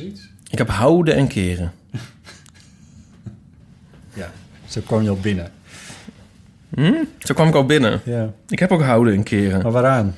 [0.00, 0.28] Iets.
[0.50, 1.72] Ik heb houden en keren.
[4.14, 4.32] Ja,
[4.66, 5.52] zo kwam je al binnen.
[7.18, 8.00] Zo kwam ik al binnen.
[8.04, 8.32] Ja.
[8.48, 9.62] Ik heb ook houden en keren.
[9.62, 10.16] Maar waaraan?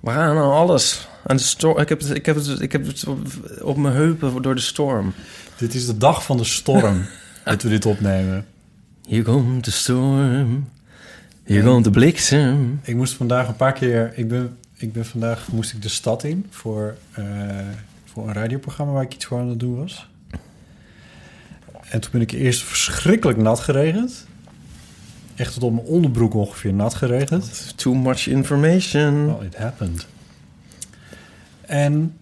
[0.00, 1.08] Waar aan alles?
[1.26, 1.78] Aan de storm.
[1.78, 3.18] Ik heb het, ik heb het, ik heb het op,
[3.62, 5.12] op mijn heupen door de storm.
[5.56, 7.06] Dit is de dag van de storm
[7.44, 8.46] dat we dit opnemen.
[9.06, 10.68] Hier komt de storm.
[11.44, 12.80] Hier komt de bliksem.
[12.82, 14.12] Ik moest vandaag een paar keer...
[14.14, 17.24] Ik ben, ik ben vandaag moest ik de stad in voor, eh,
[18.16, 20.08] voor een radioprogramma waar ik iets voor aan het doen was.
[21.88, 24.26] En toen ben ik eerst verschrikkelijk nat geregend.
[25.34, 27.72] Echt tot op mijn onderbroek ongeveer nat geregend.
[27.76, 29.26] Too much information.
[29.26, 30.06] Well, it happened.
[31.60, 32.16] En,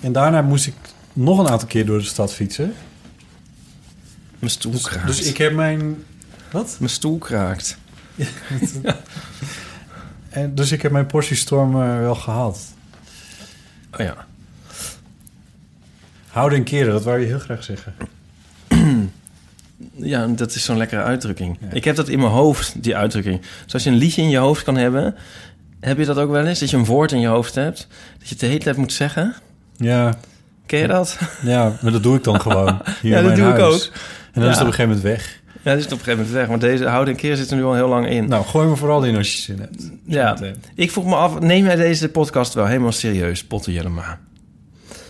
[0.00, 0.74] en daarna moest ik
[1.12, 2.74] nog een aantal keer door de stad fietsen.
[4.38, 5.06] Mijn stoel Dus, kraakt.
[5.06, 6.04] dus ik heb mijn...
[6.50, 6.76] Wat?
[6.78, 7.76] Mijn stoel kraakt.
[10.28, 12.74] En, dus ik heb mijn portie storm eh, wel gehad.
[13.92, 14.26] Oh ja.
[16.34, 17.94] Houden en keren, dat wou je heel graag zeggen.
[19.96, 21.58] Ja, dat is zo'n lekkere uitdrukking.
[21.60, 21.66] Ja.
[21.72, 23.40] Ik heb dat in mijn hoofd, die uitdrukking.
[23.66, 25.14] Zoals je een liedje in je hoofd kan hebben...
[25.80, 26.58] Heb je dat ook wel eens?
[26.58, 27.86] Dat je een woord in je hoofd hebt...
[28.18, 29.34] dat je het de hele tijd moet zeggen?
[29.76, 30.14] Ja,
[30.66, 31.18] Ken je dat?
[31.42, 32.80] ja maar dat doe ik dan gewoon.
[33.00, 33.74] Hier Ja, in dat mijn doe ik huis.
[33.88, 33.92] ook.
[34.32, 34.50] En dan Ja.
[34.50, 35.40] is het op een gegeven moment weg.
[35.62, 36.48] Ja, dat is het op een gegeven moment weg.
[36.48, 38.28] Maar deze houden en keren zit er nu al heel lang in.
[38.28, 39.90] Nou, gooi me vooral in als je zin hebt.
[40.06, 40.62] ja, meteen.
[40.74, 44.18] ik vroeg me af, neem jij deze podcast wel helemaal serieus, Potter Jellema?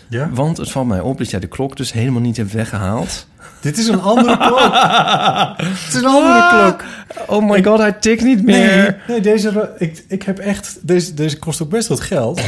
[0.09, 0.31] Ja?
[0.31, 3.26] Want het valt mij op dat jij de klok dus helemaal niet hebt weggehaald.
[3.60, 4.59] Dit is een andere klok.
[5.84, 6.84] Het is een andere klok.
[7.26, 9.03] Oh my god, hij tikt niet Nee, meer.
[9.09, 10.78] nee deze, ik, ik heb echt...
[10.82, 12.41] Deze, deze kost ook best wat geld.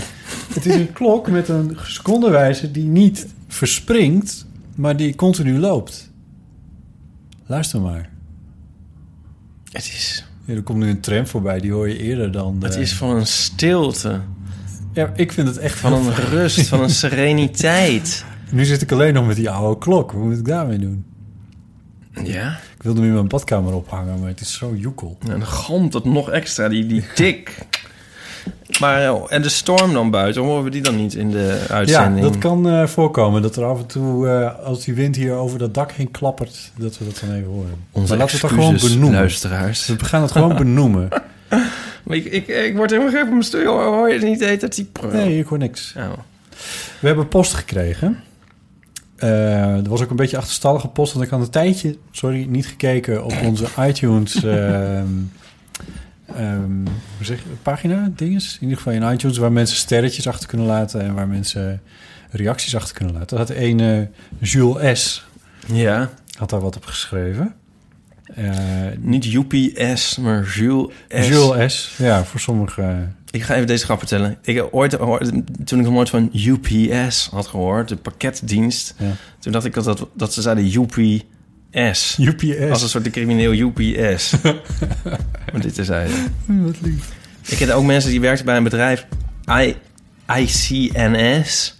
[0.54, 6.10] het is een klok met een secondenwijzer die niet verspringt, maar die continu loopt.
[7.46, 8.10] Luister maar.
[9.72, 12.58] Het is, Ja, er komt nu een tram voorbij, die hoor je eerder dan...
[12.58, 14.20] de- het is van een stilte,
[14.94, 18.24] Ja, ik vind het echt van een rust, van een sereniteit.
[18.50, 20.10] Nu zit ik alleen nog met die oude klok.
[20.12, 21.04] Hoe moet ik daarmee doen?
[22.24, 25.16] Ja, Ik wilde hem in mijn badkamer ophangen, maar het is zo joekel.
[25.22, 27.58] en dan galmt het nog extra, die, die tik.
[28.80, 31.74] Maar, oh, en de storm dan buiten, horen we die dan niet in de Ja,
[31.74, 32.26] uitzending?
[32.26, 33.42] dat kan eh, voorkomen.
[33.42, 36.72] Dat er af en toe, eh, als die wind hier over dat dak heen klappert,
[36.78, 37.74] dat we dat dan even horen.
[37.92, 39.12] Onze maar laten we het gewoon benoemen.
[39.18, 39.86] luisteraars.
[39.86, 41.08] We gaan het gewoon benoemen.
[42.04, 43.66] Maar ik, ik, ik word helemaal gek op mijn stoel.
[43.66, 44.70] Hoor je het niet eten?
[44.70, 44.90] Die...
[45.12, 45.94] Nee, ik hoor niks.
[45.96, 46.12] Oh.
[47.00, 48.22] We hebben post gekregen.
[49.16, 52.66] Eh, er was ook een beetje achterstallige post, want ik had een tijdje, sorry, niet
[52.66, 55.06] gekeken op onze iTunes ehm,
[56.26, 56.84] ehm,
[57.16, 58.54] hoe zeg je, pagina, dinges.
[58.54, 61.82] In ieder geval in iTunes, waar mensen sterretjes achter kunnen laten en waar mensen
[62.30, 63.36] reacties achter kunnen laten.
[63.36, 65.26] Dat had een eh, Jules S.
[65.66, 67.54] Ja, had daar wat op geschreven.
[68.24, 68.44] Eh,
[68.98, 71.28] niet Joepie S, maar Jules S.
[71.28, 71.94] Jules S.
[71.98, 73.16] Ja, voor sommigen.
[73.30, 74.38] Ik ga even deze grap vertellen.
[74.42, 75.32] Ik heb ooit, ooit-
[75.64, 79.06] toen ik nog nooit van UPS had gehoord, de pakketdienst, Ja.
[79.38, 82.18] toen dacht ik dat, dat, dat ze zeiden UPS.
[82.18, 82.70] UPS.
[82.70, 84.34] Als een soort de crimineel UPS.
[85.52, 86.08] maar dit is hij.
[86.46, 87.12] Wat lief.
[87.46, 89.06] Ik ken ook mensen die werken bij een bedrijf
[89.50, 89.74] I,
[90.38, 91.74] ICNS.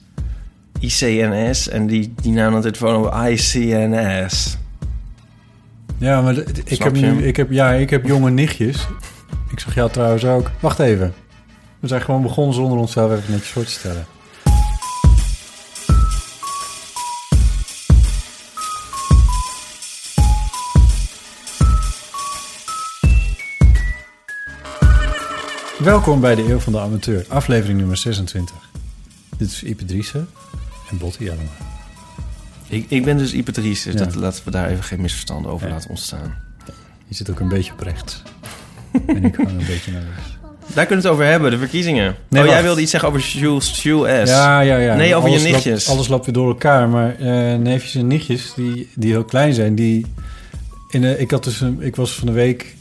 [0.81, 1.69] ICNS.
[1.69, 4.57] En die, die namen telefoon over ICNS.
[5.99, 8.87] Ja, maar de- ik heb nu, ik heb, ja, ik heb jonge nichtjes.
[9.51, 10.51] Ik zag jou trouwens ook.
[10.61, 11.15] Wacht even.
[11.81, 14.07] We zijn gewoon begonnen zonder onszelf even netjes voor te stellen.
[25.79, 28.55] Welkom bij de Eeuw van de Amateur, aflevering nummer 26.
[29.37, 30.29] Dit is Ipe Driessen
[30.91, 31.74] en Botti allemaal.
[32.75, 34.07] Ik, ik ben dus Ipatrice, dus Ja.
[34.07, 35.73] dat, laten we daar even geen misverstanden over Ja.
[35.73, 36.35] laten ontstaan.
[37.09, 38.23] Je zit ook een beetje op rechts.
[39.07, 40.33] en ik gewoon een beetje naar rechts.
[40.75, 42.15] Daar kunnen we het over hebben, de verkiezingen.
[42.29, 44.33] Nee, oh, jij wilde iets zeggen over Jules, Jules S.
[44.33, 44.95] Ja, ja, ja.
[44.95, 45.89] Nee, over je Alles loopt- nichtjes.
[45.89, 46.89] alles loopt weer door elkaar.
[46.89, 50.07] Maar eh, neefjes en nichtjes, die, die heel klein zijn, die...
[50.91, 52.77] In de, ik, had dus een, ik was van de week...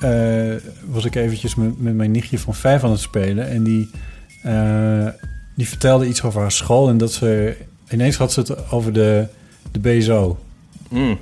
[0.00, 0.52] eh,
[0.86, 3.48] was ik eventjes met, met mijn nichtje van vijf aan het spelen.
[3.48, 3.90] En die...
[5.56, 7.56] die vertelde iets over haar school en dat ze
[7.90, 9.26] ineens had ze het over de,
[9.72, 10.38] de BSO.
[10.90, 11.18] Mm.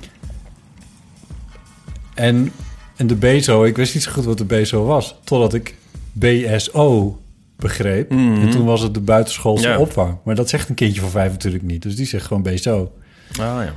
[2.13, 2.51] En,
[2.95, 5.75] en de BSO, ik wist niet zo goed wat de BSO was, totdat ik
[6.11, 7.19] BSO
[7.55, 8.11] begreep.
[8.11, 8.41] Mhm.
[8.41, 9.77] En toen was het de buitenschoolse Ja.
[9.77, 10.17] opvang.
[10.23, 11.81] Maar dat zegt een kindje van vijf natuurlijk niet.
[11.81, 12.91] Dus die zegt gewoon BSO.
[13.29, 13.73] Ah ja.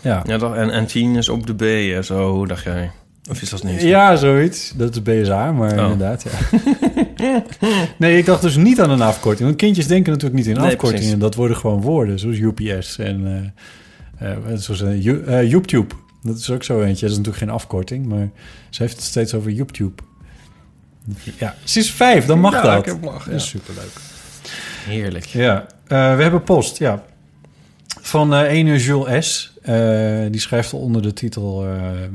[0.00, 1.62] Ja, ja en, en tien is op de B
[1.96, 2.90] en zo, hoe dacht jij?
[3.30, 3.80] Of is dat niet?
[3.82, 4.72] ja zoiets.
[4.76, 5.82] Dat is BSA, maar Oh.
[5.82, 6.62] inderdaad, ja.
[7.98, 9.46] nee, ik dacht dus niet aan een afkorting.
[9.46, 11.00] Want kindjes denken natuurlijk niet in Nee, afkortingen.
[11.02, 11.18] precies.
[11.20, 13.26] Dat worden gewoon woorden, zoals UPS en
[14.18, 15.94] eh eh, zoals uh, YouTube.
[16.22, 17.00] Dat is ook zo eentje.
[17.00, 18.28] Dat is natuurlijk geen afkorting, maar
[18.70, 20.02] ze heeft het steeds over YouTube.
[21.38, 22.78] Ja, ze is vijf, dan mag Ja, dat.
[22.78, 23.48] ik heb mag, Dat is ja.
[23.58, 23.90] superleuk.
[24.86, 25.24] Heerlijk.
[25.24, 27.02] Ja, we hebben post, ja.
[28.00, 29.52] Van ene Jules S.
[29.64, 31.64] Eh, die schrijft onder de titel...
[31.64, 32.10] eh, eh,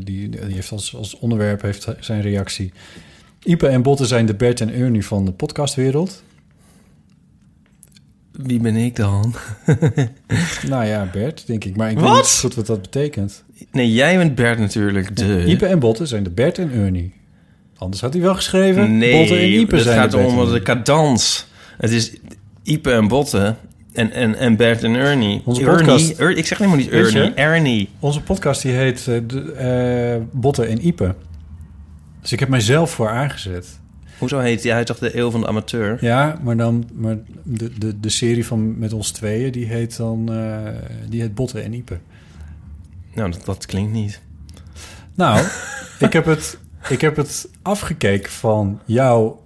[0.00, 2.72] die, die heeft als, als onderwerp heeft zijn reactie...
[3.42, 6.22] Ipe en Botten zijn de Bert en Ernie van de podcastwereld.
[8.32, 9.34] Wie ben ik dan?
[10.68, 11.76] Nou ja, Bert, denk ik.
[11.76, 13.44] Maar ik weet niet goed wat dat betekent.
[13.72, 15.16] Nee, jij bent Bert natuurlijk.
[15.16, 15.44] De...
[15.46, 17.12] Ipe en Botten zijn de Bert en Ernie.
[17.76, 18.98] Anders had hij wel geschreven...
[18.98, 21.46] Nee, Botten en Ipe het zijn gaat om de cadans.
[21.78, 22.12] Het is
[22.62, 23.56] Ipe en Botten
[23.94, 25.42] en, en, en Bert en Ernie.
[25.44, 26.88] Onze Ernie, podcast- Er- ik zeg helemaal niet?
[26.90, 27.88] Ernie, Ernie.
[28.00, 31.14] Onze podcast die heet eh, de, eh, Botten en Ipe.
[32.20, 33.80] Dus ik heb mijzelf voor aangezet.
[34.18, 34.72] Hoezo heet hij?
[34.72, 35.98] Hij toch de eeuw van de amateur?
[36.00, 40.32] Ja, maar dan maar de, de, de serie van met ons tweeën, die heet dan
[40.32, 40.58] eh,
[41.08, 41.98] die heet Botten en Ipe.
[43.14, 44.20] Nou, dat, dat klinkt niet.
[45.14, 45.44] Nou,
[45.98, 46.58] ik heb het
[46.88, 49.42] ik heb het afgekeken van jouw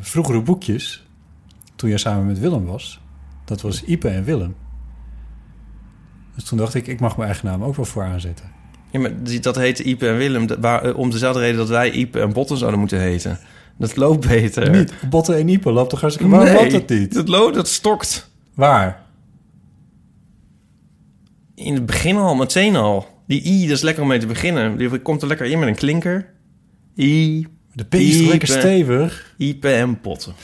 [0.00, 1.04] vroegere boekjes
[1.76, 2.99] toen jij samen met Willem was.
[3.50, 4.54] Dat was Ipe en Willem.
[6.34, 8.50] Dus toen dacht ik, ik mag mijn eigen naam ook wel voor aanzetten.
[8.90, 10.46] Ja, maar dat heette Ipe en Willem.
[10.60, 13.38] waar, eh, om dezelfde reden dat wij Ipe en Botten zouden moeten heten.
[13.78, 14.70] Dat loopt beter.
[14.70, 16.30] Niet Botten en Ipe, loopt toch hartstikke...
[16.30, 17.14] Waarom loopt dat niet?
[17.14, 18.30] Dat loopt, dat stokt.
[18.54, 19.02] Waar?
[21.54, 23.06] In het begin al, meteen al.
[23.26, 24.76] Die I, dat is lekker om mee te beginnen.
[24.76, 26.32] Die komt er lekker in met een klinker.
[26.96, 29.34] I, De P is lekker stevig.
[29.36, 30.34] Ipe en Botten.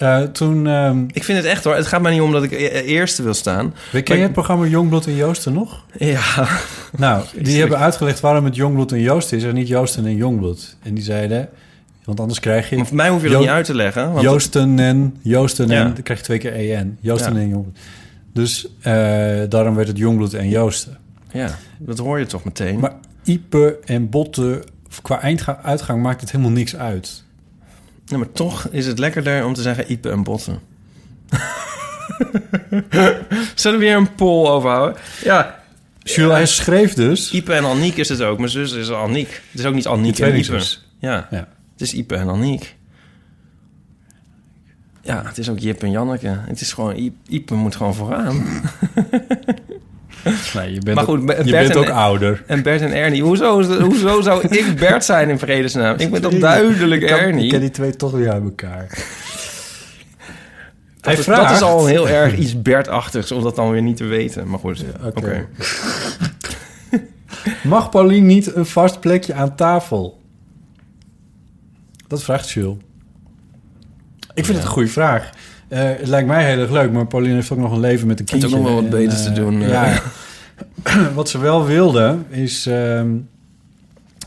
[0.00, 0.66] Eh, toen...
[0.66, 1.74] ehm Ik vind het echt hoor.
[1.74, 3.74] Het gaat mij niet om dat ik e- eerste wil staan.
[4.04, 5.84] Ken je het programma Jongbloed en Joosten nog?
[5.98, 6.48] Ja.
[6.96, 10.76] Nou, die hebben uitgelegd waarom het Jongbloed en Joosten is en niet Joosten en Jongbloed.
[10.82, 11.48] En die zeiden,
[12.04, 14.10] want anders krijg je Maar voor mij hoef je dat Jo- niet uit te leggen.
[14.12, 15.80] Want Joosten en Joosten Ja.
[15.84, 16.98] en dan krijg je twee keer EN.
[17.00, 17.40] Joosten Ja.
[17.40, 17.78] en Jongbloed.
[18.32, 18.92] Dus eh,
[19.48, 20.98] daarom werd het Jongbloed en Joosten.
[21.32, 22.78] ja, dat hoor je toch meteen.
[22.78, 22.92] Maar
[23.24, 24.64] Ipe en Botte,
[25.02, 27.24] qua eindga- uitgang maakt het helemaal niks uit.
[28.10, 30.58] Ja, maar toch is het lekkerder om te zeggen Ipe en Botten.
[33.54, 34.96] Zullen we weer een poll overhouden?
[35.24, 35.58] Ja,
[36.02, 37.30] Jules, hij schreef dus...
[37.32, 38.38] Ipe en Aniek is het ook.
[38.38, 39.42] Mijn zus is Aniek.
[39.50, 40.62] Het is ook niet Aniek en Ipe.
[40.98, 41.48] Ja, Ja.
[41.72, 42.76] het is Ipe en Aniek.
[45.02, 46.38] Ja, het is ook Jip en Janneke.
[46.46, 47.12] Het is gewoon...
[47.28, 48.44] Ipe moet gewoon vooraan.
[50.54, 52.42] Nee, je bent, Maar goed, ook, je bent en- ook ouder.
[52.46, 53.22] En Bert en Ernie.
[53.22, 55.94] Hoezo, hoezo zou ik Bert zijn in vredesnaam?
[55.98, 57.44] Ik ben toch duidelijk Ik kan- Ernie?
[57.44, 58.86] Ik ken die twee toch weer uit elkaar.
[61.00, 64.04] Dat, is, dat is al heel erg iets Bert-achtigs om dat dan weer niet te
[64.04, 64.48] weten.
[64.48, 65.46] Maar goed, oké.
[67.62, 70.20] Mag Paulien niet een vast plekje aan tafel?
[72.06, 72.76] Dat vraagt Jules.
[74.34, 75.30] Ik vind het een goede vraag.
[75.70, 78.18] Eh, het lijkt mij heel erg leuk, maar Paulien heeft ook nog een leven met
[78.20, 78.48] een kindje.
[78.48, 79.68] ook nog wel wat En, beters te eh, doen, eh.
[79.68, 80.02] Ja.
[81.14, 83.10] wat ze wel wilde, is ehm,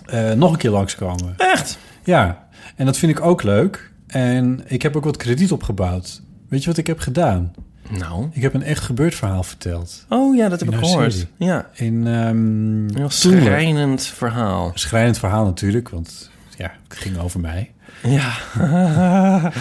[0.05, 1.33] eh, nog een keer langskomen.
[1.37, 1.77] Echt?
[2.03, 3.91] Ja, en dat vind ik ook leuk.
[4.07, 6.21] En ik heb ook wat krediet opgebouwd.
[6.49, 7.53] Weet je wat ik heb gedaan?
[7.89, 8.27] Nou.
[8.31, 10.05] Ik heb een echt gebeurd verhaal verteld.
[10.09, 11.13] Oh ja, dat heb ik gehoord.
[11.13, 11.27] serie.
[11.37, 14.71] Ja, In ehm een schrijnend verhaal.
[14.73, 17.71] Schrijnend verhaal natuurlijk, want ja, het ging over mij.
[18.01, 18.31] Ja.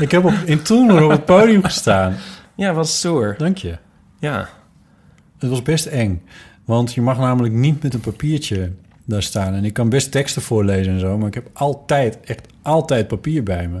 [0.00, 2.16] Ik heb op, in Toemler op het podium gestaan.
[2.54, 3.34] ja, wat stoer.
[3.38, 3.78] Dank je.
[4.18, 4.48] Ja.
[5.38, 6.22] Het was best eng.
[6.64, 8.72] Want je mag namelijk niet met een papiertje
[9.04, 9.54] daar staan.
[9.54, 13.42] En ik kan best teksten voorlezen en zo, maar ik heb altijd, echt altijd papier
[13.42, 13.80] bij me.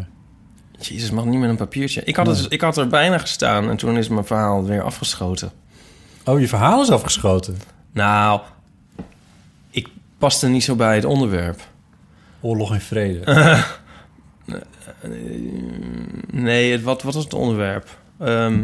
[0.78, 2.02] Jezus, mag niet met een papiertje.
[2.04, 5.50] Ik had, het, ik had er bijna gestaan en toen is mijn verhaal weer afgeschoten.
[6.24, 7.56] Oh, je verhaal is afgeschoten.
[7.92, 8.40] Nou,
[9.70, 11.60] ik paste niet zo bij het onderwerp.
[12.40, 13.20] Oorlog en vrede.
[16.30, 17.98] Nee, het, wat, wat was het onderwerp?
[18.18, 18.62] Ehm,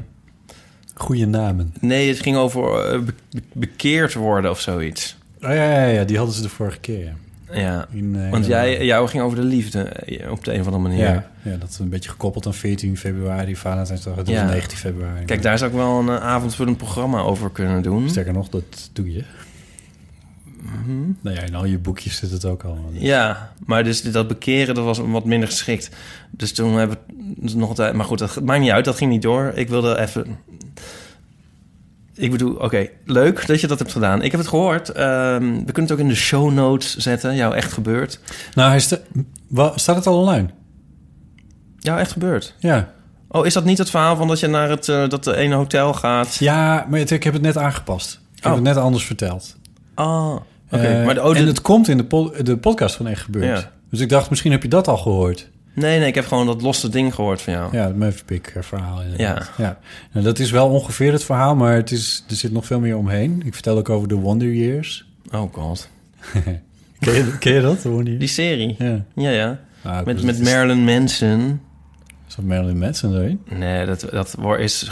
[0.94, 1.74] Goede namen.
[1.80, 5.16] nee, het ging over eh, be- be- bekeerd worden of zoiets.
[5.42, 7.04] Oh ja, ja, ja, die hadden ze de vorige keer.
[7.04, 7.14] Ja.
[7.52, 10.66] Ja, In, eh, want jij, jou ging over de liefde eh, op de een of
[10.66, 11.04] andere manier.
[11.04, 14.14] Ja, ja, dat is een beetje gekoppeld aan 14 februari, Valentijnsdag.
[14.14, 14.44] Was Ja.
[14.46, 15.24] 19 februari.
[15.24, 18.08] Kijk, daar zou ik wel een eh, avondvullend programma over kunnen doen.
[18.08, 19.22] Sterker nog, dat doe je.
[21.20, 22.78] Nou ja, in al je boekjes zit het ook al.
[22.92, 25.90] Ja, maar dus dat bekeren, dat was wat minder geschikt.
[26.30, 26.96] Dus toen hebben
[27.40, 27.94] we nog een tijd...
[27.94, 29.52] Maar goed, dat maakt niet uit, dat ging niet door.
[29.54, 30.38] Ik wilde even...
[32.14, 34.22] Ik bedoel, oké, leuk dat je dat hebt gedaan.
[34.22, 34.88] Ik heb het gehoord.
[34.88, 37.34] Ehm, we kunnen het ook in de show notes zetten.
[37.36, 38.20] Jou echt gebeurd.
[38.54, 38.98] Nou, hij sta-
[39.48, 40.48] wa- staat het al online?
[41.78, 42.54] Jou echt gebeurd.
[42.58, 42.92] Ja.
[43.28, 45.54] Oh, is dat niet het verhaal van dat je naar het eh, dat de ene
[45.54, 46.34] hotel gaat?
[46.34, 48.20] Ja, maar het- ik heb het net aangepast.
[48.34, 48.58] Ik heb Oh.
[48.58, 49.56] het net anders verteld.
[49.96, 50.36] Ah,
[50.70, 51.04] oké.
[51.04, 53.58] Maar de, oh, de- en het komt in de, de podcast van Echt Gebeurd.
[53.60, 53.70] Ja.
[53.90, 55.48] Dus ik dacht, misschien heb je dat al gehoord.
[55.72, 57.76] Nee, nee, ik heb gewoon dat losse ding gehoord van jou.
[57.76, 59.50] Ja, het Maverpick eh, verhaal inderdaad.
[59.56, 59.64] Ja.
[59.64, 59.78] ja.
[60.12, 62.96] Nou, dat is wel ongeveer het verhaal, maar het is, er zit nog veel meer
[62.96, 63.42] omheen.
[63.44, 65.06] Ik vertel ook over de Wonder Years.
[65.32, 65.88] Oh god.
[67.00, 68.74] Ken je, ken je dat, de Wonder Die serie.
[68.78, 69.04] Ja.
[69.14, 69.58] Ja, ja.
[69.82, 71.60] Ah, Met, met Marilyn Manson.
[72.36, 73.40] Zat Marilyn Manson erin?
[73.48, 74.88] Nee, dat, dat is...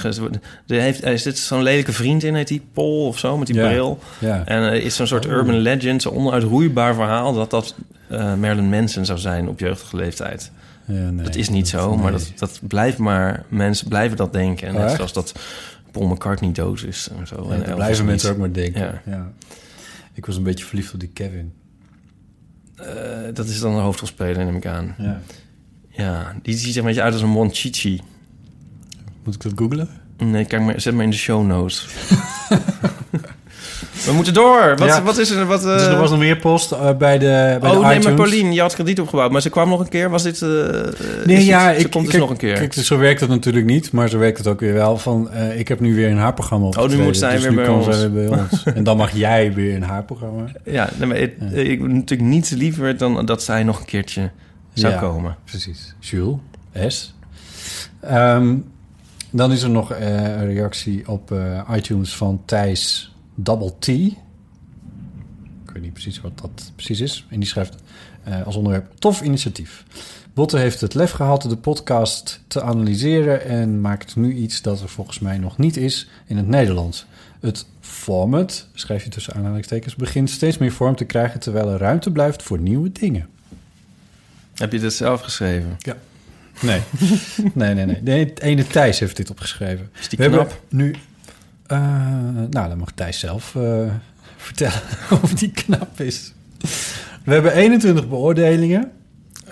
[0.67, 3.57] Er, heeft, er zit zo'n lelijke vriend in, heet die Paul of zo, met die
[3.57, 3.69] Ja.
[3.69, 3.99] bril.
[4.19, 4.43] Ja.
[4.47, 5.33] En er is zo'n soort Oh.
[5.33, 7.33] urban legend, zo'n onuitroeibaar verhaal...
[7.35, 7.75] dat dat
[8.09, 10.51] eh Marilyn Manson zou zijn op jeugdige leeftijd.
[10.87, 13.45] Ja, nee, dat is niet zo, maar dat, dat blijft maar...
[13.49, 14.69] Mensen blijven dat denken.
[14.69, 14.95] Oh, Net echt?
[14.97, 15.33] zoals dat
[15.91, 17.51] Paul McCartney dood is en zo.
[17.51, 18.81] En blijven mensen ook maar denken.
[18.81, 19.01] Ja.
[19.07, 19.33] Ja.
[20.15, 21.53] Ik was een beetje verliefd op die Kevin.
[22.77, 22.87] Eh,
[23.33, 24.95] dat is dan de hoofdrolspeler, neem ik aan.
[24.99, 25.21] Ja.
[25.97, 28.01] Ja, die ziet er een beetje uit als een Monchichi.
[29.25, 29.89] Moet ik dat googlen?
[30.19, 31.87] Nee, kijk maar, zet maar in de show notes.
[34.07, 34.75] We moeten door.
[34.77, 35.03] Wat, Ja.
[35.03, 35.47] wat is er?
[35.47, 37.89] Wat, eh, dus er was nog meer post eh, bij de bij oh, de nee,
[37.97, 38.05] iTunes.
[38.05, 39.31] maar Paulien, je had krediet opgebouwd.
[39.31, 40.11] Maar ze kwam nog een keer.
[40.11, 40.43] Was dit...
[40.43, 40.49] eh,
[41.25, 42.55] Nee, ja, dit- ze ik, komt dus kijk, nog een keer.
[42.55, 44.99] Kijk, dus zo werkt het natuurlijk niet, maar zo werkt het ook weer wel.
[44.99, 46.77] Van, eh, ik heb nu weer een haar programma op.
[46.79, 47.97] Oh, nu moet zij dus weer nu bij komen ons.
[47.97, 48.63] zij weer bij ons.
[48.79, 50.45] en dan mag jij weer een haar programma.
[50.65, 54.31] Ja, nee, maar het- ik wil natuurlijk niets liever dan dat zij nog een keertje
[54.75, 55.01] zou Ja.
[55.01, 55.37] komen.
[55.45, 55.95] Precies.
[56.01, 56.39] Jules,
[56.89, 57.15] S.
[58.01, 58.57] Ehm,
[59.31, 63.89] dan is er nog eh, een reactie op eh, iTunes van Thijs Double T.
[63.89, 64.21] Ik
[65.73, 67.27] weet niet precies wat dat precies is.
[67.31, 67.75] En die schrijft
[68.25, 69.85] eh, als onderwerp tof initiatief.
[70.35, 74.89] Botte heeft het lef gehad de podcast te analyseren en maakt nu iets dat er
[74.89, 77.07] volgens mij nog niet is in het Nederlands.
[77.41, 82.11] Het format, schrijf je tussen aanhalingstekens, begint steeds meer vorm te krijgen terwijl er ruimte
[82.13, 83.29] blijft voor nieuwe dingen.
[84.55, 85.77] Heb je dit zelf geschreven?
[86.61, 86.81] Nee.
[87.55, 87.99] nee, nee, nee.
[88.03, 88.25] nee.
[88.25, 89.91] Het ene Thijs heeft dit opgeschreven.
[90.01, 90.61] Is die We hebben knap?
[90.69, 90.95] nu...
[91.67, 91.79] eh,
[92.51, 93.91] nou, dan mag Thijs zelf eh,
[94.37, 94.81] vertellen
[95.23, 96.33] of die knap is.
[97.25, 98.91] We hebben 21 beoordelingen.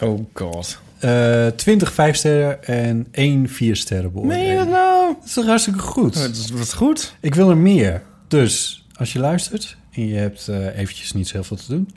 [0.01, 0.79] Oh god.
[0.99, 4.59] eh 20 vijf sterren en 1 vier sterren Meen je beoordeling.
[4.59, 5.15] dat nou?
[5.15, 6.17] Dat is toch hartstikke goed?
[6.17, 7.15] Oh, dat is wat goed.
[7.21, 8.03] Ik wil er meer.
[8.29, 11.91] Dus als je luistert en je hebt eventjes niet zo heel veel te doen...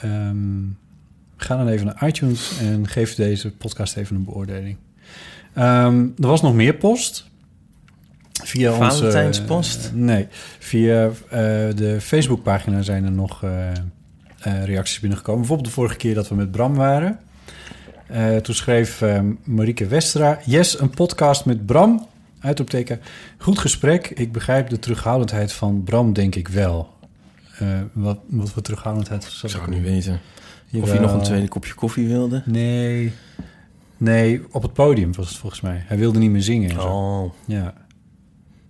[0.00, 0.62] ehm,
[1.36, 4.76] ga dan even naar iTunes en geef deze podcast even een beoordeling.
[5.54, 7.26] Ehm, er was nog meer post.
[8.44, 8.96] Via onze...
[8.96, 9.90] Valentijnspost?
[9.94, 10.26] nee,
[10.58, 11.10] via eh,
[11.74, 15.40] de Facebookpagina zijn er nog eh, eh, reacties binnengekomen.
[15.40, 17.18] Bijvoorbeeld de vorige keer dat we met Bram waren.
[18.06, 20.38] Eh, toen schreef eh, Marieke Westra...
[20.44, 22.06] Yes, een podcast met Bram.
[22.40, 23.00] Uitroepteken.
[23.38, 24.10] Goed gesprek.
[24.10, 26.94] Ik begrijp de terughoudendheid van Bram, denk ik wel.
[27.58, 29.24] Eh, wat, wat voor terughoudendheid?
[29.24, 30.20] Zou ik niet weten.
[30.82, 32.42] Of je nog een tweede kopje koffie wilde?
[32.44, 33.12] Nee.
[33.96, 35.82] Nee, op het podium was het volgens mij.
[35.86, 36.80] Hij wilde niet meer zingen.
[36.84, 37.32] Oh.
[37.46, 37.74] Ja.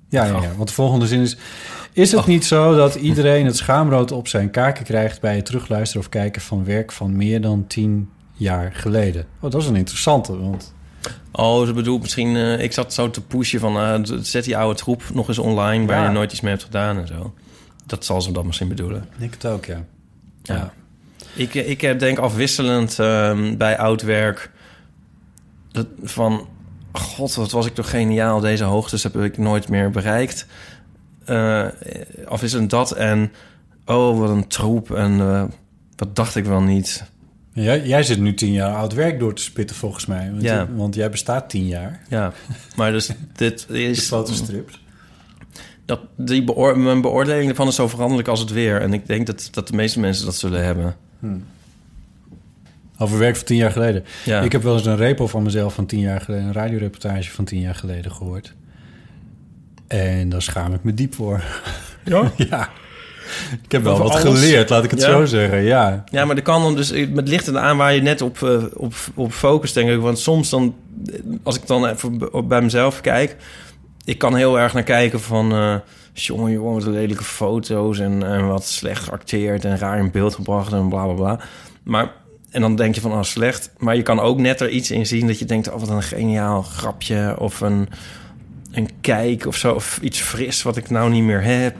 [0.08, 0.42] Ja, ja, Oh.
[0.42, 1.36] ja, want de volgende zin is...
[1.92, 5.20] Is het niet zo dat iedereen het schaamrood op zijn kaken krijgt...
[5.20, 9.26] bij het terugluisteren of kijken van werk van meer dan tien jaar geleden?
[9.40, 10.74] Oh, dat is een interessante, want...
[11.32, 12.36] Oh, ze bedoelt misschien...
[12.36, 13.76] eh, ik zat zo te pushen van...
[13.78, 15.86] eh, zet die oude troep nog eens online...
[15.86, 16.06] waar Ja.
[16.06, 17.34] je nooit iets mee hebt gedaan en zo.
[17.86, 19.02] Dat zal ze dat misschien bedoelen.
[19.02, 19.84] Ik denk het ook, ja.
[20.42, 20.72] Ja.
[21.36, 24.50] Ik, ik eh, denk afwisselend ehm, bij oud werk...
[25.72, 26.48] Dat, van...
[26.92, 28.40] God, wat was ik toch geniaal.
[28.40, 30.46] Deze hoogtes heb ik nooit meer bereikt.
[31.24, 31.66] Eh,
[32.24, 33.32] afwisselend dat en...
[33.86, 34.90] Oh, wat een troep.
[34.90, 35.44] En eh,
[35.96, 37.04] wat dacht ik wel niet.
[37.52, 40.28] Jij, jij zit nu tien jaar oud werk door te spitten, volgens mij.
[40.30, 40.68] Want, Ja.
[40.74, 42.00] want jij bestaat tien jaar.
[42.08, 42.32] Ja,
[42.76, 44.06] maar dus dit De is...
[44.06, 44.84] fotostrips.
[45.84, 48.80] Dat, die beoor mijn beoordeling ervan is zo veranderlijk als het weer.
[48.80, 50.96] En ik denk dat, dat de meeste mensen dat zullen hebben.
[52.98, 54.04] Over werk van tien jaar geleden.
[54.24, 54.40] Ja.
[54.40, 56.46] Ik heb wel eens een repo van mezelf van tien jaar geleden...
[56.46, 58.54] een radioreportage van tien jaar geleden gehoord.
[59.86, 61.42] En daar schaam ik me diep voor.
[62.04, 62.32] Ja?
[62.50, 62.68] ja.
[63.62, 64.22] Ik heb wel wat alles?
[64.22, 65.06] geleerd, laat ik het Ja?
[65.06, 65.62] zo zeggen.
[65.62, 66.04] Ja.
[66.10, 66.88] Ja, maar er kan dan dus...
[66.88, 70.00] Het ligt er aan waar je net op, eh, op, op focust, denk ik.
[70.00, 70.74] Want soms dan...
[71.42, 72.18] Als ik dan even
[72.48, 73.36] bij mezelf kijk...
[74.04, 75.52] Ik kan heel erg naar kijken van...
[75.52, 75.74] eh
[76.24, 77.98] jongen, jongen, wat lelijke foto's...
[77.98, 81.40] En, en wat slecht geacteerd en raar in beeld gebracht en bla, bla, bla.
[81.82, 82.12] Maar...
[82.50, 83.70] En dan denk je van, oh, slecht.
[83.78, 85.72] Maar je kan ook net er iets in zien dat je denkt...
[85.72, 87.36] oh, wat een geniaal grapje.
[87.38, 87.88] Of een,
[88.72, 89.72] een kijk of zo.
[89.74, 91.76] Of iets fris wat ik nou niet meer heb.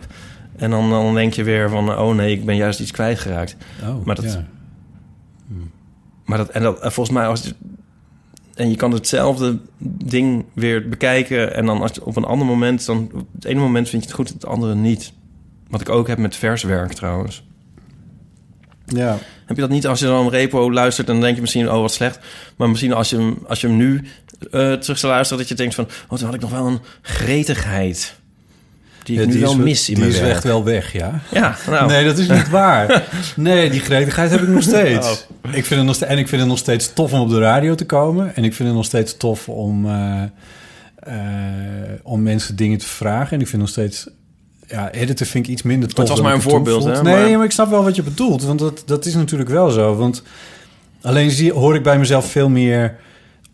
[0.57, 1.99] En dan, dan denk je weer van...
[1.99, 3.57] oh nee, ik ben juist iets kwijtgeraakt.
[3.83, 4.45] Oh, Maar dat- ja.
[6.25, 7.27] Maar dat, en, dat, en volgens mij...
[7.27, 7.53] Als,
[8.57, 9.59] en je kan hetzelfde
[10.05, 11.55] ding weer bekijken...
[11.55, 12.87] en dan als je op een ander moment...
[12.87, 15.13] dan op het ene moment vind je het goed, het andere niet.
[15.69, 17.45] Wat ik ook heb met verswerk trouwens.
[18.85, 19.19] ja.
[19.47, 21.07] Heb je dat niet als je dan een repo luistert...
[21.07, 22.19] en dan denk je misschien, oh wat slecht.
[22.57, 24.05] Maar misschien als je hem, als je hem nu
[24.51, 25.39] eh, terug zou luisteren...
[25.39, 28.21] dat je denkt van, oh toen had ik nog wel een gretigheid...
[29.07, 30.93] die ik Ja, nu die wel is, mis in die mijn is echt wel weg,
[30.93, 31.21] ja.
[31.33, 31.87] Ja, nou...
[31.89, 33.03] Nee, dat is niet waar.
[33.37, 35.27] Nee, die gretigheid heb ik nog steeds.
[35.43, 35.55] Oh.
[35.55, 37.39] Ik vind het nog steeds, en ik vind het nog steeds tof om op de
[37.39, 38.37] radio te komen.
[38.37, 40.23] En ik vind het nog steeds tof om, eh,
[40.97, 41.13] eh,
[42.03, 43.33] om mensen dingen te vragen.
[43.37, 44.09] En ik vind nog steeds...
[44.69, 45.99] Ja, editen vind ik iets minder tof.
[45.99, 47.45] het was maar een voorbeeld, hè, Nee, maar- maar...
[47.45, 48.45] ik snap wel wat je bedoelt.
[48.45, 49.97] Want dat, dat is natuurlijk wel zo.
[49.97, 50.23] Want
[51.03, 52.97] alleen zie, hoor ik bij mezelf veel meer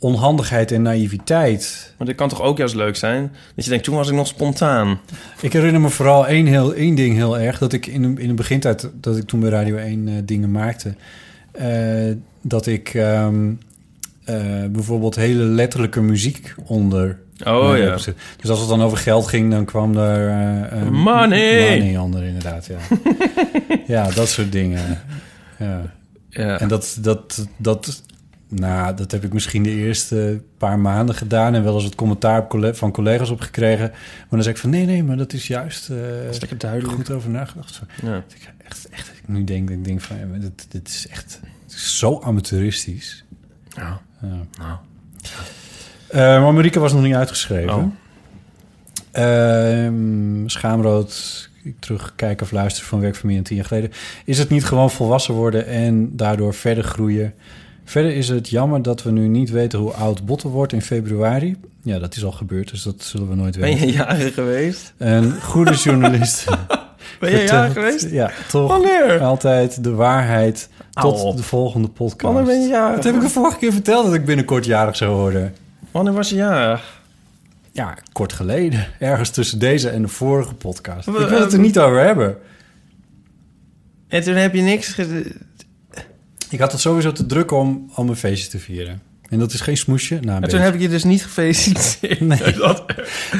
[0.02, 1.94] onhandigheid en naïviteit.
[1.98, 3.32] Maar dit kan toch ook juist leuk zijn?
[3.54, 5.00] Dat je denkt, toen was ik nog spontaan.
[5.40, 7.58] Ik herinner me vooral één, heel, één ding heel erg.
[7.58, 10.50] Dat ik in, de- in de begintijd, dat ik toen bij Radio 1 eh, dingen
[10.50, 10.94] maakte...
[11.52, 11.68] eh,
[12.42, 13.50] dat ik ehm,
[14.24, 17.18] eh, bijvoorbeeld hele letterlijke muziek onder...
[17.46, 17.96] Oh ja.
[18.40, 20.92] Dus als het dan over geld ging, dan kwam er...
[20.92, 21.70] Money!
[21.78, 22.76] Money onder, inderdaad, ja.
[23.94, 25.00] ja, dat soort dingen.
[25.58, 25.82] Ja.
[26.30, 26.60] Ja.
[26.60, 28.02] En dat, dat, dat,
[28.54, 31.54] nou, dat heb ik misschien de eerste paar maanden gedaan...
[31.54, 33.90] en wel eens het commentaar van collega's opgekregen.
[33.90, 35.90] Maar dan zeg ik van, nee, nee, maar dat is juist...
[35.90, 36.94] eh, is lekker duidelijk.
[36.94, 37.80] Goed over nagedacht.
[38.02, 38.12] Ja.
[38.12, 40.88] Dat ik echt, echt, dat ik nu denk, dat ik denk van, ja, dit, dit
[40.88, 41.40] is echt
[41.74, 43.24] is zo amateuristisch.
[43.68, 44.00] Ja.
[44.20, 44.28] Ja.
[44.58, 44.76] Nou.
[46.08, 47.74] Eh, maar Marieke was nog niet uitgeschreven.
[47.74, 47.92] Oh.
[49.10, 53.90] Ehm, schaamrood, ik terugkijken of luisteren van werk van meer dan tien jaar geleden.
[54.24, 57.34] Is het niet gewoon volwassen worden en daardoor verder groeien?
[57.92, 61.56] Verder is het jammer dat we nu niet weten hoe oud Botten wordt in februari.
[61.82, 63.86] Ja, dat is al gebeurd, dus dat zullen we nooit Ben weten.
[63.86, 64.92] je jaren geweest?
[64.96, 66.44] Een goede journalist.
[67.20, 68.10] Ben je jaren vertelt- geweest?
[68.10, 69.20] Ja, toch Wanneer?
[69.20, 72.34] altijd de waarheid tot de volgende podcast.
[72.34, 72.94] Wanneer ben je jarig?
[72.94, 75.54] Dat heb ik de vorige keer verteld dat ik binnenkort jarig zou worden.
[75.90, 77.00] Wanneer was je jarig?
[77.72, 78.86] Ja, kort geleden.
[78.98, 81.06] Ergens tussen deze en de vorige podcast.
[81.08, 82.36] Ik wil het er ehm, niet over hebben.
[84.08, 84.88] En toen heb je niks...
[84.88, 85.32] ge-
[86.52, 89.02] Ik had het sowieso te druk om, om een feestje te vieren.
[89.28, 90.18] En dat is geen smoesje.
[90.20, 92.20] Nou, En toen heb ik je dus niet gefeliciteerd.
[92.30, 92.52] Nee.
[92.52, 92.84] Dat,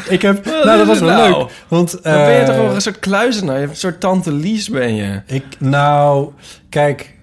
[0.08, 0.44] Ik heb...
[0.44, 1.38] Nou, dat was wel nou?
[1.38, 1.50] leuk.
[1.68, 3.54] Want, dan ben je eh, toch wel een soort kluizenaar?
[3.54, 5.22] Je hebt een soort tante Lies ben je.
[5.26, 6.30] Ik, nou,
[6.68, 7.14] kijk...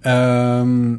[0.00, 0.94] ehm,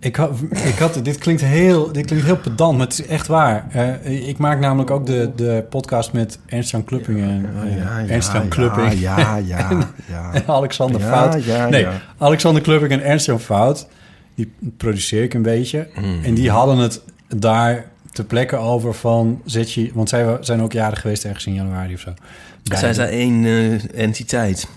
[0.00, 1.00] ik, had, ik had...
[1.04, 3.66] Dit klinkt, heel, dit klinkt heel pedant, maar het is echt waar.
[3.70, 7.48] Eh, ik maak namelijk ook de, de podcast met Ernst-Jan Kluppingen.
[7.62, 8.92] eh, Ernst-Jan Klupping.
[9.00, 9.68] Ja, ja,
[10.08, 10.32] ja.
[10.32, 11.44] en Alexander Ja, Fout.
[11.44, 11.92] ja, nee, ja.
[12.18, 13.86] Alexander Klupping en Ernst-Jan Fout.
[14.34, 15.88] Die produceer ik een beetje.
[15.94, 16.24] Hmm.
[16.24, 17.00] En die hadden het
[17.36, 19.40] daar ter plekke over van...
[19.44, 22.14] Zet je, want zij zijn ook jaren geweest ergens in januari of zo.
[22.62, 24.68] Zijn zij één eh, entiteit?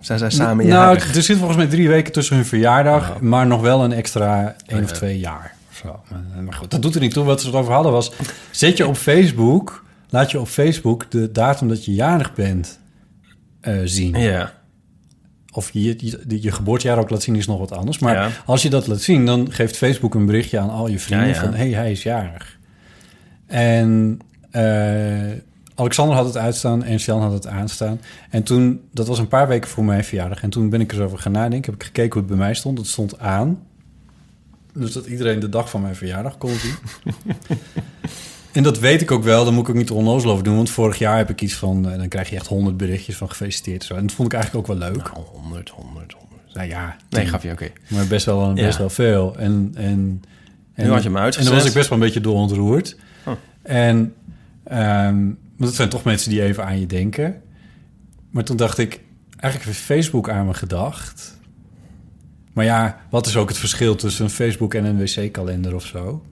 [0.00, 1.14] Zijn zij samen nou, jarig?
[1.14, 3.10] er zit volgens mij drie weken tussen hun verjaardag...
[3.10, 3.20] Oh.
[3.20, 5.54] maar nog wel een extra één of twee jaar.
[5.82, 6.00] Zo.
[6.40, 7.24] Maar, goed, dat doet er niet toe.
[7.24, 8.12] Wat ze het over hadden was...
[8.50, 9.84] zet je op Facebook...
[10.08, 12.80] laat je op Facebook de datum dat je jarig bent
[13.60, 14.18] eh, zien.
[14.18, 14.52] Ja.
[15.52, 17.98] Of je, je, je geboortejaar ook laat zien is nog wat anders.
[17.98, 18.28] Maar Ja.
[18.46, 21.34] als je dat laat zien, dan geeft Facebook een berichtje aan al je vrienden Ja,
[21.34, 21.40] ja.
[21.40, 21.54] van...
[21.54, 22.58] hé, hey, hij is jarig.
[23.46, 24.18] En
[24.50, 24.62] eh,
[25.74, 28.00] Alexander had het uitstaan en Jan had het aanstaan.
[28.30, 30.42] En toen, dat was een paar weken voor mijn verjaardag.
[30.42, 31.70] En toen ben ik erover gaan nadenken.
[31.72, 32.78] Heb ik gekeken hoe het bij mij stond.
[32.78, 33.58] Het stond aan.
[34.74, 36.74] Dus dat iedereen de dag van mijn verjaardag kon zien.
[38.52, 39.44] en dat weet ik ook wel.
[39.44, 40.56] Daar moet ik ook niet onnozel over doen.
[40.56, 41.90] Want vorig jaar heb ik iets van...
[41.90, 43.84] eh, dan krijg je echt honderd berichtjes van gefeliciteerd.
[43.84, 43.94] Zo.
[43.94, 45.12] En dat vond ik eigenlijk ook wel leuk.
[45.12, 46.54] Nou, 100, 100, 100.
[46.54, 47.70] Nou ja, Nee, gaf je, oké.
[47.88, 48.78] Maar best wel, best Ja.
[48.78, 49.36] wel veel.
[49.38, 50.22] En, en,
[50.74, 51.48] en, Nu had je hem En uitgezet.
[51.50, 52.96] dan was ik best wel een beetje door ontroerd.
[53.24, 53.32] Oh.
[53.62, 54.14] En
[54.64, 55.26] ehm,
[55.62, 57.42] want dat zijn toch mensen die even aan je denken.
[58.30, 61.38] Maar toen dacht ik, eigenlijk heeft Facebook aan me gedacht.
[62.52, 66.24] Maar ja, wat is ook het verschil tussen een Facebook en een wc-kalender of zo?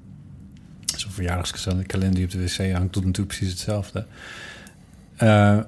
[0.97, 4.07] Zo'n verjaardagskalender die op de wc hangt, doet natuurlijk precies hetzelfde.
[5.17, 5.59] Eh,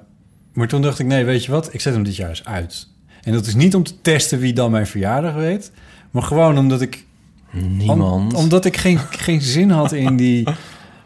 [0.53, 1.73] maar toen dacht ik, nee, weet je wat?
[1.73, 2.87] Ik zet hem dit jaar eens uit.
[3.21, 5.71] En dat is niet om te testen wie dan mijn verjaardag weet...
[6.11, 7.05] maar gewoon omdat ik
[7.51, 8.01] Niemand.
[8.01, 10.47] om- omdat ik geen, geen zin had in die...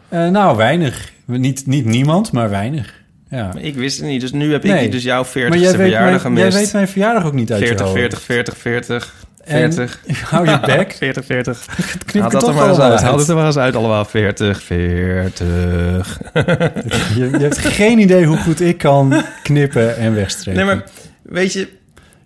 [0.08, 1.12] eh, nou, weinig.
[1.24, 2.94] Niet, niet niemand, maar weinig.
[3.30, 3.54] Ja.
[3.58, 4.84] Ik wist het niet, dus nu heb Nee.
[4.84, 6.58] ik dus jouw 40ste Maar jij weet, verjaardag mijn, jij gemist.
[6.58, 7.98] weet mijn verjaardag ook niet uit 40, je hoofd.
[7.98, 10.00] 40, 40, 40, En- 40.
[10.30, 10.92] Hou je bek.
[10.98, 11.66] 40, 40.
[12.06, 13.00] Knip Haal het er maar eens uit.
[13.00, 14.04] Haal het er maar eens uit allemaal.
[14.04, 16.20] 40, 40.
[17.16, 20.66] Je, je hebt geen idee hoe goed ik kan knippen en wegstrepen.
[20.66, 20.84] Nee, maar
[21.22, 21.68] weet je...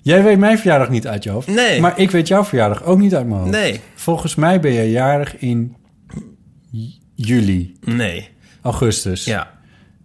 [0.05, 1.47] Jij weet mijn verjaardag niet uit je hoofd.
[1.49, 1.81] Nee.
[1.81, 3.51] Maar ik weet jouw verjaardag ook niet uit mijn hoofd.
[3.53, 3.81] Nee.
[3.95, 5.77] Volgens mij ben je jarig in
[7.15, 8.29] juli, Nee.
[8.63, 9.25] augustus.
[9.25, 9.51] Ja.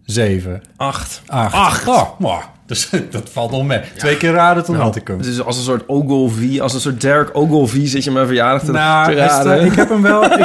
[0.06, 1.22] 7, Acht.
[1.28, 1.54] 8.
[1.54, 1.88] Acht.
[1.88, 2.44] Oh, mwah.
[2.66, 3.82] Dus dat valt nog mee.
[3.98, 5.22] Twee keer raden, toen had ik hem.
[5.22, 8.72] Dus als een soort Ogilvy, als een soort Derek Ogilvy zit je mijn verjaardag te,
[8.72, 9.66] Nou, te Esther, raden.
[9.66, 10.24] ik heb hem wel.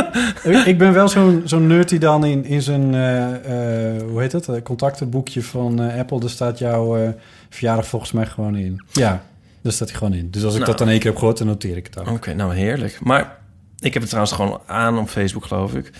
[0.52, 2.94] ik, ik ben wel zo'n zo'n nerd die dan in, in zijn.
[2.94, 4.48] eh, eh, hoe heet het?
[4.48, 6.20] eh, contactenboekje van Apple.
[6.20, 7.08] Daar staat jouw eh,
[7.50, 8.82] verjaardag volgens mij gewoon in.
[8.92, 9.22] Ja,
[9.62, 10.30] daar staat hij gewoon in.
[10.30, 10.70] Dus als ik Nou.
[10.70, 12.08] dat dan één keer heb gehoord, dan noteer ik het ook.
[12.10, 12.98] Oké, nou heerlijk.
[13.02, 13.36] Maar
[13.78, 15.90] ik heb het trouwens gewoon aan op Facebook, geloof ik.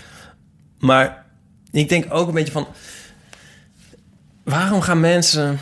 [0.83, 1.25] Maar
[1.71, 2.67] ik denk ook een beetje van...
[4.43, 5.59] Waarom gaan mensen...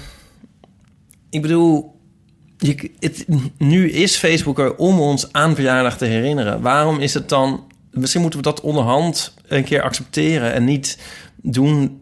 [1.29, 1.99] Ik bedoel,
[2.57, 3.25] je, het,
[3.57, 6.61] nu is Facebook er om ons aan verjaardag te herinneren.
[6.61, 7.63] Waarom is het dan...
[7.91, 10.53] Misschien moeten we dat onderhand een keer accepteren...
[10.53, 10.97] en niet
[11.35, 12.01] doen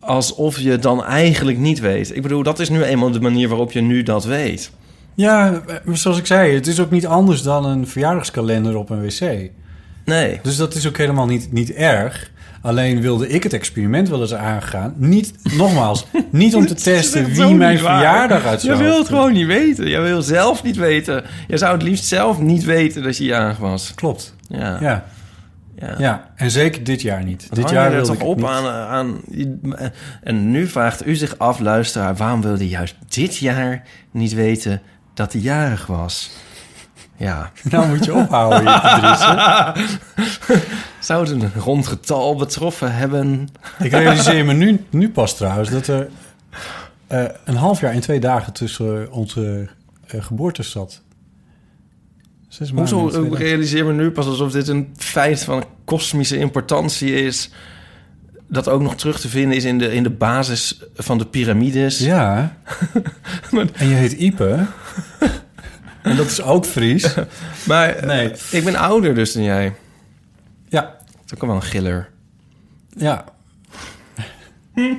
[0.00, 2.16] alsof je dan eigenlijk niet weet.
[2.16, 4.70] Ik bedoel, dat is nu eenmaal de manier waarop je nu dat weet.
[5.14, 9.02] Ja, eh, zoals ik zei, het is ook niet anders dan een verjaardagskalender op een
[9.02, 9.50] wc.
[10.04, 10.40] Nee.
[10.42, 12.30] Dus dat is ook helemaal niet, niet erg.
[12.62, 14.94] Alleen wilde ik het experiment wel eens aangaan.
[14.96, 19.32] Niet, nogmaals, niet om te testen wie mijn verjaardag uit Je zou wil het gewoon
[19.32, 19.88] niet weten.
[19.88, 21.24] Je wil zelf niet weten.
[21.48, 23.94] Je zou het liefst zelf niet weten dat je jarig was.
[23.94, 24.34] Klopt.
[24.48, 24.78] Ja.
[24.80, 25.04] Ja,
[25.78, 25.94] ja.
[25.98, 26.30] ja.
[26.36, 27.48] en zeker dit jaar niet.
[27.54, 28.46] Dit jaar je wilde toch ik op niet.
[28.46, 29.20] aan, aan...
[30.22, 32.16] En nu vraagt u zich af, luisteraar...
[32.16, 34.80] waarom wilde je juist dit jaar niet weten
[35.14, 36.30] dat hij jarig was?
[37.20, 37.50] Ja.
[37.70, 39.18] Nou moet je ophouden, Dries.
[40.98, 43.48] Zou het een rond getal betroffen hebben?
[43.78, 46.08] Ik realiseer me nu, nu pas trouwens dat er
[47.06, 49.68] eh, een half jaar en twee dagen tussen onze
[50.06, 51.02] eh, geboortes zat.
[52.48, 57.50] Zes Hoezo ik realiseer me nu pas alsof dit een feit van kosmische importantie is...
[58.48, 61.98] dat ook nog terug te vinden is in de, in de basis van de piramides.
[61.98, 62.56] Ja.
[63.72, 64.66] en je heet Ipe.
[66.02, 67.14] en dat is ook Fries.
[67.68, 68.32] Maar eh, Nee.
[68.50, 69.72] ik ben ouder dus dan jij.
[70.68, 72.08] Ja, Dat is ook wel een giller.
[72.96, 73.24] ja.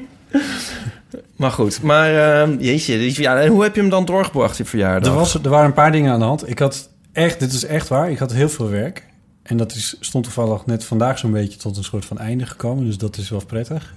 [1.35, 3.25] Maar goed, maar eh, jeetje.
[3.27, 5.09] En hoe heb je hem dan doorgebracht, die verjaardag?
[5.11, 6.49] Er, was, er waren een paar dingen aan de hand.
[6.49, 9.05] Ik had echt, dit is echt waar, ik had heel veel werk.
[9.43, 12.85] En dat is, stond toevallig net vandaag zo'n beetje tot een soort van einde gekomen.
[12.85, 13.93] Dus dat is wel prettig.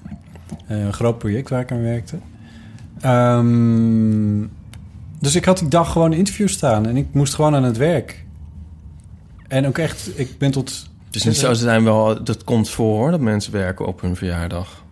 [0.66, 2.16] Eh, een groot project waar ik aan werkte.
[3.00, 4.42] Ehm,
[5.20, 6.86] dus ik had die dag gewoon een interview staan.
[6.86, 8.24] En ik moest gewoon aan het werk.
[9.48, 10.88] En ook echt, ik ben tot...
[11.06, 14.16] Het is niet zo, zijn wel, dat komt voor hoor, dat mensen werken op hun
[14.16, 14.84] verjaardag.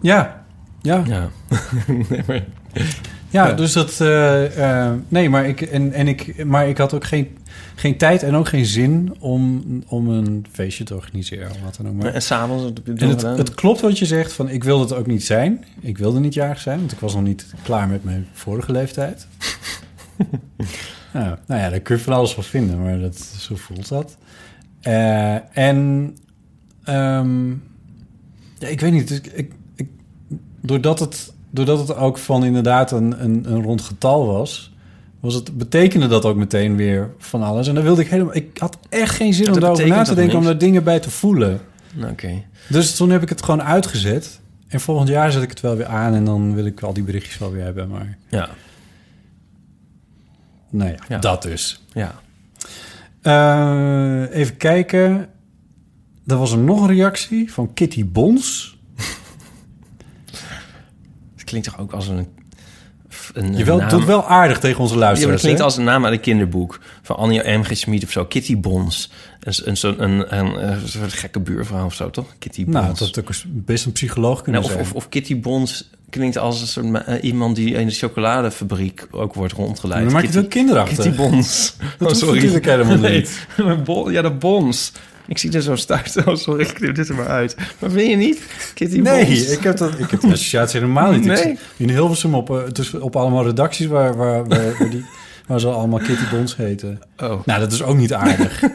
[0.00, 0.44] Ja,
[0.80, 1.28] ja, Ja.
[2.08, 2.44] nee, maar,
[3.30, 3.52] Ja, Ja.
[3.52, 4.00] dus dat.
[4.00, 7.36] eh, eh, nee, maar ik, en, en ik, maar ik had ook geen,
[7.74, 11.50] geen tijd en ook geen zin om, om een feestje te organiseren.
[11.64, 11.94] Wat dan ook.
[11.94, 12.14] Maar.
[12.14, 15.24] en s'avonds, En het, het klopt wat je zegt, van ik wilde het ook niet
[15.24, 15.64] zijn.
[15.80, 19.26] Ik wilde niet jarig zijn, want ik was nog niet klaar met mijn vorige leeftijd.
[21.12, 24.16] nou, nou ja, daar kun je van alles van vinden, maar dat, zo voelt dat.
[24.80, 26.16] Eh, en
[26.84, 27.50] ehm,
[28.58, 29.88] ja, ik weet niet, dus ik, ik,
[30.60, 34.71] doordat, het, doordat het ook van inderdaad een, een, een rond getal was,
[35.22, 37.68] was het, betekende dat ook meteen weer van alles.
[37.68, 40.14] En dan wilde ik helemaal, ik had echt geen zin Dat om daarover na te
[40.14, 41.60] denken, om daar dingen bij te voelen.
[41.94, 42.42] Nou, Oké.
[42.68, 44.40] Dus toen heb ik het gewoon uitgezet.
[44.68, 47.02] En volgend jaar zet ik het wel weer aan en dan wil ik al die
[47.02, 47.88] berichtjes wel weer hebben.
[47.88, 48.48] Maar Ja,
[50.70, 51.18] nou ja, Ja.
[51.18, 51.82] dat dus.
[51.92, 52.20] ja.
[53.22, 55.28] Eh, even kijken.
[56.26, 58.78] Er was er nog een reactie van Kitty Bons.
[61.34, 62.26] Het klinkt toch ook als een...
[63.34, 63.88] een Je wel, naam.
[63.88, 65.34] doet wel aardig tegen onze Ja, maar luisteraars.
[65.42, 66.80] het klinkt als een naam uit een kinderboek.
[67.02, 67.62] Van Anja M.
[67.62, 67.76] G.
[67.76, 68.24] Schmid of zo.
[68.24, 69.10] Kitty Bons.
[69.40, 72.26] Een, een, een, een, een soort gekke buurvrouw of zo, toch?
[72.38, 72.76] Kitty Bons.
[72.76, 74.90] Nou, dat eens best een psycholoog kunnen Nou, of, zijn.
[74.96, 79.34] of, of Kitty Bons klinkt als een soort eh, iemand die in de chocoladefabriek ook
[79.34, 80.04] wordt rondgeleid.
[80.04, 80.96] dan maak je het ook kinderachtig.
[80.96, 81.76] Kitty Bons.
[81.98, 83.46] Dat hoeft natuurlijk helemaal niet.
[83.64, 84.92] maar Bon- ja, de Bons.
[85.26, 86.16] Ik zie er zo stuit.
[86.26, 87.56] Oh, sorry, ik knip dit er maar uit.
[87.78, 88.40] Maar vind je niet?
[88.74, 89.46] Kitty Nee, Bons.
[89.46, 91.24] ik heb, dat, ik heb die associatie helemaal niet.
[91.24, 91.58] Nee?
[91.76, 95.04] in Hilversum op, dus op allemaal redacties waar, waar, waar, waar die,
[95.46, 96.98] waar ze allemaal Kitty Bons heten.
[97.16, 97.44] Oh.
[97.44, 98.60] Nou, dat is ook niet aardig.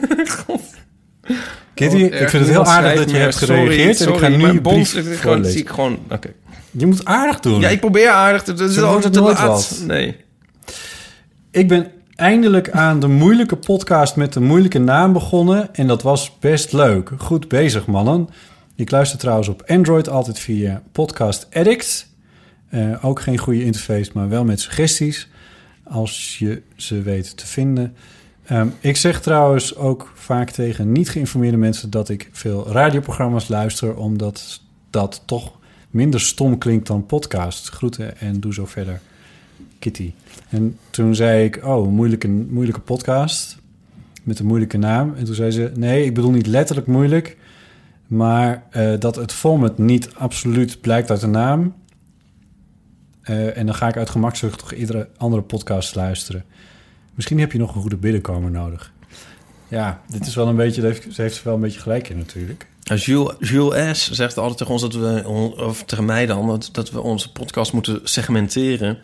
[1.74, 4.00] Kitty, Oh, ik vind het heel aardig dat je hebt Sorry, gereageerd.
[4.00, 5.98] en ik ga nu je Bons, gewoon, zie ik gewoon...
[6.10, 6.28] Oké.
[6.70, 7.60] Je moet aardig doen.
[7.60, 8.52] Ja, ik probeer aardig te...
[8.52, 9.82] Dat is altijd nooit wat.
[9.86, 10.16] Nee.
[11.50, 11.86] Ik ben
[12.18, 15.74] eindelijk aan de moeilijke podcast met de moeilijke naam begonnen.
[15.74, 17.10] En dat was best leuk.
[17.18, 18.28] Goed bezig, mannen.
[18.74, 22.08] Ik luister trouwens op Android altijd via Podcast Addict.
[22.68, 25.28] Eh, ook geen goede interface, maar wel met suggesties.
[25.84, 27.94] Als je ze weet te vinden.
[28.44, 33.96] Ehm, ik zeg trouwens ook vaak tegen niet geïnformeerde mensen dat ik veel radioprogramma's luister,
[33.96, 35.52] omdat dat toch
[35.90, 37.68] minder stom klinkt dan podcast.
[37.68, 39.00] Groeten en doe zo verder.
[39.78, 40.12] Kitty.
[40.48, 43.58] En toen zei ik, oh, moeilijke, moeilijke podcast
[44.22, 45.14] met een moeilijke naam.
[45.14, 47.36] En toen zei ze, nee, ik bedoel niet letterlijk moeilijk,
[48.06, 51.74] maar eh, dat het format niet absoluut blijkt uit de naam.
[53.22, 56.44] Eh, en dan ga ik uit gemakzucht toch iedere andere podcast luisteren.
[57.14, 58.92] Misschien heb je nog een goede binnenkomer nodig.
[59.68, 60.82] Ja, dit is wel een beetje...
[60.82, 62.66] Heeft, ze heeft wel een beetje gelijk in natuurlijk.
[62.82, 64.10] Jules, Jules S.
[64.10, 65.22] zegt altijd tegen ons dat we,
[65.56, 68.98] of tegen mij dan, dat we onze podcast moeten segmenteren.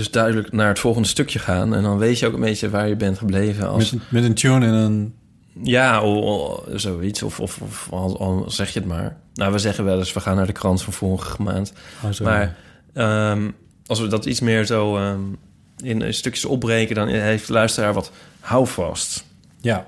[0.00, 1.74] Dus duidelijk naar het volgende stukje gaan.
[1.74, 3.68] En dan weet je ook een beetje waar je bent gebleven.
[3.68, 5.14] Als, Met, met een tune en een...
[5.62, 7.22] Ja, o- o- zoiets.
[7.22, 9.16] Of, of, of al, al zeg je het maar.
[9.34, 11.72] Nou, we zeggen wel eens, we gaan naar de krant van vorige maand.
[12.04, 12.20] Oh.
[12.20, 12.56] Maar
[12.92, 13.50] ehm,
[13.86, 15.20] als we dat iets meer zo ehm,
[15.82, 16.94] in stukjes opbreken...
[16.94, 18.10] dan heeft de luisteraar wat
[18.40, 19.24] houvast.
[19.60, 19.86] Ja,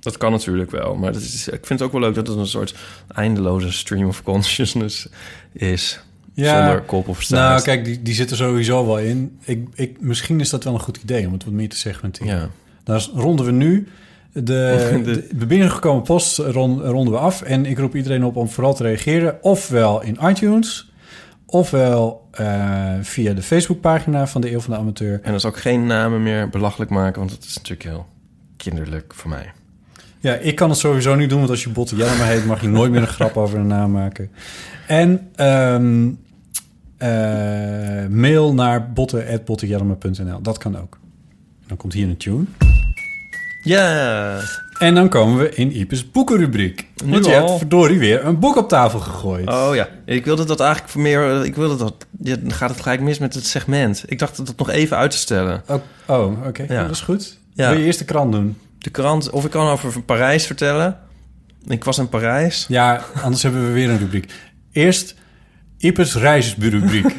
[0.00, 0.94] Dat kan natuurlijk wel.
[0.94, 2.74] Maar dat is, ik vind het ook wel leuk dat het een soort
[3.14, 5.08] eindeloze stream of consciousness
[5.52, 6.00] is.
[6.44, 7.48] Ja, Zonder kop of staart.
[7.50, 9.38] nou kijk, die, die zit er sowieso wel in.
[9.44, 12.36] Ik, ik, misschien is dat wel een goed idee om het wat meer te segmenteren.
[12.36, 12.48] Ja.
[12.84, 13.88] Dan ronden we nu
[14.32, 17.42] de, de, de binnengekomen post ron- ronden we af.
[17.42, 19.42] En ik roep iedereen op om vooral te reageren.
[19.42, 20.92] Ofwel in iTunes,
[21.46, 25.20] ofwel eh, via de Facebookpagina van de Eeuw van de Amateur.
[25.22, 27.18] En dan zal ik geen namen meer belachelijk maken...
[27.18, 28.06] want dat is natuurlijk heel
[28.56, 29.52] kinderlijk voor mij.
[30.20, 32.44] Ja, ik kan het sowieso niet doen, want als je Botte Jellema heet...
[32.44, 34.30] mag je nooit meer een grap over een naam maken.
[34.86, 36.08] En ehm,
[36.98, 37.08] eh,
[38.10, 40.42] mail naar botte.bottejellema.nl.
[40.42, 40.98] Dat kan ook.
[41.66, 42.44] Dan komt hier een tune.
[43.62, 44.40] Ja,
[44.78, 46.86] En dan komen we in Ipes boekenrubriek.
[47.04, 47.46] Nu Want je al?
[47.46, 49.48] hebt verdorie weer een boek op tafel gegooid.
[49.48, 49.88] oh ja.
[50.04, 51.44] Ik wilde dat eigenlijk voor meer...
[51.44, 51.94] Ik wilde dat...
[52.22, 54.04] Ja, dan gaat het gelijk mis met het segment.
[54.06, 55.62] Ik dacht dat nog even uit te stellen.
[55.66, 56.64] Oh, oh, oké.
[56.68, 56.82] Ja.
[56.82, 57.38] Dat is goed.
[57.54, 58.58] Wil je eerst de krant doen?
[58.78, 59.30] De krant...
[59.30, 60.98] Of ik kan over Parijs vertellen.
[61.66, 62.64] Ik was in Parijs.
[62.68, 64.32] Ja, anders hebben we weer een rubriek.
[64.72, 65.14] Eerst
[65.78, 67.06] Ipes reisrubriek.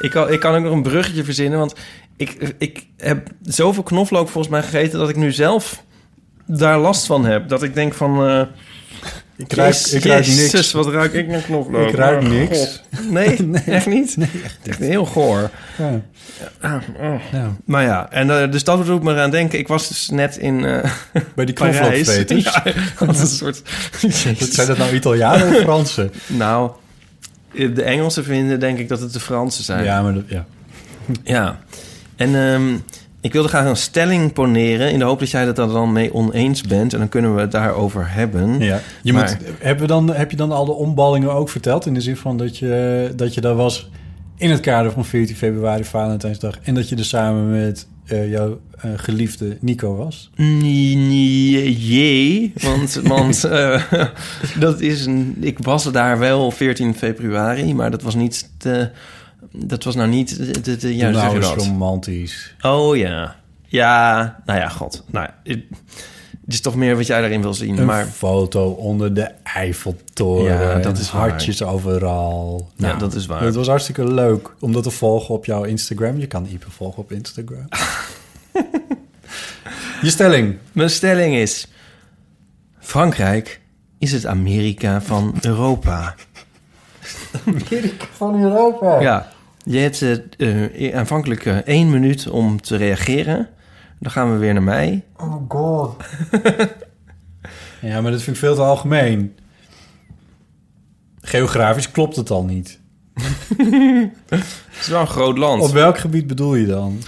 [0.00, 1.74] Ik kan, ik kan ook nog een bruggetje verzinnen, want
[2.16, 5.84] ik, ik heb zoveel knoflook volgens mij gegeten dat ik nu zelf
[6.46, 7.48] daar last van heb.
[7.48, 8.28] Dat ik denk van...
[8.28, 8.42] eh
[9.36, 10.72] ik ruik, ik ruik Jezus, niks.
[10.72, 11.88] wat ruik ik naar knoflook.
[11.88, 12.82] Ik ruik Oh, niks.
[13.10, 14.16] Nee, echt niet?
[14.16, 14.28] Nee,
[14.64, 15.50] echt heel goor.
[15.78, 16.00] Ja.
[16.60, 17.20] Ah, oh.
[17.32, 17.56] Ja.
[17.64, 19.58] Maar ja, en eh, dus dat doet me eraan denken.
[19.58, 20.90] Ik was dus net in eh
[21.34, 22.44] Bij die knoflookveters.
[22.54, 22.62] Ja,
[22.98, 23.62] wat een soort...
[24.38, 26.12] Zijn dat nou Italianen of Fransen?
[26.26, 26.70] Nou,
[27.52, 29.84] de Engelsen vinden denk ik dat het de Fransen zijn.
[29.84, 30.46] Ja, maar dat, ja.
[31.22, 31.58] Ja,
[32.16, 32.76] en ehm,
[33.26, 34.92] ik wilde graag een stelling poneren...
[34.92, 36.92] in de hoop dat jij het er dan mee oneens bent...
[36.92, 38.58] en dan kunnen we het daarover hebben.
[38.58, 38.80] ja.
[39.02, 41.86] Je Maar- moet, hebben we dan, heb je dan al de omballingen ook verteld?
[41.86, 43.90] In de zin van dat je, dat je daar was
[44.36, 46.58] in het kader van 14 februari, Valentijnsdag...
[46.62, 50.30] en dat je er samen met eh, jouw eh, geliefde Nico was?
[50.36, 53.82] Nee, want, want eh,
[54.58, 57.74] dat is een, ik was daar wel 14 februari...
[57.74, 58.90] maar dat was niet de,
[59.52, 61.56] dat was nou niet de, zeg nou dat?
[61.56, 62.54] romantisch.
[62.60, 65.04] Oh ja, ja, nou ja, god.
[65.06, 65.60] Nou, het,
[66.44, 68.06] het is toch meer wat jij daarin wil zien, Een maar...
[68.06, 70.58] foto onder de Eiffeltoren.
[70.58, 71.20] Ja, dat is waar.
[71.20, 72.70] hartjes overal.
[72.76, 73.42] Nou, Ja, dat is waar.
[73.42, 76.18] Het was hartstikke leuk om dat te volgen op jouw Instagram.
[76.18, 77.68] Je kan Ipe volgen op Instagram.
[80.02, 80.56] Je stelling.
[80.72, 81.66] Mijn stelling is...
[82.78, 83.60] Frankrijk
[83.98, 86.14] is het Amerika van Europa.
[88.16, 89.00] Van Europa.
[89.00, 89.28] Ja,
[89.68, 93.48] je hebt eh, eh, aanvankelijk eh, één minuut om te reageren.
[93.98, 95.04] Dan gaan we weer naar mij.
[95.16, 96.04] Oh god.
[97.80, 99.36] ja, maar dat vind ik veel te algemeen.
[101.20, 102.80] Geografisch klopt het al niet.
[104.26, 105.62] Het is wel een groot land.
[105.62, 106.98] Op welk gebied bedoel je dan?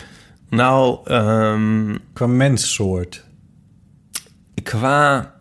[0.48, 3.24] Nou, ehm, Qua menssoort.
[4.62, 5.32] qua...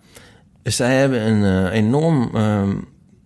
[0.63, 2.35] Zij hebben een enorm...
[2.35, 2.75] ehm,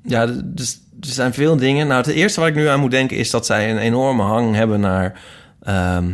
[0.04, 1.88] ja, dus, zijn veel dingen.
[1.88, 3.18] Nou, het eerste wat ik nu aan moet denken...
[3.18, 5.20] is dat zij een enorme hang hebben naar
[5.64, 6.14] ehm,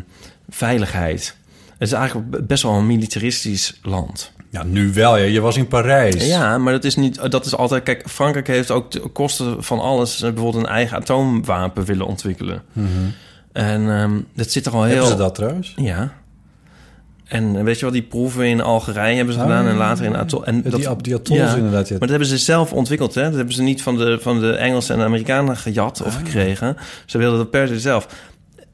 [0.50, 1.36] veiligheid.
[1.78, 4.32] Het is eigenlijk best wel een militaristisch land.
[4.50, 5.18] Ja, nu wel.
[5.18, 5.24] Ja.
[5.24, 6.28] Je was in Parijs.
[6.28, 7.32] Ja, maar dat is niet.
[7.32, 7.84] Dat is altijd.
[7.84, 10.22] Kijk, Frankrijk heeft ook de kosten van alles.
[10.22, 12.62] eh, Bijvoorbeeld een eigen atoomwapen willen ontwikkelen.
[13.52, 14.92] En ehm, dat zit er al heel.
[14.92, 15.74] Hebben ze dat trouwens?
[15.76, 16.14] Ja.
[17.28, 20.16] En weet je wel, die proeven in Algerije hebben ze Ah, gedaan en later in
[20.16, 20.46] atol.
[20.46, 21.56] En die, die atolls ja.
[21.56, 21.88] inderdaad.
[21.88, 21.92] Ja.
[21.92, 23.24] Maar dat hebben ze zelf ontwikkeld, hè?
[23.24, 26.08] Dat hebben ze niet van de, van de Engelsen en de Amerikanen gejat Ah.
[26.08, 26.78] of gekregen.
[27.06, 28.08] Ze wilden dat per se zelf.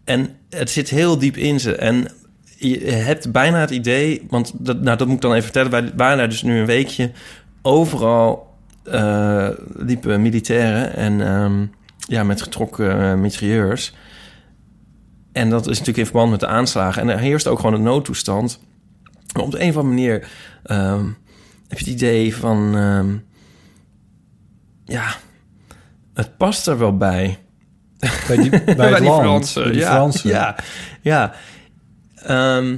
[0.03, 1.75] En het zit heel diep in ze.
[1.75, 2.07] En
[2.57, 4.25] je hebt bijna het idee...
[4.29, 5.71] Want dat, nou, dat moet ik dan even vertellen.
[5.71, 7.11] Wij waren daar dus nu een weekje.
[7.61, 8.51] Overal
[8.83, 11.65] eh, liepen militairen en ehm,
[12.07, 13.93] ja, met getrokken uh, mitrailleurs.
[15.33, 17.01] En dat is natuurlijk in verband met de aanslagen.
[17.01, 18.59] En er heerst ook gewoon een noodtoestand.
[19.33, 20.27] Maar op de een of andere manier
[20.63, 21.05] ehm,
[21.67, 22.75] heb je het idee van...
[22.77, 23.15] ehm,
[24.85, 25.15] ja,
[26.13, 27.37] het past er wel bij.
[28.27, 29.21] Bij, die, bij, die land.
[29.21, 29.63] Fransen.
[29.63, 30.29] Bij die ja, Fransen.
[30.29, 30.55] Ja,
[31.01, 31.33] ja.
[32.15, 32.75] Ehm,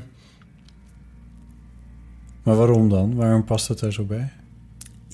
[2.44, 3.16] Maar waarom dan?
[3.16, 4.32] Waarom past het er zo bij?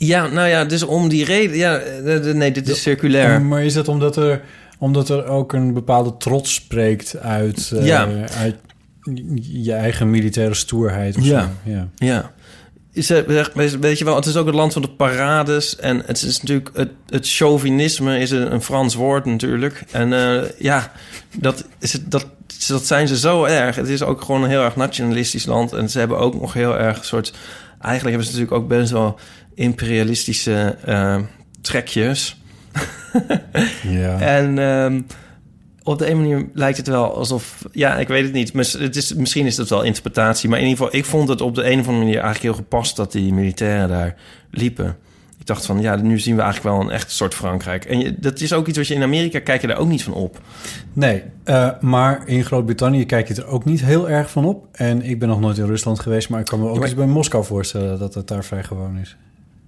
[0.06, 1.58] ja, nou ja, dus om die reden...
[1.58, 3.42] Ja, eh, nee, dit is circulair.
[3.42, 4.42] Maar is dat omdat er,
[4.82, 8.08] Omdat er ook een bepaalde trots spreekt uit, eh, Ja.
[8.38, 8.56] uit
[9.42, 11.18] je eigen militaire stoerheid.
[11.18, 11.42] Of Ja.
[11.42, 11.72] Zo.
[11.72, 11.88] ja.
[11.96, 12.32] Ja.
[12.94, 13.08] Is,
[13.80, 15.76] weet- je wel, het is ook het land van de parades.
[15.76, 16.70] En het is natuurlijk...
[16.74, 19.84] Het, het chauvinisme is een, een Frans woord natuurlijk.
[19.92, 20.92] En eh, ja,
[21.38, 22.28] dat, is het, dat,
[22.68, 23.76] dat zijn ze zo erg.
[23.76, 25.74] Het is ook gewoon een heel erg nationalistisch land.
[25.74, 27.34] En ze hebben ook nog heel erg een soort...
[27.80, 29.20] Eigenlijk hebben ze natuurlijk ook best wel
[29.56, 31.18] imperialistische eh,
[31.62, 32.41] trekjes.
[33.84, 34.20] Ja.
[34.20, 35.02] En ehm,
[35.84, 37.66] op de een manier lijkt het wel alsof...
[37.72, 38.54] Ja, ik weet het niet.
[38.80, 40.50] Het is, misschien is het wel interpretatie.
[40.50, 42.54] Maar in ieder geval, ik vond het op de een of andere manier eigenlijk heel
[42.64, 42.96] gepast...
[42.96, 44.16] dat die militairen daar
[44.52, 44.98] liepen.
[45.40, 47.86] Ik dacht van, ja, nu zien we eigenlijk wel een echt soort Frankrijk.
[47.86, 50.04] En je, dat is ook iets wat je in Amerika kijk je daar ook niet
[50.04, 50.42] van op.
[50.94, 54.68] Nee, eh, maar in Groot-Brittannië kijk je er ook niet heel erg van op.
[54.72, 56.88] En ik ben nog nooit in Rusland geweest, maar ik kan me ook Ja, maar-
[56.88, 59.18] eens bij Moskou voorstellen dat het daar vrij gewoon is.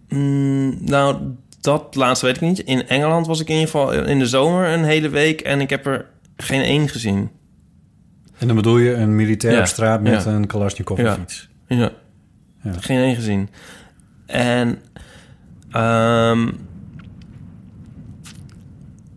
[0.10, 1.18] Mm, nou,
[1.63, 2.60] dat laatste weet ik niet.
[2.60, 5.41] In Engeland was ik in ieder geval in de zomer een hele week...
[5.41, 6.06] en ik heb er
[6.38, 7.30] geen één gezien.
[8.38, 10.32] En dan bedoel je een militair Ja, op straat met ja.
[10.32, 11.12] een Kalashnikov Ja.
[11.12, 11.49] of iets.
[11.67, 11.91] Ja.
[12.63, 12.71] Ja.
[12.80, 13.49] Geen één gezien.
[14.26, 14.80] En...
[15.71, 16.47] ehm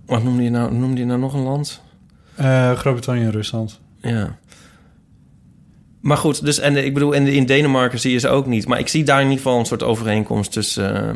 [0.06, 0.74] wat noemde je nou?
[0.74, 1.82] Noemde je nou nog een land?
[2.34, 3.80] Eh, Groot-Brittannië en Rusland.
[4.00, 4.38] Ja.
[6.06, 8.66] Maar goed, dus en ik bedoel, in, in Denemarken zie je ze ook niet.
[8.66, 10.94] Maar ik zie daar in ieder geval een soort overeenkomst tussen.
[10.94, 11.08] eh,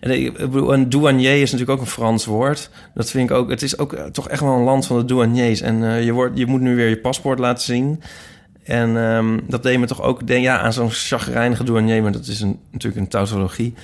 [0.00, 2.70] en ik, bedoel, een douanier is natuurlijk ook een Frans woord.
[2.94, 3.50] Dat vind ik ook.
[3.50, 5.60] Het is ook eh, toch echt wel een land van de douaniers.
[5.60, 8.02] En eh, je, wordt, je moet nu weer je paspoort laten zien.
[8.62, 12.02] En ehm, dat deed me toch ook denken ja, aan zo'n chagrijnige douanier.
[12.02, 13.74] Maar dat is een, natuurlijk een tautologie.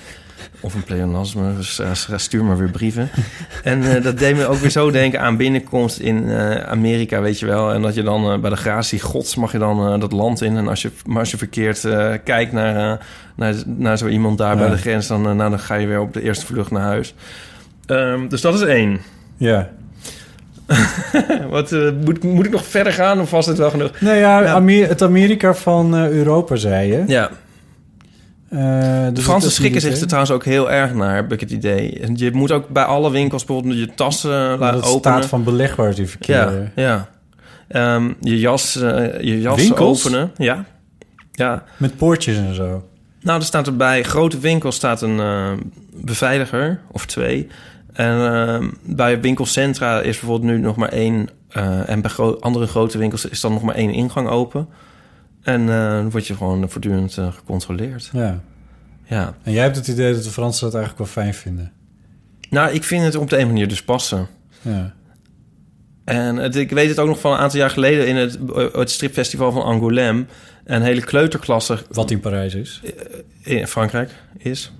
[0.59, 3.09] Of een pleonasme, dus eh, stuur maar weer brieven.
[3.63, 7.39] En eh, dat deed me ook weer zo denken aan binnenkomst in eh, Amerika, weet
[7.39, 7.73] je wel.
[7.73, 10.57] En dat je dan bij de gratie gods mag je dan dat land in.
[10.57, 11.81] En als je, maar als je verkeerd
[12.23, 12.99] kijkt naar,
[13.35, 14.59] naar, naar zo iemand daar Ja.
[14.61, 15.07] bij de grens...
[15.07, 17.13] Dan, nou, dan ga je weer op de eerste vlucht naar huis.
[17.85, 18.99] Ehm, dus dat is één.
[19.37, 19.69] Ja.
[21.49, 21.71] Wat,
[22.03, 23.91] moet, moet ik nog verder gaan of was het wel genoeg?
[23.99, 24.45] Nou ja.
[24.45, 27.03] Amer- het Amerika van Europa, zei je.
[27.07, 27.29] Ja,
[29.13, 32.01] De Fransen schikken zich er trouwens ook heel erg naar, heb ik het idee.
[32.15, 34.99] Je moet ook bij alle winkels bijvoorbeeld je tassen laten openen.
[34.99, 36.71] staat van beleg waar die Ja, verkeren.
[36.75, 37.09] ja.
[37.67, 40.05] Ehm, je jas, eh, je jas Winkels?
[40.05, 40.31] openen.
[40.37, 40.65] Ja.
[41.31, 41.63] Ja.
[41.77, 42.87] Met poortjes en zo.
[43.21, 45.51] Nou, er staat er bij grote winkels staat een eh,
[45.93, 47.47] beveiliger of twee.
[47.93, 51.29] En ehm, bij winkelcentra is bijvoorbeeld nu nog maar één.
[51.49, 54.67] eh, en bij gro- andere grote winkels is dan nog maar één ingang open.
[55.43, 58.09] En eh, dan word je gewoon voortdurend eh, gecontroleerd.
[58.13, 58.39] Ja.
[59.03, 59.35] Ja.
[59.43, 61.71] En jij hebt het idee dat de Fransen dat eigenlijk wel fijn vinden.
[62.49, 64.27] Nou, ik vind het op de een manier dus passen.
[64.61, 64.93] Ja.
[66.05, 68.37] En het, ik weet het ook nog van een aantal jaar geleden in het,
[68.73, 70.29] het stripfestival van Angoulême.
[70.63, 72.81] Een hele kleuterklasse Wat in Parijs is.
[73.41, 74.71] in Frankrijk is.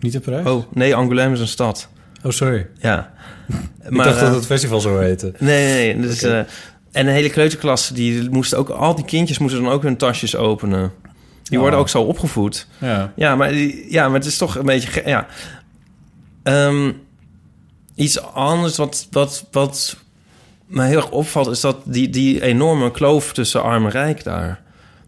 [0.00, 0.46] Niet in Parijs?
[0.46, 1.88] Oh, nee, Angoulême is een stad.
[2.22, 2.66] Oh, sorry.
[2.78, 3.12] Ja.
[3.88, 5.32] ik dacht eh, dat het festival zo heette.
[5.38, 6.06] Nee, nee, nee.
[6.06, 6.40] Dus, eh,
[6.92, 8.68] en een hele kleuterklasse, die moesten ook...
[8.68, 10.92] Al die kindjes moesten dan ook hun tasjes openen.
[11.42, 11.62] Die Oh.
[11.62, 12.66] worden ook zo opgevoed.
[12.78, 13.12] Ja.
[13.16, 13.54] Ja, maar,
[13.88, 15.02] ja, maar het is toch een beetje...
[15.06, 15.26] Ja.
[16.42, 16.92] Ehm,
[17.94, 19.96] iets anders wat, wat, wat
[20.66, 21.46] mij heel erg opvalt...
[21.50, 24.60] is dat die, die enorme kloof tussen arm en rijk daar.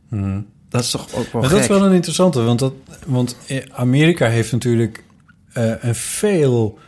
[0.08, 0.40] Mhm.
[0.68, 2.72] Dat is toch ook wel Maar dat is wel een interessante, want, dat,
[3.06, 3.36] want
[3.72, 5.04] Amerika heeft natuurlijk
[5.52, 6.78] eh, een veel...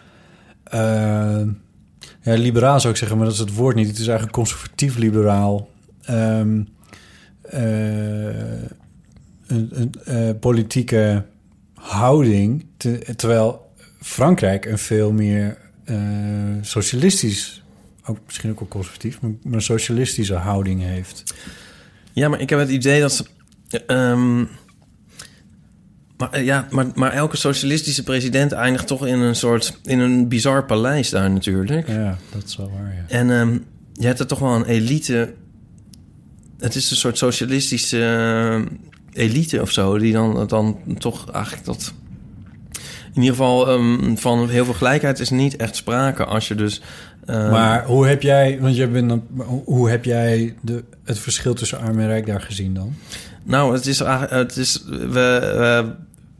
[0.65, 1.41] eh,
[2.23, 3.87] ja, liberaal zou ik zeggen, maar dat is het woord niet.
[3.87, 5.69] Het is eigenlijk conservatief-liberaal.
[6.03, 6.63] Ehm,
[7.43, 8.63] eh,
[9.47, 11.25] een, een eh, politieke
[11.75, 12.67] houding.
[12.77, 15.97] te- terwijl Frankrijk een veel meer eh,
[16.61, 17.63] socialistisch...
[18.07, 21.35] Ook, misschien ook wel conservatief, maar socialistische houding heeft.
[22.13, 23.25] Ja, maar ik heb het idee dat ze...
[26.23, 29.79] maar, eh, ja, maar, maar elke socialistische president eindigt toch in een soort...
[29.85, 31.89] in een bizar paleis daar natuurlijk.
[31.89, 33.17] Ja, dat is wel waar, ja.
[33.17, 33.59] En ehm,
[33.93, 35.35] je hebt er toch wel een elite...
[36.59, 37.99] Het is een soort socialistische
[39.13, 39.99] eh, elite of zo...
[39.99, 41.93] die dan, dan toch eigenlijk dat...
[43.15, 46.83] In ieder geval ehm, van heel veel gelijkheid is niet echt sprake als je dus...
[47.27, 49.23] ehm, Maar hoe heb jij, want je bent dan,
[49.65, 52.95] hoe- heb jij de, het verschil tussen arm en rijk daar gezien dan?
[53.45, 54.33] Nou, het is eigenlijk...
[54.33, 55.95] Het is, we, we,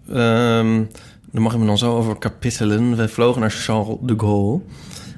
[0.09, 0.83] ehm,
[1.31, 2.97] daar mag ik me dan zo over kapitelen.
[2.97, 4.61] We vlogen naar Charles de Gaulle.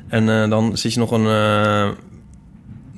[0.08, 1.26] En eh, dan zit je nog een...
[1.26, 1.88] eh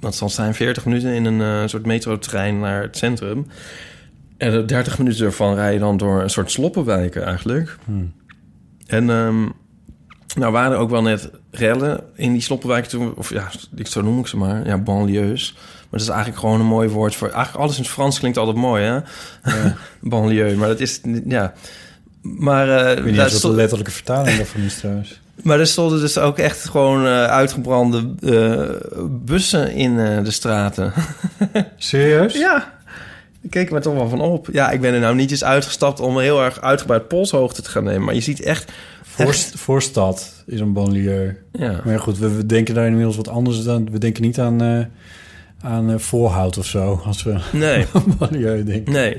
[0.00, 3.46] dat zal zijn 40 minuten in een eh, soort metrotrein naar het centrum.
[4.36, 7.76] En de 30 minuten ervan rij je dan door een soort sloppenwijken eigenlijk.
[7.84, 8.12] Hmm.
[8.86, 9.42] En ehm,
[10.36, 13.14] nou waren er ook wel net rellen in die sloppenwijken toen.
[13.14, 14.66] Of ja, ik- zo noem ik ze maar.
[14.66, 15.56] Ja, banlieues.
[15.90, 17.28] Maar dat is eigenlijk gewoon een mooi woord voor...
[17.28, 18.98] Eigenlijk alles in het Frans klinkt altijd mooi, hè?
[20.00, 20.56] banlieue.
[20.56, 21.00] Maar dat is...
[21.26, 21.52] Ja.
[22.22, 22.68] Maar...
[22.86, 25.20] eh, Ik weet niet stond- de letterlijke vertaling daarvan is trouwens.
[25.42, 30.92] Maar er stonden dus ook echt gewoon eh, uitgebrande eh, bussen in de straten.
[31.76, 32.34] Serieus?
[32.34, 32.78] ja,
[33.40, 34.48] ik keek me toch wel van op.
[34.52, 37.84] Ja, ik ben er nou niet eens uitgestapt om heel erg uitgebreid polshoogte te gaan
[37.84, 38.04] nemen.
[38.04, 38.72] Maar je ziet echt...
[39.02, 41.36] Voorst, voorstad is een banlieue.
[41.52, 43.88] Ja, Maar ja, goed, we, we denken daar inmiddels wat anders dan...
[43.90, 44.60] We denken niet aan,
[45.60, 47.86] aan eh, voorhout of zo, als we nee,
[48.18, 48.92] banlieue denken.
[48.92, 49.16] nee.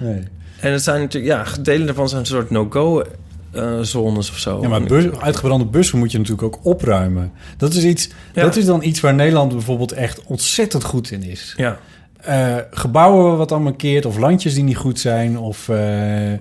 [0.00, 0.22] Nee.
[0.60, 1.32] En het zijn natuurlijk...
[1.32, 4.60] Ja, delen daarvan zijn een soort no-go-zones of zo.
[4.62, 7.32] Ja, maar bus, uitgebrande bussen moet je natuurlijk ook opruimen.
[7.56, 8.42] Dat is, iets, Ja.
[8.42, 11.54] dat is dan iets waar Nederland bijvoorbeeld echt ontzettend goed in is.
[11.56, 11.78] Ja,
[12.20, 16.38] Eh, gebouwen wat dan mankeert, of landjes die niet goed zijn, of eh, eh,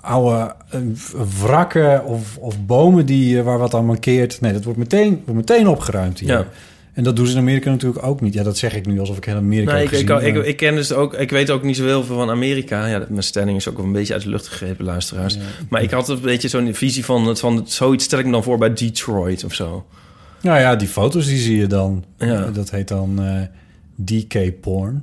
[0.00, 0.80] oude eh,
[1.42, 4.40] wrakken of, of bomen die, eh, waar wat aan mankeert.
[4.40, 6.28] Nee, dat wordt meteen, wordt meteen opgeruimd hier.
[6.28, 6.46] Ja.
[6.96, 8.34] En dat doen ze in Amerika natuurlijk ook niet.
[8.34, 10.26] Ja, dat zeg ik nu alsof ik heel Amerika heb ik, ik, gezien.
[10.26, 12.86] ik, maar- ik ken dus ook, ik weet ook niet zo heel veel van Amerika.
[12.86, 15.38] Ja, mijn stelling is ook een beetje uit de lucht gegrepen, luisteraars.
[15.68, 18.42] Maar ik had een beetje zo'n visie van, het- van zoiets stel ik me dan
[18.42, 19.86] voor bij Detroit of zo.
[20.42, 22.04] Nou ja, die foto's die zie je dan.
[22.18, 22.50] Ja.
[22.50, 23.40] Dat heet dan eh,
[24.04, 25.02] DK porn.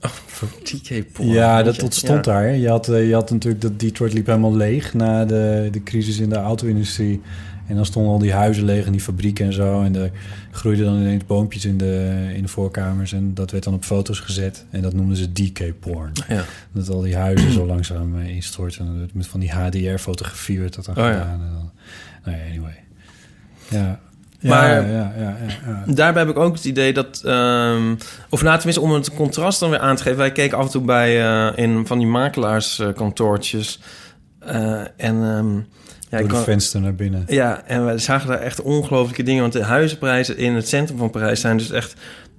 [0.62, 1.28] TK Porn.
[1.28, 2.32] Ja, dat ontstond Ja.
[2.32, 2.56] daar.
[2.56, 6.18] Je had, eh, je had natuurlijk dat Detroit liep helemaal leeg na de, de crisis
[6.18, 7.20] in de auto-industrie.
[7.66, 9.82] En dan stonden al die huizen leeg en die fabrieken en zo.
[9.82, 10.10] En er
[10.50, 13.12] groeiden dan ineens boompjes in de, in de voorkamers.
[13.12, 14.64] En dat werd dan op foto's gezet.
[14.70, 16.12] En dat noemden ze DK-porn.
[16.28, 16.44] Ja.
[16.72, 18.86] Dat al die huizen zo langzaam eh, instorten.
[18.86, 21.12] En met van die HDR-fotografie werd dat dan Oh ja.
[21.12, 21.40] gedaan.
[21.40, 21.70] En dan,
[22.24, 22.84] nou ja, anyway.
[23.70, 24.00] Ja.
[24.38, 25.92] Ja, Maar- ja, ja, ja, ja, ja.
[25.92, 27.22] Daarbij heb ik ook het idee dat...
[27.24, 27.94] ehm,
[28.30, 30.18] of nou, tenminste, om het contrast dan weer aan te geven...
[30.18, 33.80] wij keken af en toe bij eh, in van die makelaarskantoortjes.
[34.38, 35.60] Eh, en ehm,
[36.20, 37.24] ja, Door de venster naar binnen.
[37.26, 39.40] Ja, en we zagen daar echt ongelooflijke dingen.
[39.40, 41.94] Want de huizenprijzen in het centrum van Parijs zijn dus echt,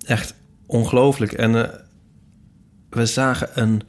[0.05, 0.34] echt
[0.65, 1.32] ongelooflijk.
[1.32, 1.80] En eh,
[2.89, 3.82] we zagen een...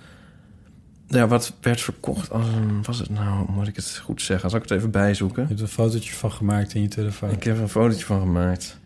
[1.07, 2.83] Ja, wat werd verkocht als een...
[2.83, 4.51] Was het nou, moet ik het goed zeggen?
[4.51, 5.43] Zal ik het even bijzoeken?
[5.43, 7.31] Je hebt een fotootje van gemaakt in je telefoon.
[7.31, 8.79] Ik heb er een fotootje van gemaakt.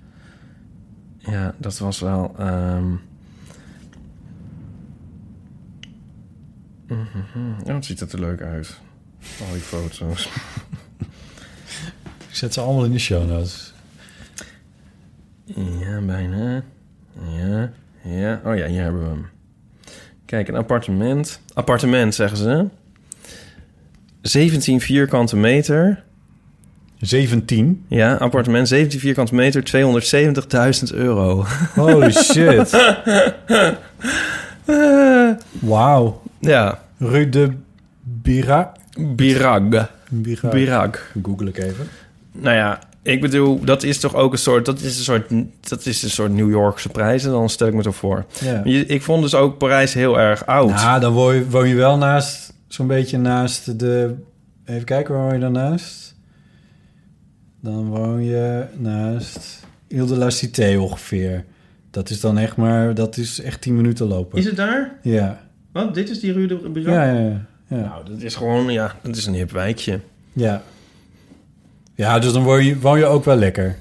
[1.18, 2.34] Ja, dat was wel...
[2.38, 2.90] ehm,
[6.86, 7.60] mhm.
[7.64, 8.80] Oh, het ziet er leuk uit.
[9.40, 10.28] Al die foto's.
[12.32, 13.72] Ik zet ze allemaal in de show notes.
[15.54, 16.62] Ja, bijna.
[17.28, 17.70] Ja,
[18.02, 18.40] ja.
[18.44, 19.26] Oh ja, hier hebben we hem.
[20.24, 21.40] Kijk, een appartement.
[21.54, 22.66] Appartement, zeggen ze.
[24.20, 26.02] 17 vierkante meter.
[27.00, 27.84] 17.
[27.88, 29.62] Ja, appartement, 17 vierkante meter,
[30.90, 31.44] 270.000 euro.
[31.74, 32.70] Holy shit.
[35.60, 36.22] Wauw.
[36.38, 37.52] ja, Rue de
[38.00, 38.72] Bira.
[38.98, 39.90] Birag.
[40.10, 40.48] Bira.
[40.48, 41.10] Birag.
[41.22, 41.88] Google ik even.
[42.32, 44.64] Nou ja, ik bedoel, dat is toch ook een soort...
[44.64, 45.30] Dat is een soort,
[45.60, 48.24] dat is een soort New Yorkse prijzen, dan stel ik me zo voor.
[48.40, 48.64] Ja.
[48.64, 50.70] Ik vond dus ook Parijs heel erg oud.
[50.70, 54.14] Nou, dan woon je, woon je wel naast, zo'n beetje naast de...
[54.64, 56.14] Even kijken, waar woon je dan naast?
[57.60, 61.44] Dan woon je naast Ile de la Cité ongeveer.
[61.90, 64.38] Dat is dan echt maar, dat is echt 10 minuten lopen.
[64.38, 64.98] Is het daar?
[65.02, 65.40] Ja.
[65.72, 65.94] Wat?
[65.94, 66.94] Dit is die Rue de Birag?
[66.94, 67.46] Ja, ja, ja.
[67.66, 67.76] Ja.
[67.76, 70.00] Nou, dat is gewoon, ja, dat is een hip wijkje.
[70.32, 70.62] ja.
[71.94, 73.76] Ja, dus dan woon je, woon je ook wel lekker.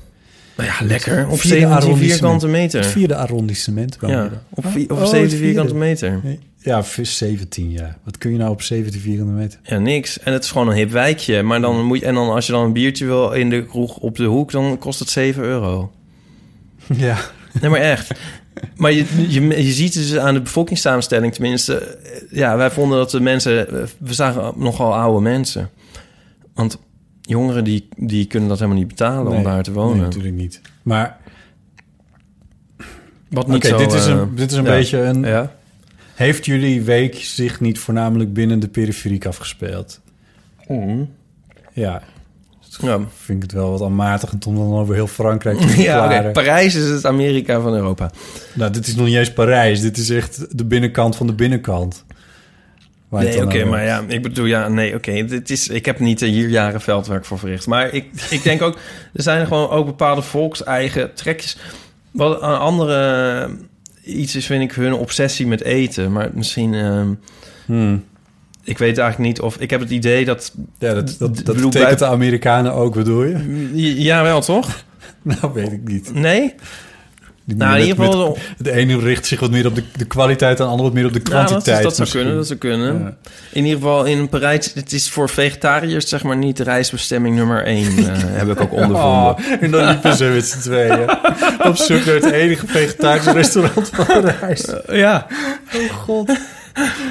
[0.57, 1.28] Nou ja, lekker.
[1.28, 2.12] Op Vierde 17 arrondissement.
[2.12, 2.84] vierkante Het meter.
[2.86, 4.39] vierde arrondissement woon je Ja, dan.
[4.49, 5.45] op, vi- op oh, 17 het vierde.
[5.45, 6.22] vierkante meter.
[6.57, 7.97] Ja, vis 17, ja.
[8.03, 9.59] Wat kun je nou op 17 vierkante meter?
[9.64, 10.20] Ja, niks.
[10.20, 11.43] En het is gewoon een hip wijkje.
[11.43, 13.97] Maar dan moet je, en dan als je dan een biertje wil in de kroeg
[13.97, 15.91] op de hoek, dan kost het 7 euro.
[16.97, 17.18] Ja.
[17.62, 18.12] Nee, maar echt.
[18.76, 21.76] Maar je, je, je ziet dus aan de bevolkingssamenstelling tenminste...
[21.78, 23.68] eh, Ja, wij vonden dat de mensen...
[23.82, 25.70] eh, We zagen nogal oude mensen.
[26.53, 26.78] Want
[27.32, 29.96] jongeren die, die kunnen dat helemaal niet betalen om daar te wonen.
[29.96, 30.62] Nee, natuurlijk niet.
[30.82, 31.18] Maar
[33.30, 33.78] Wat niet zo...
[33.78, 34.70] dit, is eh, een, dit is een ja.
[34.70, 35.24] beetje een...
[35.24, 35.52] Ja.
[36.14, 40.00] Heeft jullie week zich niet voornamelijk binnen de periferiek afgespeeld?
[41.74, 42.02] Ja,
[42.80, 45.82] Ja, vind ik het wel wat aanmatigend om dan over heel Frankrijk te ja oké.
[45.82, 46.32] verklaren.
[46.32, 48.12] Parijs is het Amerika van Europa.
[48.54, 49.82] nou, dit is nog niet eens Parijs.
[49.82, 52.06] Dit is echt de binnenkant van de binnenkant.
[53.12, 55.26] Nee, oké, maar ja, ik bedoel, ja, nee, oké.
[55.26, 57.68] dit is, ik heb niet hier jaren veldwerk voor verricht.
[57.68, 58.76] Maar ik, ik denk ook,
[59.14, 61.57] er zijn gewoon ook bepaalde volkseigen trekjes.
[62.12, 63.49] Wat een andere
[64.03, 66.12] iets is, vind ik, hun obsessie met eten.
[66.12, 67.14] Maar misschien, ehm,
[67.66, 68.03] Hmm.
[68.64, 69.57] ik weet eigenlijk niet of...
[69.57, 70.53] Ik heb het idee dat...
[70.80, 74.01] Ja, dat, dat, dat bedoel, de Amerikanen ook, bedoel je?
[74.03, 74.70] Ja, wel, toch?
[75.24, 76.14] Nou, weet ik niet.
[76.14, 76.53] Nee?
[77.58, 78.38] Nou, in ieder geval...
[78.58, 81.06] de ene richt zich wat meer op de, de kwaliteit en de andere wat meer
[81.06, 81.78] op de Ja, dat, kwantiteit.
[81.78, 82.99] is- dat zou kunnen, dat zou kunnen.
[82.99, 83.16] Ja.
[83.52, 87.64] In ieder geval in Parijs, het is voor vegetariërs zeg maar niet de reisbestemming nummer
[87.66, 88.06] één, eh,
[88.41, 89.06] heb ik ook ondervonden.
[89.06, 91.10] Oh, en dan liepen ze met z'n tweeën
[91.70, 94.66] op zoek naar het enige vegetarische restaurant van Parijs.
[94.89, 95.28] ja.
[95.76, 96.38] Oh god,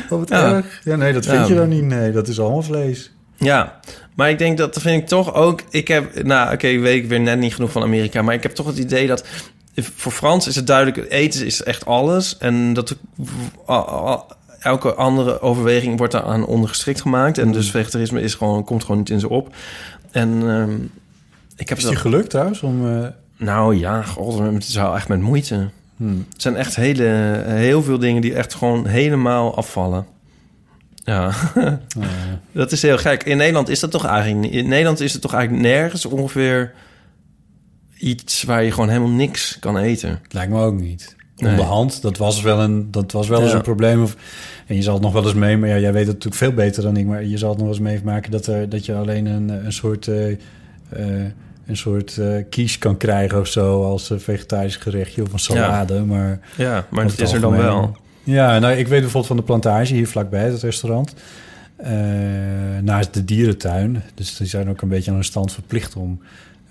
[0.09, 0.55] wat Ja.
[0.55, 0.81] erg.
[0.85, 1.47] Ja, nee, dat vind Ja.
[1.47, 1.83] je dan niet.
[1.85, 3.11] Nee, dat is allemaal vlees.
[3.37, 3.81] Ja,
[4.17, 5.61] maar ik denk dat vind ik toch ook.
[5.71, 8.53] Ik heb, nou, oké, weet ik weer net niet genoeg van Amerika, maar ik heb
[8.55, 9.25] toch het idee dat
[9.75, 12.97] voor Frans is het duidelijk: eten is echt alles en dat
[14.61, 18.99] elke andere overweging wordt daar aan ondergeschikt gemaakt en dus vegetarisme is gewoon komt gewoon
[18.99, 19.55] niet in ze op.
[20.11, 20.77] En ehm,
[21.57, 22.61] ik heb Is die gelukt trouwens?
[22.61, 23.07] Om, eh,
[23.37, 25.69] nou ja, god, het is wel echt met moeite.
[25.97, 26.27] hmm.
[26.33, 27.05] Het zijn echt hele,
[27.45, 30.07] heel veel dingen die echt gewoon helemaal afvallen.
[31.05, 32.05] Ja, Oh,
[32.53, 33.23] dat is heel gek.
[33.23, 34.53] In Nederland is dat toch eigenlijk.
[34.53, 36.73] In Nederland is het toch eigenlijk nergens ongeveer
[38.01, 40.21] iets waar je gewoon helemaal niks kan eten.
[40.31, 41.17] Lijkt me ook niet.
[41.37, 41.51] Nee.
[41.51, 44.03] Onderhand, dat was wel, een, dat was wel eens een probleem.
[44.03, 44.17] Of,
[44.67, 46.53] en je zal het nog wel eens mee, maar ja, jij weet het natuurlijk veel
[46.53, 48.95] beter dan ik, maar je zal het nog wel eens meemaken dat, er, dat je
[48.95, 50.39] alleen een, een soort, eh, eh,
[51.67, 56.05] een soort eh, kies kan krijgen of zo als eh, vegetarisch gerechtje of een salade.
[56.05, 57.97] Maar, Ja, maar dat is het er dan wel.
[58.25, 61.15] Ja, nou, ik weet bijvoorbeeld van de plantage hier vlakbij het restaurant.
[62.83, 64.03] naast de dierentuin.
[64.15, 66.21] Dus die zijn ook een beetje aan hun stand verplicht om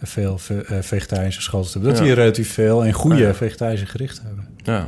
[0.02, 1.89] veel ve- eh, vegetarische schoten te hebben.
[1.95, 2.06] Dat Ja.
[2.08, 3.34] die relatief veel en goede Ja.
[3.34, 4.47] vegetarische gerichten hebben.
[4.64, 4.88] Ja.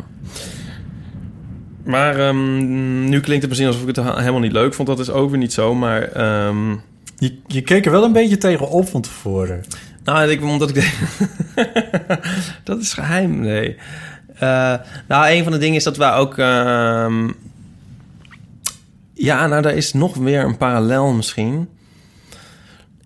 [1.83, 4.87] Maar ehm, nu klinkt het misschien alsof ik het helemaal niet leuk vond.
[4.87, 5.75] Dat is ook weer niet zo.
[5.75, 6.71] Maar ehm,
[7.17, 9.63] Je, je keek er wel een beetje tegen op van tevoren.
[10.03, 10.93] Nou, ik, omdat ik denk...
[12.63, 13.75] dat is geheim, nee.
[14.35, 14.73] Eh,
[15.07, 16.37] nou, een van de dingen is dat wij ook...
[16.37, 17.29] ehm,
[19.13, 21.67] ja, nou, daar is nog weer een parallel misschien.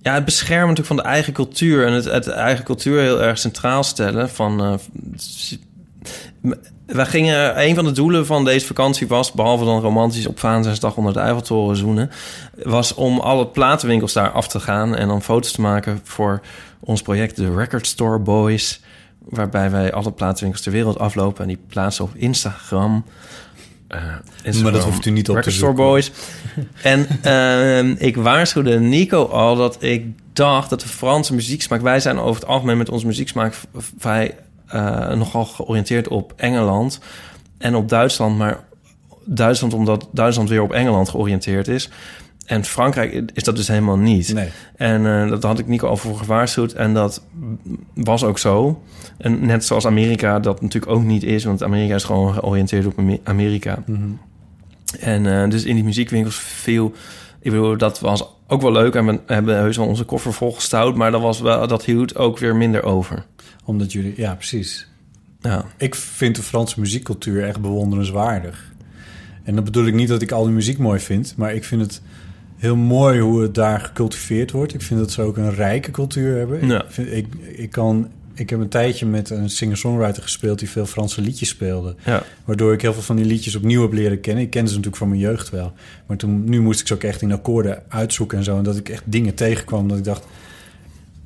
[0.05, 1.85] Ja, het beschermen natuurlijk van de eigen cultuur...
[1.87, 4.63] en het, het eigen cultuur heel erg centraal stellen van...
[4.63, 4.73] eh,
[6.85, 10.95] wij gingen, een van de doelen van deze vakantie was, behalve dan romantisch op Valentijnsdag
[10.95, 12.11] onder de Eiffeltoren zoenen,
[12.63, 16.41] was om alle platenwinkels daar af te gaan en dan foto's te maken voor
[16.79, 18.81] ons project de Record Store Boys,
[19.19, 23.05] waarbij wij alle platenwinkels ter wereld aflopen en die plaatsen op Instagram.
[23.87, 24.03] Eh,
[24.43, 25.75] Instagram Maar dat hoeft u niet op te zoeken.
[25.75, 26.11] Boys.
[26.81, 31.81] En ehm, ik waarschuwde Nico al dat ik dacht dat de Franse muzieksmaak...
[31.81, 33.55] Wij zijn over het algemeen met onze muzieksmaak
[33.97, 34.35] vrij
[34.67, 36.99] eh, nogal georiënteerd op Engeland
[37.57, 38.37] en op Duitsland.
[38.37, 38.63] Maar
[39.25, 41.89] Duitsland omdat Duitsland weer op Engeland georiënteerd is.
[42.45, 44.33] En Frankrijk is dat dus helemaal niet.
[44.33, 44.49] Nee.
[44.75, 46.71] En eh, dat had ik Nico al voor gewaarschuwd.
[46.73, 47.23] En dat
[47.93, 48.81] was ook zo.
[49.17, 51.43] En net zoals Amerika dat natuurlijk ook niet is.
[51.43, 53.83] Want Amerika is gewoon georiënteerd op Ame- Amerika.
[53.85, 54.01] Mhm.
[54.99, 56.93] En eh, dus in die muziekwinkels veel...
[57.39, 58.95] Ik bedoel, dat was ook wel leuk.
[58.95, 60.95] En we hebben heus wel onze koffer volgestouwd.
[60.95, 63.25] Maar dat, was wel, dat hield ook weer minder over.
[63.65, 64.87] Omdat jullie, ja, precies.
[65.39, 68.73] Ja, Ik vind de Franse muziekcultuur echt bewonderenswaardig.
[69.43, 71.81] En dat bedoel ik niet dat ik al die muziek mooi vind, maar ik vind
[71.81, 72.01] het
[72.57, 74.73] heel mooi hoe het daar gecultiveerd wordt.
[74.73, 76.67] Ik vind dat ze ook een rijke cultuur hebben.
[76.67, 76.83] Ja.
[76.83, 77.25] Ik, vind, ik,
[77.55, 81.95] ik, kan, ik heb een tijdje met een singer-songwriter gespeeld die veel Franse liedjes speelde.
[82.05, 82.23] ja.
[82.45, 84.43] Waardoor ik heel veel van die liedjes opnieuw heb leren kennen.
[84.43, 85.73] Ik kende ze natuurlijk van mijn jeugd wel.
[86.05, 88.57] Maar toen, nu moest ik ze ook echt in akkoorden uitzoeken en zo.
[88.57, 90.25] En dat ik echt dingen tegenkwam dat ik dacht...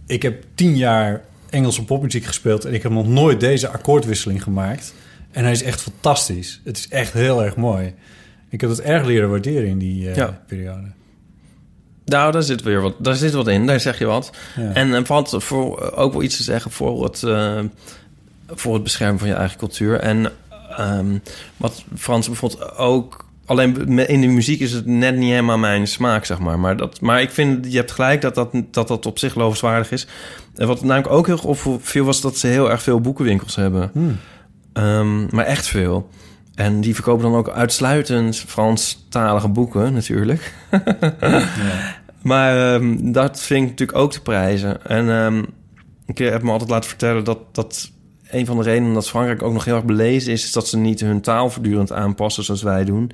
[0.07, 2.65] Ik heb tien jaar Engelse popmuziek gespeeld...
[2.65, 4.93] en ik heb nog nooit deze akkoordwisseling gemaakt.
[5.31, 6.61] En hij is echt fantastisch.
[6.63, 7.93] Het is echt heel erg mooi.
[8.49, 10.41] Ik heb het erg leren waarderen in die eh, Ja.
[10.47, 10.87] periode.
[12.09, 13.65] Nou, daar zit weer wat, daar zit wat in.
[13.65, 14.31] Daar zeg je wat.
[14.55, 14.71] Ja.
[14.73, 17.59] En er valt voor, ook wel iets te zeggen voor het, eh,
[18.47, 19.99] voor het beschermen van je eigen cultuur.
[19.99, 20.31] En
[20.77, 21.17] ehm,
[21.57, 23.27] wat Frans bijvoorbeeld ook...
[23.45, 26.59] Alleen in de muziek is het net niet helemaal mijn smaak, zeg maar.
[26.59, 29.91] Maar, dat, maar ik vind, je hebt gelijk dat dat, dat dat op zich lovenswaardig
[29.91, 30.07] is.
[30.55, 33.89] En wat namelijk ook heel opviel, was dat ze heel erg veel boekenwinkels hebben.
[33.93, 34.17] Hmm.
[34.73, 36.09] Ehm, maar echt veel.
[36.55, 40.53] En die verkopen dan ook uitsluitend Franstalige boeken, natuurlijk.
[42.21, 44.85] Maar ehm, dat vind ik natuurlijk ook te prijzen.
[44.85, 45.43] En ehm,
[46.05, 47.91] ik heb me altijd laten vertellen dat, dat
[48.29, 50.77] een van de redenen dat Frankrijk ook nog heel erg belezen is, is dat ze
[50.77, 53.11] niet hun taal voortdurend aanpassen zoals wij doen.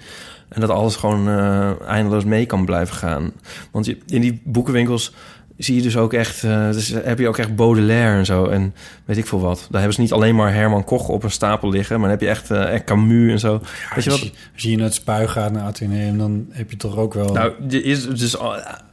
[0.50, 3.32] En dat alles gewoon eh, eindeloos mee kan blijven gaan.
[3.72, 5.14] Want in die boekenwinkels
[5.58, 8.46] zie je dus ook echt, eh, dus heb je ook echt Baudelaire en zo.
[8.46, 8.74] En
[9.06, 9.58] weet ik veel wat.
[9.70, 12.28] Daar hebben ze niet alleen maar Herman Koch op een stapel liggen, maar dan heb
[12.28, 13.52] je echt, eh, echt Camus en zo.
[13.96, 14.20] weet je als, wat?
[14.20, 16.18] je, als je naar het spui gaat, naar Atheneum...
[16.18, 17.34] dan heb je toch ook wel...
[17.34, 18.38] Nou, is dus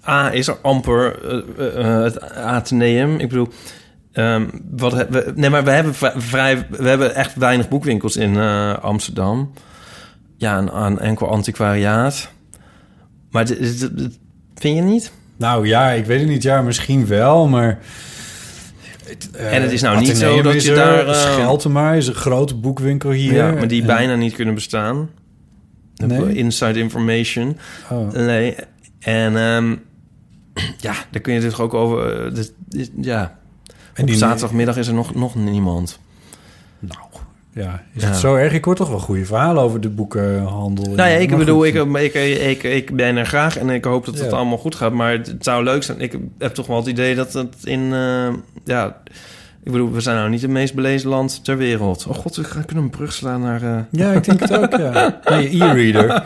[0.08, 1.18] A is er amper
[1.76, 3.18] eh, het Atheneum.
[3.18, 3.48] Ik bedoel,
[4.12, 8.36] ehm, wat we, nee, maar we hebben vri- vrij, we hebben echt weinig boekwinkels in
[8.80, 9.52] Amsterdam.
[10.36, 12.30] Ja, een, een enkel antiquariaat.
[13.30, 14.18] Maar dit- dit- dit-
[14.54, 15.12] vind je niet?
[15.42, 16.42] Nou ja, ik weet het niet.
[16.42, 17.78] Ja, misschien wel, maar...
[19.32, 22.14] eh, En het is nou niet zo dat je er, daar, eh, Scheltema is een
[22.14, 23.32] grote boekwinkel hier.
[23.34, 25.10] Ja, maar die En- bijna niet kunnen bestaan.
[26.06, 26.34] Nee?
[26.34, 27.56] Inside information.
[27.90, 28.12] Oh.
[28.12, 28.54] Nee.
[28.98, 29.76] En ehm,
[30.78, 32.24] ja, daar kun je dus ook over.
[32.26, 33.38] eh, dit- dit- ja.
[33.94, 36.00] En Op die- zaterdagmiddag is er nog, nog niemand.
[37.54, 38.08] Ja, is Ja.
[38.08, 38.52] het zo erg?
[38.52, 40.84] Ik hoor toch wel goede verhalen over de boekenhandel.
[40.84, 44.04] Nou ja, ik Maar bedoel, ik, ik, ik, ik ben er graag en ik hoop
[44.04, 44.36] dat het Ja.
[44.36, 44.92] allemaal goed gaat.
[44.92, 46.00] Maar het, zou leuk zijn.
[46.00, 47.92] Ik heb toch wel het idee dat het in...
[47.92, 48.28] eh,
[48.64, 48.96] ja,
[49.62, 52.06] ik bedoel, we zijn nou niet het meest belezen land ter wereld.
[52.08, 53.62] Oh god, we gaan- kunnen een brug slaan naar...
[53.62, 54.92] eh, Ja, ik denk het ook, ja.
[55.24, 56.24] Naar je e-reader.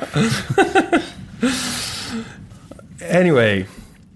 [3.13, 3.67] Anyway.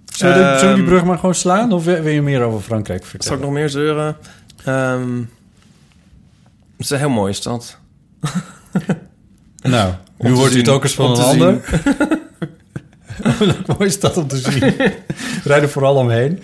[0.04, 1.72] Zullen we, de- zullen we die Ehm, brug maar gewoon slaan?
[1.72, 3.38] Of wil je meer over Frankrijk Zal vertellen?
[3.38, 4.16] ik nog meer zeuren?
[4.64, 5.08] Ehm,
[6.80, 7.78] het is een heel mooie stad.
[9.62, 11.80] Nou, nu hoort u het ook eens van een te ander.
[13.22, 14.60] Een mooie stad om te zien.
[15.50, 16.42] Rijd er vooral omheen.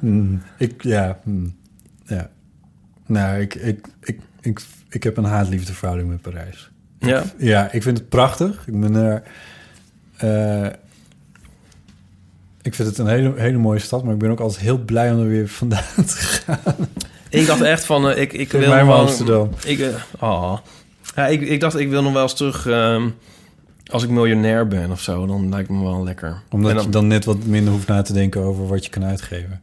[0.00, 1.56] Hmm, ik, ja, hmm,
[2.06, 2.30] ja.
[3.06, 6.70] Nou, ik, ik, ik, ik, ik heb een haat-liefde verhouding met Parijs.
[6.98, 7.22] Ja.
[7.38, 8.66] Ja, ik vind het prachtig.
[8.66, 9.22] Ik ben er...
[10.16, 10.72] eh,
[12.62, 15.12] ik vind het een hele, hele mooie stad, maar ik ben ook altijd heel blij
[15.12, 16.74] om er weer vandaan te gaan.
[17.34, 19.50] Ik dacht echt van, eh, ik, ik wil mij wel- Amsterdam.
[19.64, 20.58] Ik, oh.
[21.16, 22.66] ja, ik, ik dacht, ik wil nog wel eens terug...
[22.66, 23.08] ehm,
[23.90, 26.42] als ik miljonair ben of zo, dan lijkt me wel lekker.
[26.50, 29.60] Omdat je dan net wat minder hoeft na te denken over wat je kan uitgeven.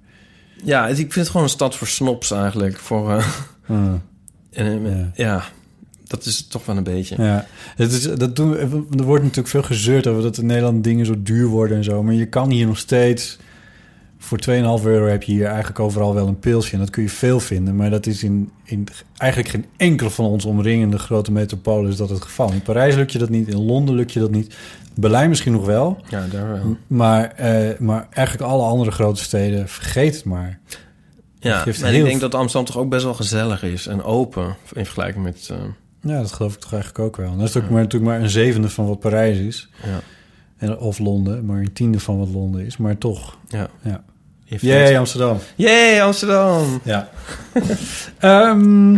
[0.64, 2.78] Ja, ik vind het gewoon een stad voor snops eigenlijk.
[2.78, 3.26] Voor, eh,
[3.66, 4.02] Hmm.
[4.52, 5.12] en, Ja.
[5.26, 5.44] ja.
[6.08, 7.16] dat is toch wel een beetje.
[7.24, 7.46] Ja,
[7.76, 8.58] het is, dat doen,
[8.98, 12.04] er wordt natuurlijk veel gezeurd over dat in Nederland dingen zo duur worden en zo.
[12.04, 13.38] Maar je kan hier nog steeds...
[14.24, 16.74] Voor 2,5 euro heb je hier eigenlijk overal wel een pilsje.
[16.74, 17.76] En dat kun je veel vinden.
[17.76, 22.10] Maar dat is in, in eigenlijk geen enkele van ons omringende grote metropolen is dat
[22.10, 22.52] het geval.
[22.52, 23.48] In Parijs lukt je dat niet.
[23.48, 24.56] In Londen lukt je dat niet.
[24.96, 25.98] Berlijn misschien nog wel.
[26.10, 26.78] Ja, daar wel.
[26.88, 30.60] Maar, eh, maar eigenlijk alle andere grote steden, vergeet het maar.
[31.40, 34.86] Ja, en ik denk dat Amsterdam toch ook best wel gezellig is en open in
[34.86, 35.48] vergelijking met.
[35.52, 35.58] eh,
[36.02, 37.32] Ja, dat geloof ik toch eigenlijk ook wel.
[37.32, 39.70] En dat is ook maar, natuurlijk maar een zevende van wat Parijs is.
[39.84, 40.00] ja,
[40.58, 42.78] En, of Londen, maar een tiende van wat Londen is.
[42.78, 43.38] Maar toch.
[43.48, 43.70] ja.
[43.82, 44.04] Ja.
[44.60, 45.38] Jee, Amsterdam.
[45.56, 46.82] Yay, Amsterdam!
[46.84, 47.10] Ja.
[48.20, 48.92] Ehm,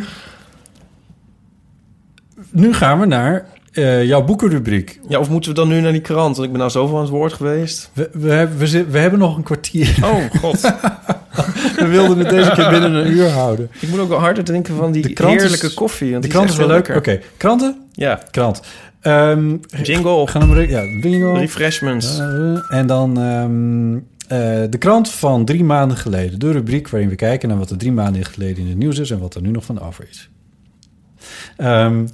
[2.52, 5.00] nu gaan we naar eh, jouw boekenrubriek.
[5.08, 6.36] Ja, of moeten we dan nu naar die krant?
[6.36, 7.90] Want ik ben nou zoveel aan het woord geweest.
[7.94, 9.98] We, we, hebben, we, zit- we hebben nog een kwartier.
[10.04, 10.62] Oh, god.
[11.78, 13.70] We wilden het deze keer binnen een uur houden.
[13.80, 16.12] ik moet ook wel harder drinken van die is- heerlijke koffie.
[16.12, 16.88] want De die krant is wel leuk.
[16.96, 17.82] Oké, kranten?
[17.92, 18.62] Ja, Krant.
[19.02, 21.32] Ehm jingle, gaan we ja, bingo.
[21.34, 22.20] refreshments.
[22.20, 22.26] Eh,
[22.78, 24.02] en dan ehm, eh,
[24.70, 26.40] de krant van drie maanden geleden.
[26.40, 29.12] De rubriek waarin we kijken naar wat er drie maanden geleden in het nieuws is...
[29.12, 30.30] en wat er nu nog van over is.
[31.58, 32.06] Ehm,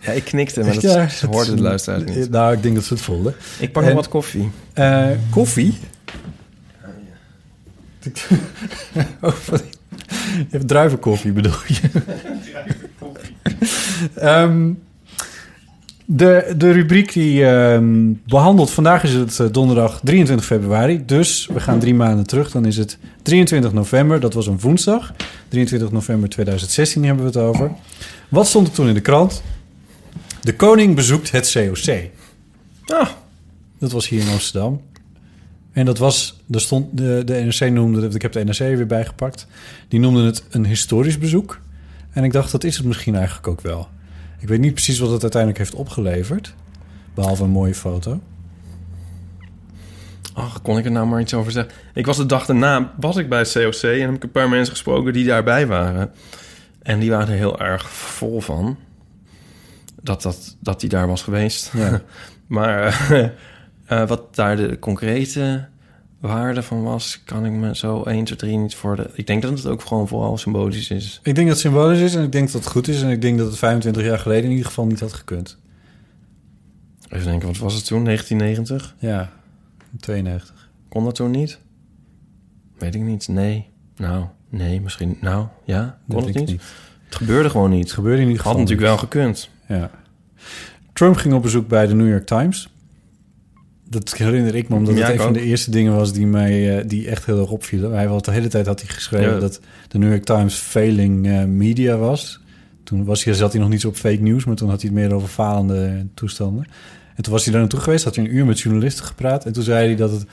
[0.00, 2.30] Ja, ik knikte, maar dat ja, ze hoorde het luisteraars niet.
[2.30, 3.34] Nou, ik denk dat ze het voelden.
[3.58, 4.50] Ik pak en- nog wat koffie.
[4.72, 5.78] Eh, koffie?
[9.20, 9.34] oh,
[10.38, 11.80] je hebt druivenkoffie, bedoel je?
[14.14, 14.72] Ehm,
[16.04, 18.70] de, de rubriek die ehm, behandelt...
[18.70, 21.04] Vandaag is het eh, donderdag 23 februari.
[21.06, 22.50] Dus we gaan drie maanden terug.
[22.50, 24.20] Dan is het 23 november.
[24.20, 25.12] Dat was een woensdag.
[25.48, 27.70] 23 november 2016 hebben we het over.
[28.28, 29.42] Wat stond er toen in de krant?
[30.40, 32.10] De koning bezoekt het COC.
[32.84, 33.08] Ah,
[33.78, 34.80] Dat was hier in Amsterdam.
[35.72, 38.86] En dat was, er stond, de, de NRC noemde het, ik heb de NRC weer
[38.86, 39.46] bijgepakt.
[39.88, 41.60] Die noemde het een historisch bezoek.
[42.10, 43.88] En ik dacht, dat is het misschien eigenlijk ook wel.
[44.44, 46.54] Ik weet niet precies wat het uiteindelijk heeft opgeleverd.
[47.14, 48.20] Behalve een mooie foto.
[50.34, 51.72] ach, kon ik er nou maar iets over zeggen?
[51.94, 53.82] Ik was de dag daarna, was ik bij het COC...
[53.82, 56.12] en heb ik een paar mensen gesproken die daarbij waren.
[56.82, 58.76] En die waren er heel erg vol van.
[60.02, 61.70] Dat, dat, dat die daar was geweest.
[61.72, 62.02] Ja.
[62.46, 63.28] Maar eh,
[63.86, 65.68] eh, wat daar de concrete
[66.26, 67.22] waarde van was...
[67.24, 69.10] kan ik me zo 1, 2, 3 niet voor de...
[69.14, 71.20] Ik denk dat het ook gewoon vooral symbolisch is.
[71.22, 73.02] Ik denk dat het symbolisch is en ik denk dat het goed is.
[73.02, 75.58] En ik denk dat het 25 jaar geleden in ieder geval niet had gekund.
[77.08, 78.04] Even denken, wat was het toen?
[78.04, 78.94] 1990?
[78.98, 79.32] Ja,
[80.00, 80.70] 92.
[80.88, 81.58] Kon dat toen niet?
[82.78, 83.28] Weet ik niet.
[83.28, 83.70] Nee.
[83.96, 85.16] Nou, nee, misschien.
[85.20, 85.98] Nou, ja.
[86.08, 86.62] Kon Dat het niet?
[87.04, 87.82] Het gebeurde gewoon niet.
[87.82, 89.48] Het gebeurde in ieder Had geval natuurlijk wel gekund.
[89.68, 89.90] Ja.
[90.92, 92.73] Trump ging op bezoek bij de New York Times.
[93.94, 96.84] Dat herinner ik me, omdat het een van de eerste dingen was die mij eh,
[96.88, 97.92] die echt heel erg opvielen.
[97.92, 99.38] Hij had de hele tijd had hij geschreven Ja.
[99.40, 102.40] dat de New York Times failing eh, media was.
[102.84, 104.90] Toen was hij, zat hij nog niet zo op fake news, maar toen had hij
[104.90, 106.64] het meer over falende toestanden.
[107.14, 109.44] En toen was hij daar naartoe geweest, had hij een uur met journalisten gepraat.
[109.46, 110.24] En toen zei hij dat het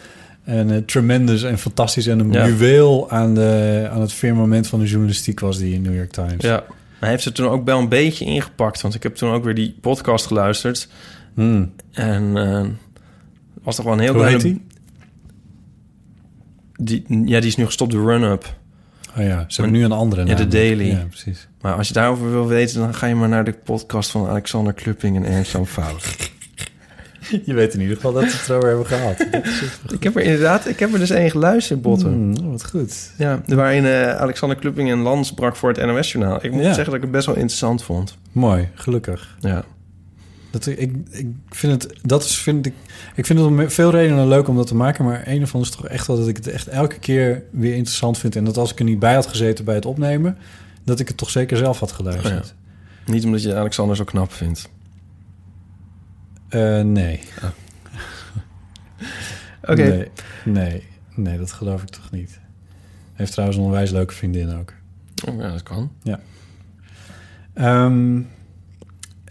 [0.45, 2.47] een eh, tremendous en fantastisch en een Ja.
[2.47, 6.35] juweel aan, de, aan het firmament van de journalistiek was die in New York Times.
[6.37, 6.63] Ja.
[6.99, 8.81] Hij heeft het toen ook wel een beetje ingepakt.
[8.81, 10.87] Want ik heb toen ook weer die podcast geluisterd.
[11.33, 11.71] Hmm.
[11.91, 12.37] En
[13.63, 14.65] was toch wel een heel Hoe heet die?
[16.75, 17.05] die?
[17.27, 18.55] Ja, die is nu gestopt, de run-up.
[19.17, 20.37] Oh ja, ze hebben nu een andere Ja, naam.
[20.37, 20.87] de Daily.
[20.89, 21.47] Ja, precies.
[21.61, 22.79] Maar als je daarover wil weten...
[22.79, 26.15] dan ga je maar naar de podcast van Alexander Klupping en Ernst Fout.
[27.45, 29.19] Je weet in ieder geval dat we het erover hebben gehad.
[29.97, 32.11] Ik heb er inderdaad, ik heb er dus één geluisterd, Botten.
[32.13, 33.11] Hmm, wat goed.
[33.17, 36.45] Ja, waarin eh, Alexander Klupping een lans brak voor het NOS-journaal.
[36.45, 36.65] Ik moet Ja.
[36.67, 38.17] zeggen dat ik het best wel interessant vond.
[38.31, 39.35] Mooi, gelukkig.
[39.39, 39.63] Ja.
[40.51, 42.73] Dat, ik, ik vind het, dat is, vind ik,
[43.15, 45.69] ik vind het om veel redenen leuk om dat te maken, maar een ervan is
[45.69, 48.35] toch echt wel dat ik het echt elke keer weer interessant vind.
[48.35, 50.37] En dat als ik er niet bij had gezeten bij het opnemen,
[50.83, 52.53] dat ik het toch zeker zelf had geluisterd.
[53.05, 54.69] Niet omdat je Alexander zo knap vindt.
[56.49, 57.19] Eh, nee.
[59.61, 59.83] Oké.
[59.83, 60.07] Nee,
[60.45, 60.83] nee,
[61.15, 62.29] nee, dat geloof ik toch niet.
[62.31, 62.39] Hij
[63.13, 64.73] heeft trouwens een onwijs leuke vriendin ook.
[65.29, 65.91] Oh, ja, dat kan.
[67.53, 68.21] Ehm,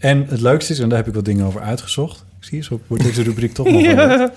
[0.01, 2.25] en het leukste is, en daar heb ik wat dingen over uitgezocht.
[2.39, 4.29] Zie je, zo wordt deze rubriek toch nog.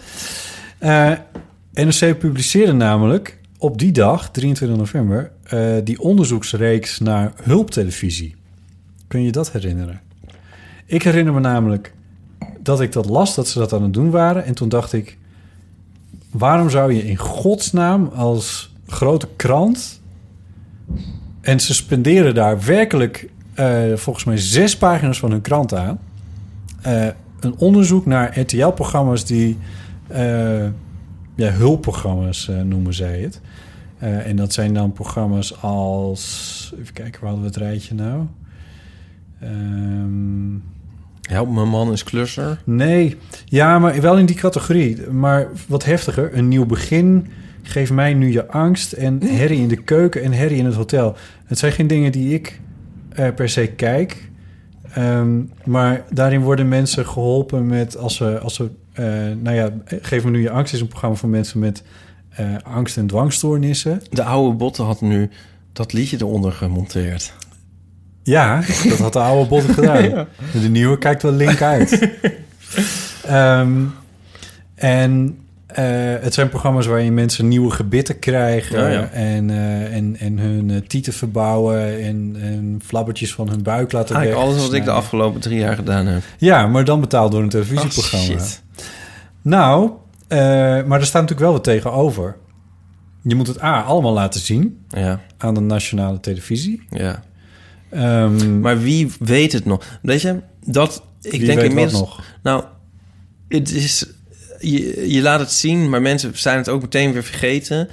[0.79, 1.13] Eh,
[1.73, 8.35] NRC publiceerde namelijk op die dag, 23 november, eh, die onderzoeksreeks naar hulptelevisie.
[9.07, 10.01] Kun je dat herinneren?
[10.87, 11.95] Ik herinner me namelijk
[12.61, 14.45] dat ik dat las, dat ze dat aan het doen waren.
[14.45, 15.19] En toen dacht ik,
[16.31, 20.03] waarom zou je in godsnaam als grote krant...
[21.45, 25.99] En ze spenderen daar werkelijk eh, volgens mij zes pagina's van hun krant aan.
[26.83, 27.07] Eh,
[27.41, 29.59] een onderzoek naar RTL-programma's die...
[30.07, 30.65] eh,
[31.37, 33.41] ja, hulpprogramma's noemen zij het.
[33.99, 36.73] En dat zijn dan programma's als...
[36.81, 38.27] Even kijken, waar hadden we het rijtje nou?
[39.41, 40.59] Ehm,
[41.29, 42.61] Help, mijn man is klusser.
[42.65, 45.11] Nee, ja, maar wel in die categorie.
[45.11, 47.27] Maar wat heftiger, een nieuw begin.
[47.63, 48.93] Geef mij nu je angst.
[48.93, 51.17] En herrie in de keuken en herrie in het hotel.
[51.45, 52.61] Het zijn geen dingen die ik
[53.35, 54.31] per se kijk.
[54.93, 58.39] Ehm, maar daarin worden mensen geholpen met als ze...
[58.39, 59.05] Als ze eh,
[59.43, 61.83] nou ja, Geef me nu je angst is een programma voor mensen met
[62.29, 64.01] eh, angst- en dwangstoornissen.
[64.11, 65.31] De oude botten had nu
[65.73, 67.33] dat liedje eronder gemonteerd.
[68.23, 70.27] Ja, dat had de oude botten gedaan.
[70.63, 71.99] De nieuwe kijkt wel link uit.
[73.25, 73.83] Ehm,
[74.75, 75.39] en
[76.21, 78.81] het zijn programma's waarin mensen nieuwe gebitten krijgen...
[78.81, 79.09] Ja, ja.
[79.11, 84.15] En, eh, en, en hun eh, tieten verbouwen en, en flabbertjes van hun buik laten
[84.17, 85.03] Eigenlijk alles wat ik de wegsnijden.
[85.03, 86.23] afgelopen drie jaar gedaan heb.
[86.39, 88.35] Ja, maar dan betaald door een televisieprogramma.
[88.35, 88.63] Oh, shit.
[89.43, 89.91] Nou,
[90.29, 90.39] eh,
[90.85, 92.37] maar er staat natuurlijk wel wat tegenover.
[93.23, 96.83] Je moet het A, allemaal laten zien Ja, aan de nationale televisie.
[96.91, 97.23] ja.
[97.91, 99.99] Ehm, Maar wie weet het nog?
[100.03, 101.03] Weet je, dat...
[101.21, 102.01] Ik wie denk weet inmiddels...
[102.01, 102.23] nog.
[102.43, 102.65] Nou,
[103.49, 104.07] het is...
[104.61, 107.89] Je, je laat het zien, maar mensen zijn het ook meteen weer vergeten.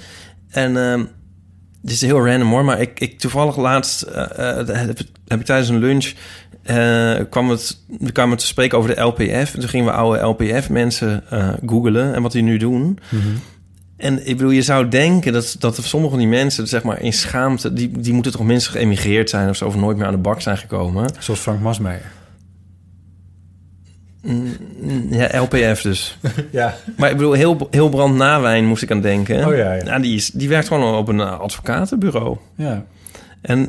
[0.50, 1.04] En ehm
[1.82, 5.46] het is heel random hoor, maar ik, ik toevallig laatst eh, eh, heb, heb ik
[5.46, 6.12] tijdens een lunch
[6.62, 7.50] eh, kwam
[8.30, 9.54] het te spreken over de LPF.
[9.54, 11.24] En toen gingen we oude LPF-mensen
[11.66, 12.98] googelen en wat die nu doen.
[13.96, 17.12] En ik bedoel, je zou denken dat, dat sommige van die mensen, zeg maar, in
[17.12, 20.18] schaamte, die, die moeten toch minstens geëmigreerd zijn of zo, of nooit meer aan de
[20.18, 21.10] bak zijn gekomen.
[21.18, 22.10] Zoals Frank Masmeijer.
[24.22, 26.18] Mm, Ja, LPF dus.
[26.50, 26.74] Ja.
[26.96, 29.46] Maar ik bedoel, heel, heel brand nawijn moest ik aan denken.
[29.46, 29.84] Oh ja, ja.
[29.84, 32.36] Nou, die, is, die werkt gewoon op een advocatenbureau.
[32.56, 32.84] Ja.
[33.40, 33.60] En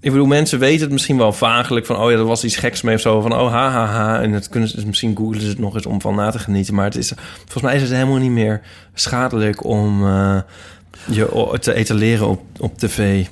[0.00, 1.96] ik bedoel, mensen weten het misschien wel vagelijk van...
[1.96, 3.20] oh ja, er was iets geks mee of zo.
[3.20, 4.22] Van oh, ha, ha, ha.
[4.22, 6.38] En dat kunnen ze, dus misschien googelen ze het nog eens om van na te
[6.38, 6.74] genieten.
[6.74, 8.60] Maar het is, volgens mij is het helemaal niet meer
[8.94, 9.64] schadelijk...
[9.64, 10.38] om eh,
[11.10, 13.26] je te etaleren op, op tv.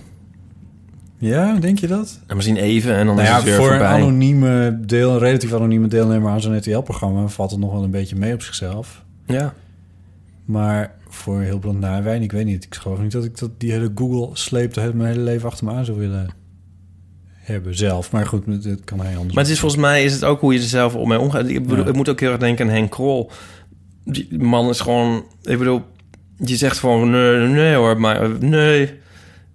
[1.27, 2.21] Ja, denk je dat?
[2.27, 3.89] En misschien even en dan Nou is ja, het weer voor een voorbij.
[3.93, 8.17] anonieme deel, een relatief anonieme deelnemer aan zo'n RTL-programma valt het nog wel een beetje
[8.17, 9.05] mee op zichzelf.
[9.27, 9.55] Ja.
[10.45, 12.65] Maar voor heel blond nawijn, ik weet niet.
[12.65, 15.65] Ik geloof niet dat ik dat die hele Google sleep het mijn hele leven achter
[15.67, 16.27] me aan zou willen
[17.35, 18.13] hebben zelf.
[18.13, 19.35] Maar goed, dit kan hij anders.
[19.35, 21.49] Maar het is volgens mij is het ook hoe je er zelf op mee omgaat.
[21.49, 21.91] Ik, bedoel, Ja.
[21.91, 23.31] ik moet ook heel erg denken aan Henk Krol.
[24.05, 25.25] Die man is gewoon...
[25.43, 25.83] Ik bedoel,
[26.37, 27.11] je zegt gewoon...
[27.11, 29.03] Nee, nee hoor, maar nee.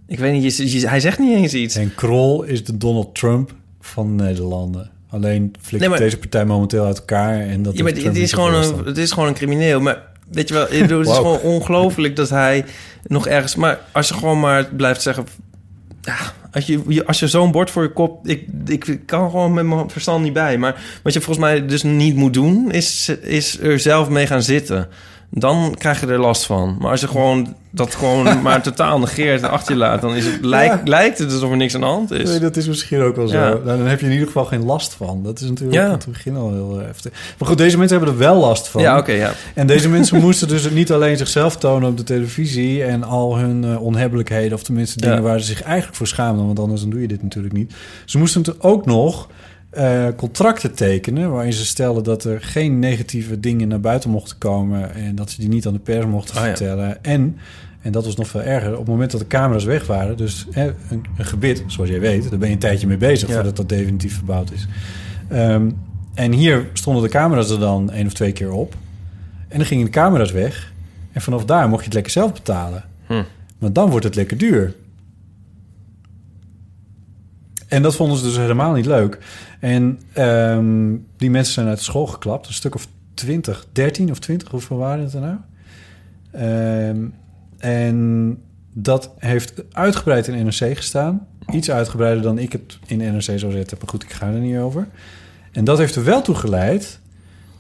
[0.10, 1.76] Ik weet niet, je, je- hij zegt niet eens iets.
[1.76, 4.90] En Krol is de Donald Trump van Nederlanden.
[5.10, 7.40] Alleen flikt Nee, maar- deze partij momenteel uit elkaar.
[7.40, 9.80] En dat Ja, maar het is, gewoon een, het is gewoon een crimineel.
[9.82, 10.02] Maar
[10.32, 12.66] weet je wel, het is gewoon ongelooflijk dat hij
[13.08, 13.56] nog ergens...
[13.56, 15.26] Maar als je gewoon maar blijft zeggen...
[16.02, 16.18] Ja,
[16.52, 18.28] als je, je- als je zo'n bord voor je kop...
[18.28, 20.58] Ik, ik kan gewoon met mijn verstand niet bij.
[20.58, 22.72] Maar wat je volgens mij dus niet moet doen...
[22.72, 24.88] is, is er zelf mee gaan zitten.
[25.32, 26.78] Dan krijg je er last van.
[26.80, 30.02] Maar als je gewoon dat gewoon maar totaal negeert en achter je laat...
[30.02, 32.30] dan is het, lijkt, lijkt het alsof er niks aan de hand is.
[32.30, 33.38] Nee, dat is misschien ook wel zo.
[33.38, 33.50] Ja.
[33.50, 35.24] Nou, dan heb je in ieder geval geen last van.
[35.24, 35.86] Dat is natuurlijk Ja.
[35.86, 37.12] aan het begin al heel eh, heftig.
[37.38, 38.82] Maar goed, deze mensen hebben er wel last van.
[38.82, 39.32] Ja, oké, ja.
[39.54, 42.84] En deze mensen moesten dus niet alleen zichzelf tonen op de televisie...
[42.84, 46.46] en al hun eh, onhebbelijkheden, of tenminste dingen waar ze zich eigenlijk voor schaamden...
[46.46, 47.74] want anders dan doe je dit natuurlijk niet.
[48.06, 49.28] Ze moesten er ook nog
[49.70, 51.32] eh, contracten tekenen...
[51.32, 54.94] waarin ze stelden dat er geen negatieve dingen naar buiten mochten komen...
[54.94, 56.48] en dat ze die niet aan de pers mochten Oh ja.
[56.48, 57.04] vertellen.
[57.04, 57.38] En,
[57.82, 60.18] en dat was nog veel erger, op het moment dat de camera's weg waren...
[60.18, 63.28] dus hè, een, een gebit, zoals jij weet, daar ben je een tijdje mee bezig...
[63.28, 63.34] Ja.
[63.34, 64.68] voordat dat definitief verbouwd is...
[65.28, 65.70] Ehm,
[66.14, 68.76] En hier stonden de camera's er dan één of twee keer op.
[69.48, 70.72] En dan gingen de camera's weg.
[71.12, 72.84] En vanaf daar mocht je het lekker zelf betalen.
[73.08, 73.24] Hm.
[73.60, 74.76] Maar dan wordt het lekker duur.
[77.70, 79.18] En dat vonden ze dus helemaal niet leuk.
[79.60, 82.48] En ehm, die mensen zijn uit school geklapt.
[82.48, 85.38] Een stuk of 20, 13 of 20, hoeveel waren het er nou?
[86.32, 87.06] Ehm,
[87.58, 88.38] en
[88.74, 91.28] dat heeft uitgebreid in NRC gestaan.
[91.52, 93.78] Iets uitgebreider dan ik het in NRC zou zetten.
[93.80, 94.88] Maar goed, ik ga er niet over.
[95.52, 97.00] En dat heeft er wel toe geleid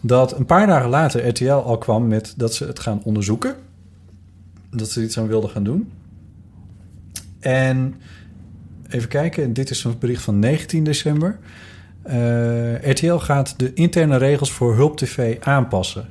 [0.01, 3.55] dat een paar dagen later RTL al kwam met dat ze het gaan onderzoeken.
[4.69, 5.91] Dat ze iets aan wilden gaan doen.
[7.39, 7.95] En
[8.89, 11.39] even kijken, dit is een bericht van 19 december.
[12.01, 16.07] Eh, RTL gaat de interne regels voor Hulp TV aanpassen.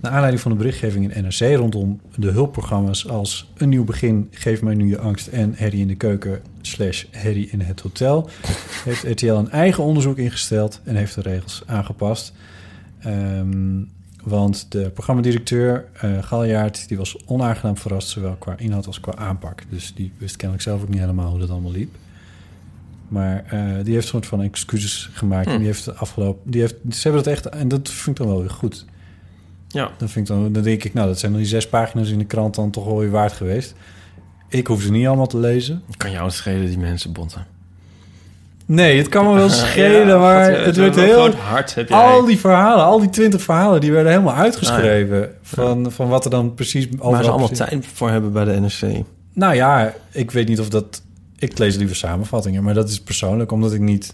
[0.00, 4.62] Naar aanleiding van de berichtgeving in NRC rondom de hulpprogramma's als Een Nieuw Begin, Geef
[4.62, 8.28] mij nu je angst en Herrie in de keuken slash Herrie in het hotel,
[8.84, 12.32] heeft RTL een eigen onderzoek ingesteld en heeft de regels aangepast.
[13.00, 13.80] Ehm,
[14.22, 19.62] want de programmadirecteur uh, Galjaard, die was onaangenaam verrast, zowel qua inhoud als qua aanpak.
[19.68, 21.94] Dus die wist kennelijk zelf ook niet helemaal hoe dat allemaal liep.
[23.08, 25.46] Maar eh, die heeft een soort van excuses gemaakt.
[25.46, 26.50] En die heeft de afgelopen.
[26.50, 27.48] Die heeft, ze hebben dat echt.
[27.48, 28.84] En dat vind ik dan wel weer goed.
[29.68, 29.90] Ja.
[29.98, 32.18] Dan, vind ik dan, dan denk ik, nou, dat zijn dan die zes pagina's in
[32.18, 33.74] de krant dan toch wel weer waard geweest.
[34.48, 35.82] Ik hoef ze niet allemaal te lezen.
[35.96, 37.46] Kan jou het schelen, die mensen botten.
[38.74, 41.12] Nee, het kan me wel schelen, Ja, maar het werd heel...
[41.12, 41.98] groot hart heb jij.
[41.98, 45.30] Al die verhalen, al die twintig verhalen, die werden helemaal uitgeschreven.
[45.42, 48.44] Van, van wat er dan precies over Waar ze allemaal precies- tijd voor hebben bij
[48.44, 49.04] de NRC.
[49.34, 51.02] Nou ja, ik weet niet of dat...
[51.38, 53.52] Ik lees liever samenvattingen, maar dat is persoonlijk...
[53.52, 54.12] omdat ik niet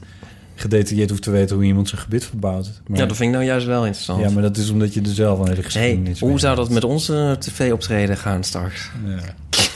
[0.54, 2.70] gedetailleerd hoef te weten hoe iemand zijn gebit verbouwt.
[2.86, 4.20] Maar, Ja, dat vind ik nou juist wel interessant.
[4.20, 6.56] ja, maar dat is omdat je er zelf een hele hey, geschiedenis hoe mee zou
[6.56, 8.90] dat met onze tv-optreden gaan straks?
[9.06, 9.18] Ja.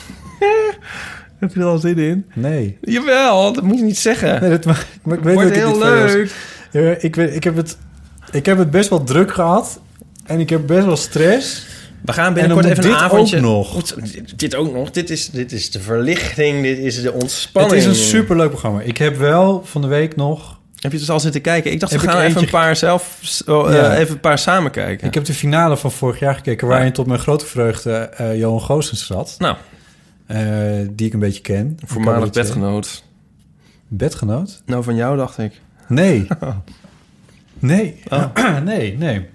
[1.42, 2.26] Heb je er al zin in?
[2.34, 2.78] Nee.
[2.80, 4.40] Jawel, dat moet je niet zeggen.
[4.40, 6.32] nee dat, maar, maar ik weet Wordt heel leuk.
[6.70, 7.76] Ja, ik, weet, ik, heb het,
[8.30, 9.80] ik heb het best wel druk gehad.
[10.24, 11.66] En ik heb best wel stress.
[12.04, 13.36] We gaan En binnenkort even een dit avondje...
[13.36, 13.68] ook nog.
[13.68, 13.94] Goed,
[14.36, 14.90] dit- ook nog.
[14.90, 17.82] Dit is, dit is de verlichting, dit is de ontspanning.
[17.82, 18.80] Het is een superleuk programma.
[18.80, 20.60] Ik heb wel van de week nog...
[20.78, 21.72] Heb je dus al zitten kijken?
[21.72, 23.18] Ik dacht, Heb we gaan even een paar zelf...
[23.46, 25.06] oh, eh, even een paar samen kijken.
[25.06, 26.68] Ik heb de finale van vorig jaar gekeken...
[26.68, 29.34] waarin tot mijn grote vreugde eh, Johan Goossens zat.
[29.38, 29.56] Nou,
[30.92, 31.76] die ik een beetje ken.
[31.84, 33.04] voormalig bedgenoot.
[33.88, 34.62] Bedgenoot?
[34.66, 35.60] Nou, van jou dacht ik.
[35.88, 36.26] Nee.
[37.58, 38.00] Nee.
[38.08, 38.34] Oh.
[38.64, 39.26] nee, nee.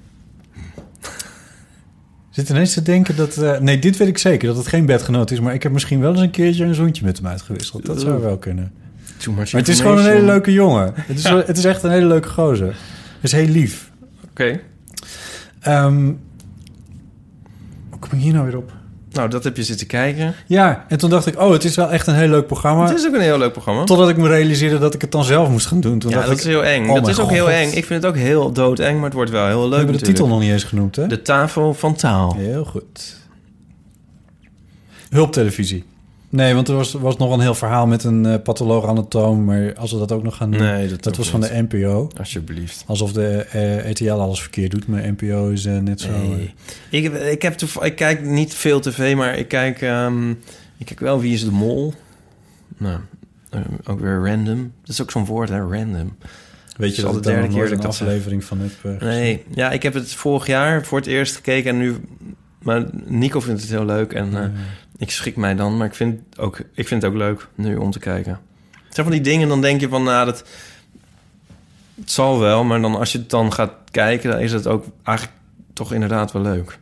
[2.30, 3.38] Zit ineens te denken dat...
[3.38, 5.40] eh, nee, dit weet ik zeker, dat het geen bedgenoot is.
[5.40, 7.86] Maar ik heb misschien wel eens een keertje een zoentje met hem uitgewisseld.
[7.86, 8.72] Dat zou wel kunnen.
[9.18, 10.94] Too much Maar het is gewoon een hele leuke jongen.
[10.96, 12.68] Het is, het is echt een hele leuke gozer.
[12.68, 13.92] Het is heel lief.
[14.30, 14.60] Oké.
[15.60, 16.06] Ehm,
[17.90, 18.74] hoe kom ik hier nou weer op?
[19.18, 20.36] Nou, dat heb je zitten kijken.
[20.46, 21.42] Ja, en toen dacht ik...
[21.42, 22.86] oh, het is wel echt een heel leuk programma.
[22.88, 23.84] Het is ook een heel leuk programma.
[23.84, 26.00] Totdat ik me realiseerde dat ik het dan zelf moest gaan doen.
[26.00, 26.88] Toen ja, dacht dat ik, is heel eng.
[26.90, 27.68] oh dat is ook heel eng.
[27.68, 30.06] Ik vind het ook heel doodeng, maar het wordt wel heel we leuk hebben de
[30.06, 31.08] titel nog niet eens genoemd, hè?
[31.08, 32.36] De tafel van taal.
[32.38, 33.16] Heel goed.
[35.10, 35.86] Hulptelevisie.
[36.30, 39.46] Nee, want er was, was nog een heel verhaal met een eh, patholoog-anatoom.
[39.46, 40.62] Maar als we dat ook nog gaan doen...
[40.62, 42.10] Nee, dat, was van de NPO.
[42.18, 42.84] Alsjeblieft.
[42.88, 44.88] Alsof de eh, RTL alles verkeerd doet.
[44.88, 46.12] Maar NPO is eh, net zo...
[46.12, 46.54] Nee.
[46.90, 50.30] Ik, heb, ik, heb ik kijk niet veel tv, maar ik kijk, ehm,
[50.78, 51.94] ik kijk wel Wie is de Mol.
[52.78, 53.00] Nou,
[53.86, 54.74] ook weer random.
[54.82, 56.16] Dat is ook zo'n woord, hè, random.
[56.78, 59.02] weet je dat de derde keer een aflevering van heb?
[59.02, 61.96] Nee, ja, ik heb het vorig jaar voor het eerst gekeken en nu...
[62.62, 64.54] Maar Nico vindt het heel leuk en
[64.98, 65.78] ik schrik mij dan.
[65.78, 68.40] Maar ik vind, ook, ik vind het ook leuk nu om te kijken.
[68.72, 70.44] Het zijn van die dingen, dan denk je van, nou, dat...
[72.00, 74.32] Het zal wel, maar dan als je het dan gaat kijken...
[74.32, 75.38] dan is het ook eigenlijk
[75.74, 76.80] toch inderdaad wel leuk.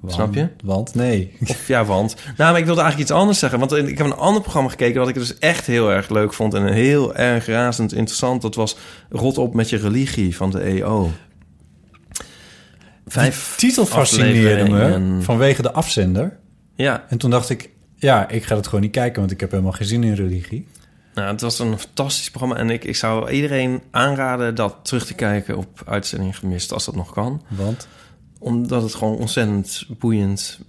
[0.00, 0.48] want- Snap je?
[0.64, 1.36] Want nee.
[1.46, 2.14] Of ja, want.
[2.36, 3.58] Nou, maar ik wilde eigenlijk iets anders zeggen.
[3.58, 5.00] Want ik heb een ander programma gekeken...
[5.00, 6.54] wat ik dus echt heel erg leuk vond...
[6.54, 8.42] en heel erg razend interessant.
[8.42, 8.76] Dat was
[9.10, 11.10] Rot op met je religie van de EO.
[13.06, 16.38] Vijf Die titel fascineerde me vanwege de afzender.
[16.74, 17.70] Ja, En toen dacht ik...
[17.94, 20.66] Ja, ik ga het gewoon niet kijken, want ik heb helemaal geen zin in religie.
[21.14, 22.56] nou, het was een fantastisch programma...
[22.56, 26.72] en ik, ik zou iedereen aanraden dat terug te kijken op Uitzending Gemist...
[26.72, 27.42] als dat nog kan.
[27.48, 27.88] Want
[28.38, 30.60] Omdat het gewoon ontzettend boeiend...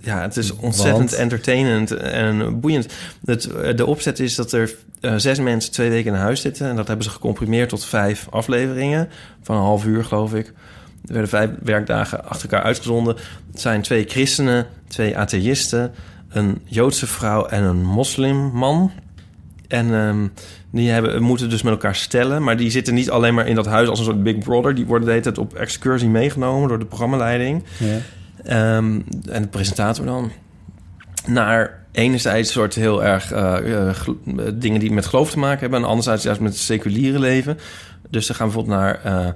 [0.00, 1.20] Ja, het is ontzettend Want?
[1.20, 2.86] entertainend en boeiend.
[3.24, 3.42] Het,
[3.76, 6.68] de opzet is dat er eh, zes mensen twee weken in huis zitten...
[6.68, 9.08] en dat hebben ze gecomprimeerd tot vijf afleveringen...
[9.42, 10.52] van een half uur, geloof ik.
[11.06, 13.16] Er werden vijf werkdagen achter elkaar uitgezonden.
[13.50, 15.92] Het zijn twee christenen, twee atheïsten...
[16.28, 18.92] een Joodse vrouw en een moslimman...
[19.68, 20.26] En ehm,
[20.70, 22.42] die hebben, moeten dus met elkaar stellen.
[22.42, 24.74] Maar die zitten niet alleen maar in dat huis als een soort Big Brother.
[24.74, 27.64] Die worden de hele tijd op excursie meegenomen door de programmaleiding.
[27.78, 27.98] ja.
[28.44, 29.00] Ehm,
[29.30, 30.30] en de presentator dan.
[31.26, 33.96] Naar enerzijds soort heel erg eh, eh, eh,
[34.54, 35.78] dingen die met geloof te maken hebben...
[35.78, 37.58] en anderzijds juist met het seculiere leven.
[38.10, 39.34] Dus ze gaan bijvoorbeeld naar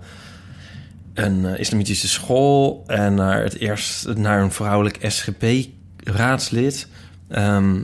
[1.19, 2.85] een eh, islamitische school...
[2.87, 6.89] en naar, het eerst, naar een vrouwelijk SGP-raadslid...
[7.29, 7.81] Ehm,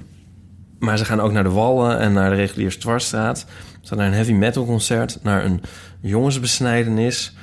[0.78, 3.46] maar ze gaan ook naar de Wallen en naar de reguliere Dwarsstraat.
[3.80, 5.62] Ze gaan naar een heavy metal concert, naar een
[6.00, 7.34] jongensbesnijdenis,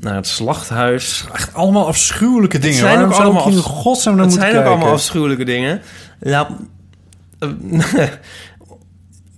[0.00, 1.24] naar het slachthuis.
[1.32, 2.78] Echt allemaal afschuwelijke dingen.
[2.78, 5.80] zijn Waarom ook allemaal afs- godsnaam Het zijn ook allemaal afschuwelijke dingen.
[6.20, 6.56] Ja,
[7.38, 7.50] eh,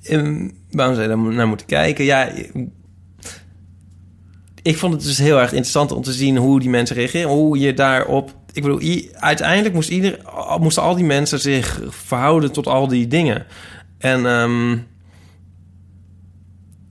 [0.02, 2.04] eh, waarom zou je daar naar moeten kijken?
[2.04, 2.28] Ja,
[4.62, 7.30] ik vond het dus heel erg interessant om te zien hoe die mensen reageren.
[7.30, 8.34] Hoe je daarop...
[8.52, 10.18] Ik bedoel, uiteindelijk moest ieder,
[10.60, 13.46] moesten al die mensen zich verhouden tot al die dingen.
[13.98, 14.72] En ehm,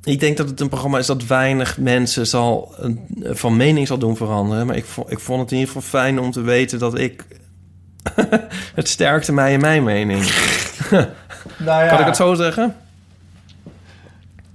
[0.03, 2.76] ik denk dat het een programma is dat weinig mensen zal,
[3.24, 4.65] van mening zal doen veranderen.
[4.65, 7.26] Maar ik vond, ik vond het in ieder geval fijn om te weten dat ik...
[8.76, 10.24] het sterkte mij in mijn mening.
[11.57, 12.76] Nou ja, Kan ik het zo zeggen?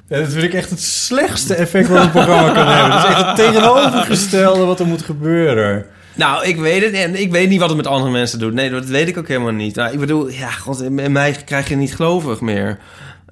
[0.08, 2.90] Ja, dat vind ik echt het slechtste effect wat een programma kan hebben.
[2.90, 5.84] Dat is echt het tegenovergestelde wat er moet gebeuren.
[6.14, 8.52] Nou, ik weet het en ik weet niet wat het met andere mensen doet.
[8.54, 9.74] Nee, dat weet ik ook helemaal niet.
[9.74, 12.78] Nou, ik bedoel, ja, god, in mij krijg je niet gelovig meer.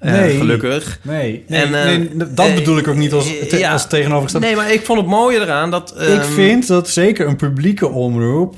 [0.01, 0.37] Eh, Nee.
[0.37, 0.99] gelukkig.
[1.03, 3.73] Nee, nee, En, eh, nee, dat eh, bedoel ik ook niet als, te- ja.
[3.73, 4.47] als tegenovergestelde.
[4.47, 5.95] Nee, maar ik vond het mooie eraan dat...
[6.01, 8.57] ik ehm, vind dat zeker een publieke omroep...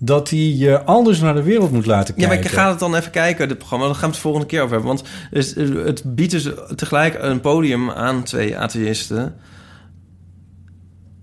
[0.00, 2.42] dat die je anders naar de wereld moet laten Ja, kijken.
[2.42, 3.84] maar ik ga het dan even kijken, dit programma.
[3.86, 4.94] Daar gaan we het de volgende keer over hebben.
[4.96, 9.34] Want eh, het biedt dus tegelijk een podium aan twee atheïsten.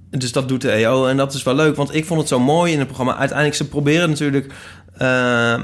[0.10, 1.76] Dus dat doet de EO en dat is wel leuk.
[1.76, 3.16] Want ik vond het zo mooi in het programma.
[3.18, 4.54] Uiteindelijk, ze proberen natuurlijk
[4.98, 5.62] eh,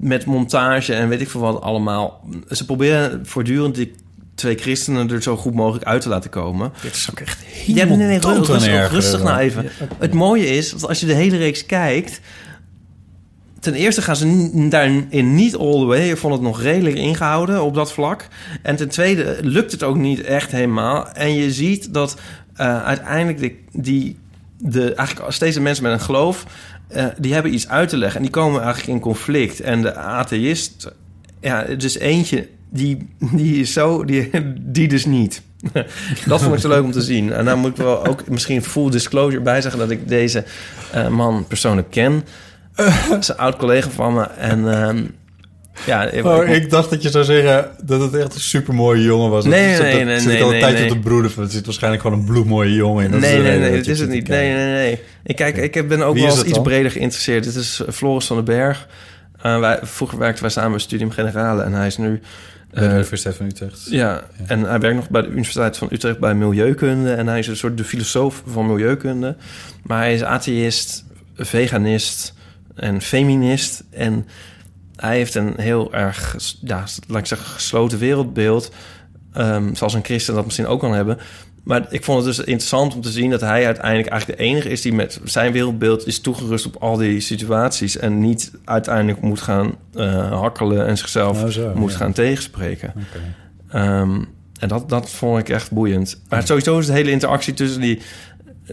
[0.00, 2.24] met montage en weet ik veel wat allemaal.
[2.48, 3.94] Ze proberen voortdurend die
[4.34, 6.72] twee christenen er zo goed mogelijk uit te laten komen.
[6.82, 8.46] Dit is ook echt Ja, helemaal nee, nee, dood
[8.90, 9.22] rustig, dan.
[9.26, 9.62] nou even.
[9.62, 9.70] Ja.
[9.98, 12.20] Het mooie is, dat als je de hele reeks kijkt...
[13.60, 16.10] Ten eerste gaan ze daarin niet all the way.
[16.10, 18.28] Ik vond het nog redelijk ingehouden op dat vlak.
[18.62, 21.08] En ten tweede lukt het ook niet echt helemaal.
[21.12, 22.16] En je ziet dat
[22.54, 24.18] eh, uiteindelijk de, die,
[24.58, 26.44] de, eigenlijk steeds mensen met een geloof...
[26.88, 28.16] eh, die hebben iets uit te leggen.
[28.16, 29.60] En die komen eigenlijk in conflict.
[29.60, 30.92] En de atheïst,
[31.40, 32.48] ja, dus eentje...
[32.72, 34.30] Die, die is zo, die,
[34.60, 35.42] die dus niet.
[36.26, 37.32] dat vond ik zo leuk om te zien.
[37.32, 40.44] En dan moet ik wel ook misschien full disclosure bij zeggen dat ik deze
[40.92, 42.24] eh, man persoonlijk ken.
[42.84, 44.22] Het is een oud collega van me.
[44.22, 45.02] En ehm,
[45.86, 49.02] ja, ik, Oh, ik- ik dacht dat je zou zeggen dat het echt een supermooie
[49.02, 49.44] jongen was.
[49.44, 50.90] Nee, dat, nee, dat, nee, nee, al een nee, tijdje nee.
[50.90, 51.42] op de broeder van.
[51.44, 53.10] Er zit waarschijnlijk gewoon een bloedmooie jongen in.
[53.10, 54.28] Dat nee, nee, nee, dat dat is het niet.
[54.28, 55.00] Nee, nee, nee.
[55.24, 56.64] Ik, kijk, ik ben ook Wie wel eens het iets dan?
[56.64, 57.44] breder geïnteresseerd.
[57.44, 58.86] Dit is Floris van den Berg.
[59.42, 61.62] Eh, wij, vroeger werkten wij samen bij Studium Generale.
[61.62, 62.20] En hij is nu...
[62.70, 63.86] Bij de eh, Universiteit van Utrecht.
[63.90, 67.12] Ja, en hij werkt nog bij de Universiteit van Utrecht bij Milieukunde.
[67.12, 69.36] En hij is een soort de filosoof van Milieukunde.
[69.82, 71.04] Maar hij is atheïst,
[71.36, 72.34] veganist
[72.74, 73.84] en feminist.
[73.90, 74.26] En
[74.96, 78.72] hij heeft een heel erg, ja, laat ik zeggen, gesloten wereldbeeld.
[79.32, 81.18] Ehm, zoals een christen dat misschien ook kan hebben.
[81.64, 84.68] Maar ik vond het dus interessant om te zien dat hij uiteindelijk eigenlijk de enige
[84.68, 87.96] is die met zijn wereldbeeld is toegerust op al die situaties.
[87.96, 91.96] En niet uiteindelijk moet gaan eh, hakkelen en zichzelf Nou zo, moet ja.
[91.96, 92.92] gaan tegenspreken.
[93.68, 94.22] Ehm,
[94.58, 96.20] en dat, dat vond ik echt boeiend.
[96.28, 98.00] Maar sowieso is de hele interactie tussen die,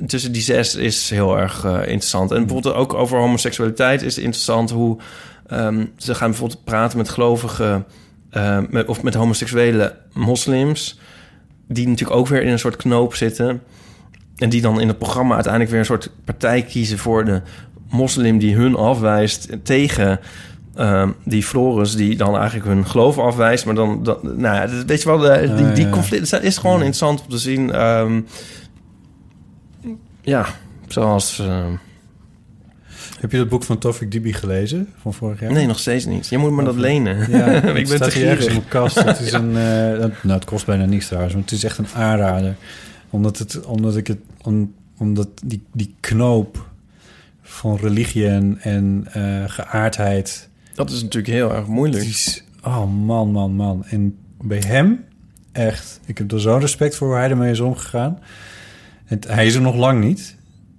[0.05, 2.31] tussen die zes is heel erg eh, interessant.
[2.31, 4.97] En bijvoorbeeld ook over homoseksualiteit is interessant hoe
[5.47, 7.85] ehm, ze gaan bijvoorbeeld praten met gelovigen
[8.29, 10.99] eh, met, of met homoseksuele moslims,
[11.67, 13.61] die natuurlijk ook weer in een soort knoop zitten.
[14.35, 17.41] En die dan in het programma uiteindelijk weer een soort partij kiezen voor de
[17.89, 20.19] moslim die hun afwijst tegen
[20.75, 23.65] ehm, die Floris die dan eigenlijk hun geloof afwijst.
[23.65, 26.57] Maar dan, dan nou ja, dat- weet je wel, de, die, die conflict dat is
[26.57, 27.71] gewoon interessant om te zien.
[27.71, 28.21] Ehm,
[30.27, 30.45] ja,
[30.87, 31.39] zoals...
[31.39, 31.71] ehm,
[33.19, 35.51] Heb je dat boek van Tofik Dibi gelezen van vorig jaar?
[35.51, 36.27] nee, nog steeds niet.
[36.27, 37.31] Je moet me dat lenen.
[37.31, 38.53] Ja, ik ben staat te ergens in gierig.
[38.53, 39.03] mijn kast.
[39.03, 39.53] Het is een, eh,
[39.99, 42.55] nou, het kost bijna niks trouwens, maar het is echt een aanrader.
[43.09, 46.65] Omdat, het, omdat ik het, om, omdat die, die knoop
[47.41, 52.03] van religie en, en eh, geaardheid, Dat is natuurlijk heel erg moeilijk.
[52.03, 53.85] is, oh man, man, man.
[53.85, 55.03] En bij hem,
[55.51, 58.19] echt, ik heb er zo'n respect voor hoe hij ermee is omgegaan.
[59.07, 60.35] Het, hij is er nog lang niet.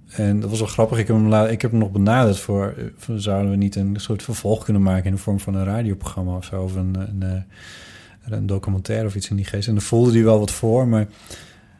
[0.09, 0.97] En dat was wel grappig.
[0.97, 3.19] Ik heb hem, ik heb hem nog benaderd voor, eh, voor...
[3.19, 5.05] Zouden we niet een soort vervolg kunnen maken...
[5.05, 6.61] in de vorm van een radioprogramma of zo?
[6.61, 9.67] Of een, een, eh, een documentaire of iets in die geest.
[9.67, 10.87] En daar voelde hij wel wat voor.
[10.87, 11.07] Maar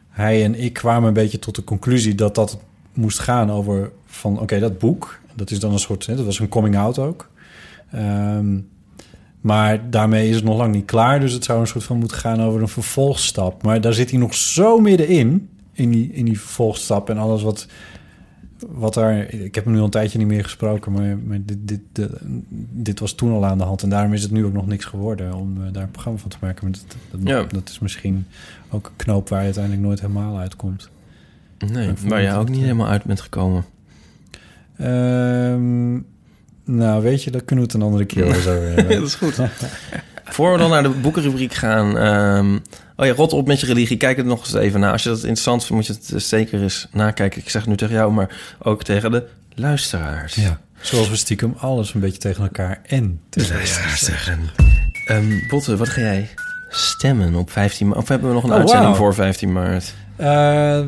[0.08, 2.14] hij en ik kwamen een beetje tot de conclusie...
[2.14, 2.58] dat dat
[2.92, 4.40] moest gaan over van...
[4.40, 6.06] Oké, dat boek, dat is dan een soort...
[6.06, 7.30] Dat was een coming-out ook.
[7.90, 8.58] Ehm,
[9.40, 11.20] maar daarmee is het nog lang niet klaar.
[11.20, 13.62] Dus het zou een soort van moeten gaan over een vervolgstap.
[13.62, 15.48] Maar daar zit hij nog zo middenin...
[15.80, 17.66] in die, in die vervolgstap en alles wat
[18.68, 19.18] wat daar...
[19.32, 22.10] Ik heb hem nu al een tijdje niet meer gesproken, maar, maar dit, dit, dit,
[22.70, 23.82] dit was toen al aan de hand.
[23.82, 26.30] En daarom is het nu ook nog niks geworden om eh, daar een programma van
[26.30, 26.64] te maken.
[26.64, 27.46] Maar dat, dat, Ja.
[27.52, 28.26] dat is misschien
[28.70, 30.88] ook een knoop waar je uiteindelijk nooit helemaal uitkomt.
[31.72, 33.64] Nee, waar je ook niet eh, helemaal uit bent gekomen.
[34.76, 35.92] Ehm,
[36.64, 38.88] nou, weet je, daar kunnen we het een andere keer over hebben.
[38.88, 39.40] dat is goed.
[40.24, 41.98] Voor we dan naar de boekenrubriek gaan...
[41.98, 42.58] ehm,
[43.00, 43.96] oh ja, rot op met je religie.
[43.96, 44.92] Kijk het nog eens even na.
[44.92, 47.40] Als je dat interessant vindt, moet je het eh, zeker eens nakijken.
[47.40, 50.34] Ik zeg het nu tegen jou, maar ook tegen de luisteraars.
[50.34, 54.38] Ja, zoals we stiekem alles een beetje tegen elkaar en tegen elkaar zeggen.
[55.06, 56.28] Ehm Botte, wat ga jij
[56.68, 57.98] stemmen op 15 maart?
[58.00, 59.94] Of hebben we nog een Oh, uitzending voor 15 maart?
[60.16, 60.26] Eh,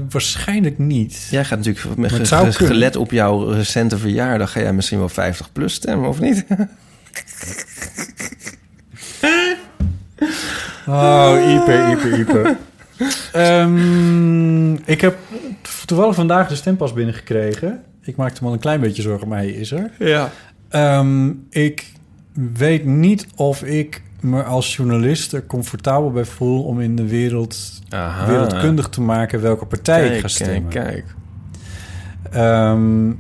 [0.09, 1.27] waarschijnlijk niet.
[1.31, 4.53] Jij gaat natuurlijk met ge- ge- gelet op jouw recente verjaardag...
[4.53, 6.45] ga jij misschien wel 50 plus stemmen, of niet?
[10.87, 12.57] Oh, Ipe, Ipe, Ipe.
[13.33, 15.17] Ehm, ik heb
[15.87, 17.83] toevallig vandaag de stempas binnengekregen.
[18.03, 19.91] Ik maakte me al een klein beetje zorgen, maar hij is er.
[19.99, 20.31] Ja.
[20.69, 21.93] Ehm, ik
[22.53, 26.63] weet niet of ik me als journalist er comfortabel bij voel...
[26.63, 28.27] om in de wereld Aha.
[28.27, 30.69] wereldkundig te maken welke partij ik ga stemmen.
[30.69, 31.05] Kijk, kijk.
[32.31, 33.11] Ehm,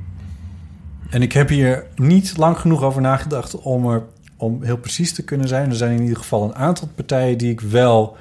[1.11, 4.03] en ik heb hier niet lang genoeg over nagedacht om er
[4.43, 5.71] om heel precies te kunnen zijn.
[5.71, 8.17] Er zijn in ieder geval een aantal partijen die ik wel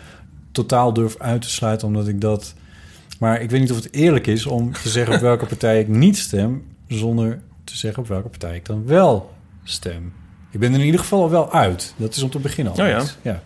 [0.52, 2.54] totaal durf uit te sluiten, omdat ik dat.
[3.20, 5.88] Maar ik weet niet of het eerlijk is om te zeggen op welke partij ik
[5.88, 9.32] niet stem, zonder te zeggen op welke partij ik dan wel
[9.64, 10.14] stem.
[10.52, 11.94] Ik ben er in ieder geval al wel uit.
[11.98, 12.80] Dat is om te beginnen al.
[12.84, 13.04] Oh ja.
[13.22, 13.42] ja.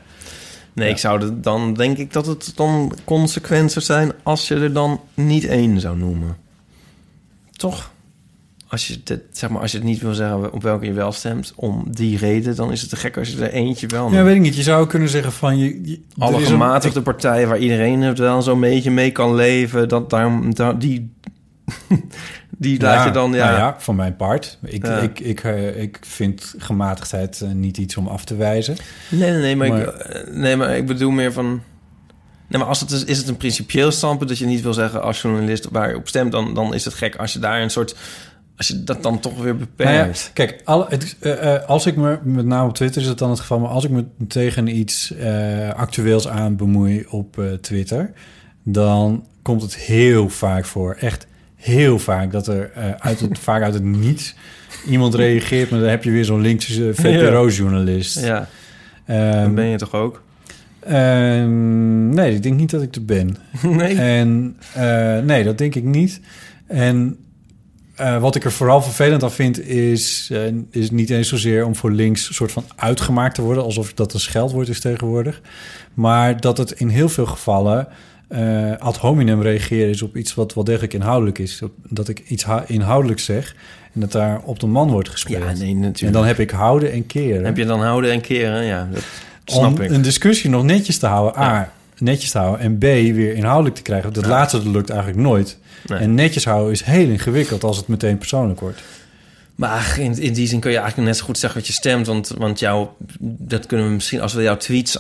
[0.74, 0.94] Nee, Ja.
[0.94, 5.02] ik zou er dan denk ik dat het dan consequenties zijn als je er dan
[5.14, 6.38] niet één zou noemen.
[7.52, 7.92] Toch?
[8.76, 11.12] Als je, het, zeg maar, als je het niet wil zeggen op welke je wel
[11.12, 14.24] stemt, om die reden, dan is het te gek als je er eentje wel Ja,
[14.24, 14.56] weet ik niet.
[14.56, 15.82] Je zou kunnen zeggen van je.
[15.84, 20.10] je Alle een- gematigde partijen waar iedereen het wel zo'n beetje mee kan leven, dat
[20.10, 21.14] daar, daar- die,
[22.58, 23.46] die laat je dan, ja.
[23.46, 24.58] nou ja, van mijn part.
[24.64, 24.98] Ik, Ja.
[25.00, 28.76] ik, ik, eh, ik vind gematigdheid eh, niet iets om af te wijzen.
[29.10, 31.62] Nee, nee, nee, maar, Maar- Ik, eh, nee, maar ik bedoel meer van...
[32.48, 35.02] Nee, maar als het is, is het een principieel standpunt dat je niet wil zeggen
[35.04, 37.70] als journalist waar je op stemt, dan, dan is het gek als je daar een
[37.70, 37.96] soort...
[38.58, 39.94] Als je dat dan toch weer beperkt.
[39.94, 43.08] Nou ja, kijk, alle, het, eh, eh, als ik me, met name op Twitter is
[43.08, 47.42] het dan het geval, maar als ik me tegen iets eh, actueels aan bemoei op
[47.62, 48.12] Twitter,
[48.64, 53.74] dan komt het heel vaak voor, echt heel vaak, dat er uit het, vaak uit
[53.74, 54.36] het niets
[54.88, 58.20] iemand reageert, maar dan heb je weer zo'n linkse VPRO-journalist.
[58.20, 58.48] Ja,
[59.06, 60.24] Ehm, dan ben je toch ook?
[60.80, 63.38] Ehm, nee, ik denk niet dat ik er ben.
[63.62, 63.96] Nee.
[63.96, 64.58] En
[65.26, 66.20] nee, dat denk ik niet.
[66.68, 67.18] En
[67.96, 70.42] eh, wat ik er vooral vervelend aan vind, is, eh,
[70.72, 74.20] is niet eens zozeer om voor links soort van uitgemaakt te worden, alsof dat een
[74.20, 75.42] scheldwoord is tegenwoordig.
[75.94, 77.88] Maar dat het in heel veel gevallen
[78.28, 81.62] eh, ad hominem reageren is op iets wat wel degelijk inhoudelijk is.
[81.90, 83.56] Dat ik iets inhoudelijks zeg
[83.94, 85.44] en dat daar op de man wordt gespeeld.
[85.44, 86.14] Ja, nee, en natuurlijk.
[86.14, 88.64] dan heb ik houden en keren Heb je dan houden en keren?
[88.64, 89.04] Ja, dat
[89.46, 89.92] snap om ik.
[89.92, 91.42] een discussie nog netjes te houden.
[91.42, 92.60] A, netjes te houden.
[92.60, 94.14] En B, weer inhoudelijk te krijgen.
[94.14, 95.58] Dat laatste dat lukt eigenlijk nooit.
[95.86, 96.00] Nee.
[96.00, 98.82] En netjes houden is heel ingewikkeld als het meteen persoonlijk wordt.
[99.56, 102.08] Maar in, in die zin kun je eigenlijk net zo goed zeggen wat je stemt.
[102.08, 102.88] Want, want jou,
[103.20, 105.00] dat kunnen we misschien, als we jouw tweets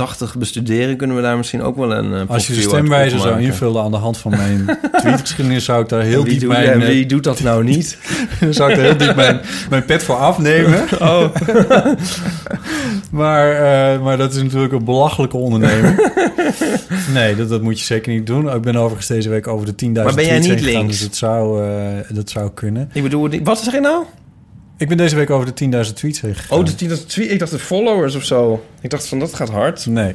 [0.00, 2.14] aandachtig bestuderen, kunnen we daar misschien ook wel een.
[2.14, 5.64] eh, Als je de stemwijzer zou invullen aan de hand van mijn tweetgeschiedenis...
[5.64, 7.98] zou ik daar heel wie diep doet- mijn, en eh, wie doet dat nou niet?
[8.50, 9.40] zou ik daar heel diep mijn,
[9.70, 10.84] mijn pet voor afnemen.
[11.00, 11.24] Oh.
[13.10, 16.12] maar, eh, maar dat is natuurlijk een belachelijke onderneming.
[17.12, 18.54] nee, dat, dat moet je zeker niet doen.
[18.54, 20.86] Ik ben overigens deze week over de 10.000 Maar ben jij niet gegaan, links?
[20.98, 21.62] Dus dat zou,
[22.08, 22.90] dat zou kunnen.
[22.92, 24.04] Ik bedoel, wat zeg je nou?
[24.78, 26.58] Ik ben deze week over de 10.000 tweets heen gegaan.
[26.58, 28.64] Oh, de, die, dat tweet, ik dacht de followers of zo.
[28.80, 29.86] Ik dacht van, dat gaat hard.
[29.86, 30.14] Nee.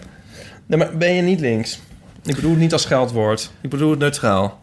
[0.65, 1.81] Nee, maar ben je niet links?
[2.23, 3.51] Ik bedoel het niet als scheldwoord.
[3.61, 4.59] Ik bedoel het neutraal.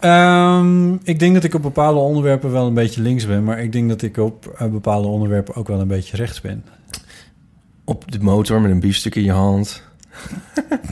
[0.00, 3.72] Ehm, ik denk dat ik op bepaalde onderwerpen wel een beetje links ben, maar ik
[3.72, 6.64] denk dat ik op eh, bepaalde onderwerpen ook wel een beetje rechts ben.
[7.84, 9.82] Op de motor met een biefstuk in je hand.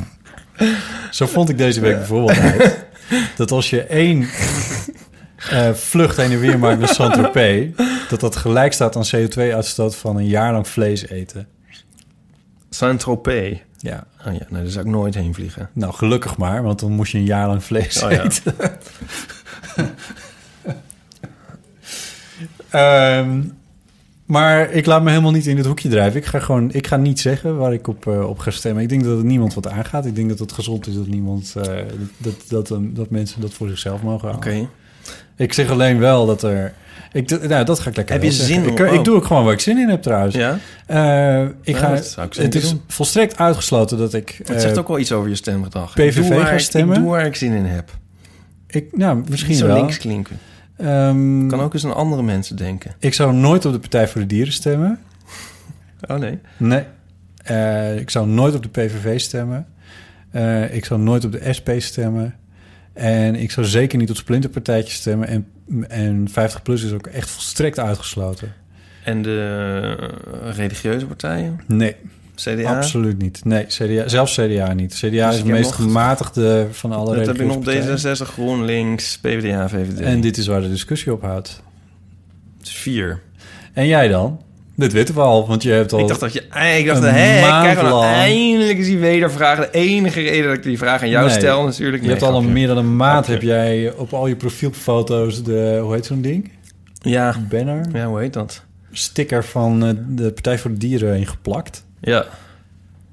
[1.10, 2.86] Zo vond ik deze week bijvoorbeeld uit
[3.36, 4.28] dat als je één
[5.50, 7.68] eh, vlucht heen en weer maakt naar Saint-Tropez,
[8.08, 11.46] dat dat gelijk staat aan CO2-uitstoot van een jaar lang vlees eten.
[12.70, 13.58] Saint-Tropez.
[13.76, 15.70] Ja, Oh ja, nee, daar zou ik nooit heen vliegen.
[15.72, 18.22] nou gelukkig maar, want dan moest je een jaar lang vlees Oh ja.
[18.24, 18.54] eten.
[22.70, 23.42] Ehm,
[24.26, 26.20] maar ik laat me helemaal niet in het hoekje drijven.
[26.20, 28.82] Ik ga gewoon, ik ga niet zeggen waar ik op, eh, op ga stemmen.
[28.82, 30.06] Ik denk dat het niemand wat aangaat.
[30.06, 31.62] Ik denk dat het gezond is dat niemand, eh,
[32.18, 34.48] dat, dat, dat, dat mensen dat voor zichzelf mogen Oké.
[34.48, 34.70] houden.
[35.36, 36.72] Ik zeg alleen wel dat er.
[37.12, 38.14] Ik, nou, dat ga ik lekker.
[38.14, 38.62] Heb je wel zeggen.
[38.64, 39.04] zin Ik, ik oh.
[39.04, 40.34] doe ook gewoon waar ik zin in heb trouwens.
[40.34, 40.58] Ja?
[40.86, 42.82] Eh, ik Ja, ga, ik het is doen.
[42.86, 44.40] volstrekt uitgesloten dat ik.
[44.44, 45.94] Het zegt eh, ook wel iets over je stemgedrag.
[45.94, 46.96] PVV Ik ik- stemmen?
[46.96, 47.90] Ik doe waar ik zin in heb.
[48.66, 49.76] ik, nou, misschien Niet zo wel.
[49.76, 50.38] links klinken.
[50.76, 52.94] Ehm, Kan ook eens aan andere mensen denken.
[52.98, 54.98] Ik zou nooit op de Partij voor de Dieren stemmen.
[56.08, 56.38] Oh nee.
[56.56, 56.82] Nee.
[57.44, 59.66] Eh, ik zou nooit op de PVV stemmen.
[60.70, 62.34] Ik zou nooit op de SP stemmen.
[62.98, 65.28] En ik zou zeker niet op splinterpartijtjes stemmen.
[65.28, 65.46] En,
[65.88, 68.52] en 50PLUS is ook echt volstrekt uitgesloten.
[69.04, 69.96] En de
[70.56, 71.60] religieuze partijen?
[71.66, 71.96] Nee,
[72.34, 72.76] CDA?
[72.76, 73.44] absoluut niet.
[73.44, 74.94] Nee, CDA, zelfs CDA niet.
[74.94, 78.26] CDA Dus is de meest gematigde van alle Dat heb ik nog religieuze partijen.
[78.28, 80.00] D66, GroenLinks, PvdA, VVD.
[80.00, 81.62] En dit is waar de discussie op houdt.
[82.58, 83.22] Het is vier.
[83.72, 84.42] En jij dan?
[84.78, 85.98] Dit weten we al, want je hebt al...
[86.00, 86.40] Ik dacht dat je...
[86.78, 89.58] Ik dacht, hé, kijk nou, eindelijk is die wedervraag.
[89.58, 91.34] De enige reden dat ik die vraag aan jou Nee.
[91.38, 92.02] stel natuurlijk.
[92.02, 95.42] Je Nee, hebt al een meer dan een maand heb jij op al je profielfoto's
[95.42, 96.50] de, hoe heet zo'n ding?
[97.00, 97.34] Ja.
[97.48, 97.86] Banner?
[97.92, 98.62] ja, hoe heet dat?
[98.92, 101.84] Sticker van eh, de Partij voor de Dieren heen geplakt.
[102.00, 102.24] Ja.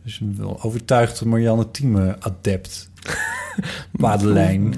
[0.04, 2.90] Dus wel overtuigd Marianne Thieme adept.
[3.92, 4.70] Madeleine.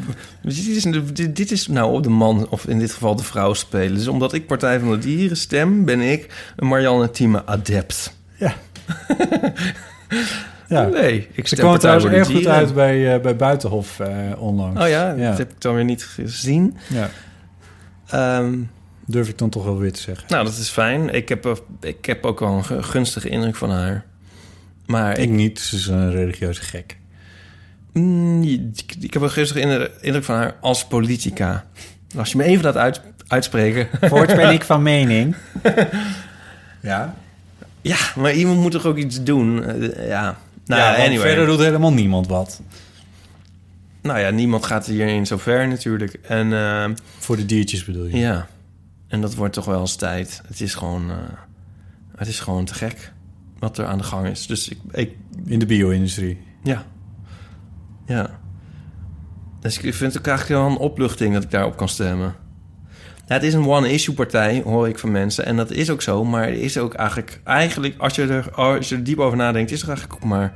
[0.41, 0.83] Dus Dit is,
[1.13, 3.95] dit, dit is nou op de man, of in dit geval de vrouw spelen.
[3.97, 8.15] Dus omdat ik Partij van de Dieren stem, ben ik een Marianne Thieme adept.
[8.35, 8.53] Ja.
[10.67, 10.87] ja.
[10.87, 14.09] Nee, ik stem kwam trouwens erg goed uit bij, eh, bij Buitenhof eh,
[14.41, 14.81] onlangs.
[14.81, 15.29] Oh ja, ja.
[15.29, 16.77] dat heb ik dan weer niet gezien.
[16.89, 17.09] Ja,
[18.09, 18.53] Ehm,
[19.05, 20.25] durf ik dan toch wel weer te zeggen.
[20.27, 21.09] nou, dat is fijn.
[21.13, 24.05] Ik heb, er- ik heb ook wel een gu- gunstige indruk van haar.
[24.85, 26.97] Maar Ik ik, niet, ze is een religieuze gek.
[27.99, 31.65] Mm, ik, ik heb een gunstige indruk indruk van haar als politica.
[32.17, 33.87] Als je me even dat uit, uitspreken.
[34.09, 35.35] Voort ben ik van mening.
[36.81, 37.15] ja.
[37.81, 39.63] ja, maar iemand moet toch ook iets doen?
[39.63, 40.37] Eh, ja.
[40.65, 41.27] Nou, ja, anyway.
[41.27, 42.61] verder doet helemaal niemand wat.
[44.01, 46.13] Nou ja, niemand gaat hierin zo ver natuurlijk.
[46.13, 48.17] En ehm, Voor de diertjes bedoel je?
[48.17, 48.47] ja,
[49.07, 50.41] en dat wordt toch wel eens tijd.
[50.47, 51.15] Het is gewoon, eh,
[52.15, 53.11] het is gewoon te gek
[53.59, 54.47] wat er aan de gang is.
[54.47, 55.11] Dus ik, ik
[55.45, 56.37] In de bio-industrie.
[56.63, 56.85] ja,
[58.07, 58.39] ja.
[59.59, 62.35] Dus ik vind het ook eigenlijk wel een opluchting dat ik daarop kan stemmen.
[63.27, 65.45] Ja, het is een one-issue-partij, hoor ik van mensen.
[65.45, 67.41] En dat is ook zo, maar er is ook eigenlijk...
[67.43, 70.53] Eigenlijk, als je er, als je er diep over nadenkt, is er eigenlijk ook maar...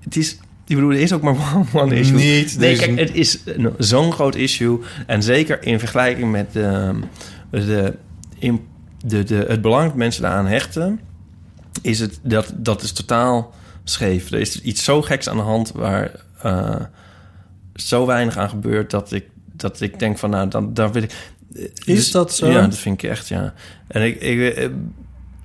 [0.00, 0.38] Het is...
[0.66, 2.16] Ik bedoel, er is ook maar one, one issue.
[2.16, 3.38] Niet, Nee, dus- kijk, het is
[3.78, 4.80] zo'n groot issue.
[5.06, 6.94] En zeker in vergelijking met de,
[7.50, 7.94] de,
[8.38, 8.66] in,
[9.04, 11.00] de, de, het belang dat mensen daaraan hechten...
[11.82, 13.54] is het dat, dat is totaal
[13.90, 14.30] scheef.
[14.30, 16.10] Er is iets zo geks aan de hand waar
[16.42, 16.80] eh,
[17.74, 18.90] zo weinig aan gebeurt...
[18.90, 21.14] dat ik, dat ik denk van, nou, dan, daar wil ik...
[21.84, 22.50] Is dat zo?
[22.50, 23.54] Ja, dat vind ik echt, ja.
[23.86, 24.20] En ik...
[24.20, 24.68] ik eh,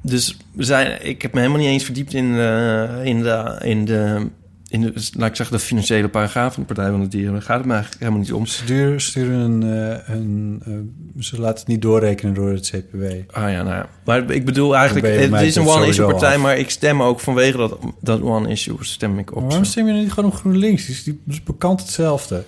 [0.06, 4.28] dus zijn, ik heb me helemaal niet eens verdiept in de, in de, in de,
[4.74, 7.34] in de laat ik zeggen, de financiële paragraaf van de Partij van de Dieren.
[7.34, 8.46] Daar gaat het me eigenlijk helemaal niet om.
[8.46, 13.04] Stuur, sturen een, eh, een, eh, ze laten het niet doorrekenen door het CPW.
[13.32, 13.90] Ah ja, nou ja.
[14.06, 16.42] Maar ik bedoel eigenlijk, het is een one-issue partij, af.
[16.42, 19.36] maar ik stem ook vanwege dat, dat one-issue stem ik op.
[19.36, 20.86] Maar waarom stem je niet gewoon op GroenLinks?
[20.86, 22.44] Die is, die is bekend hetzelfde.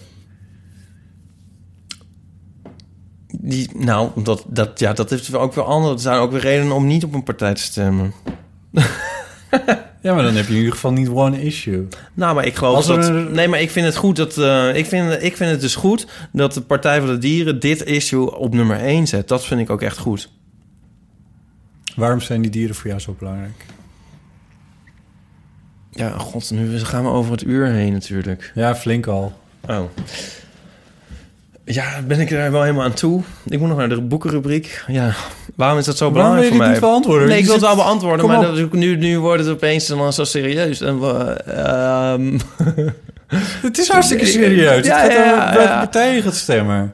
[3.27, 5.93] Die, nou, dat, dat, ja, dat heeft ook weer andere.
[5.93, 8.13] Er zijn ook weer redenen om niet op een partij te stemmen.
[10.05, 11.87] Ja, maar dan heb je in ieder geval niet one issue.
[12.13, 13.07] Nou, maar ik geloof dat...
[13.07, 14.37] een- Nee, maar ik vind het goed dat...
[14.37, 17.83] eh, ik, vind, ik vind het dus goed dat de Partij van de Dieren dit
[17.83, 19.27] issue op nummer 1 zet.
[19.27, 20.31] Dat vind ik ook echt goed.
[21.95, 23.65] Waarom zijn die dieren voor jou zo belangrijk?
[25.91, 28.51] Ja, god, nu gaan we over het uur heen natuurlijk.
[28.55, 29.33] Ja, flink al.
[29.67, 29.81] Oh.
[31.65, 33.21] Ja, ben ik er wel helemaal aan toe.
[33.45, 34.83] Ik moet nog naar de boekenrubriek.
[34.87, 35.13] Ja,
[35.55, 36.71] waarom is dat zo Waarom wil belangrijk voor mij?
[36.71, 37.27] niet beantwoorden?
[37.27, 39.87] Nee, ik wil het wel beantwoorden, Kom maar dat is nu, nu wordt het opeens
[39.87, 40.81] dan zo serieus.
[40.81, 40.99] En,
[41.45, 42.39] ehm,
[43.67, 44.59] Het is hartstikke serieus.
[44.59, 45.77] Ja, het gaat ja, over ja, welke ja.
[45.77, 46.93] partij je gaat stemmen.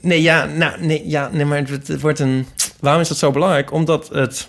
[0.00, 2.46] Nee, ja, nou, nee, ja, nee, maar het, het wordt een...
[2.80, 3.72] Waarom is dat zo belangrijk?
[3.72, 4.48] Omdat het...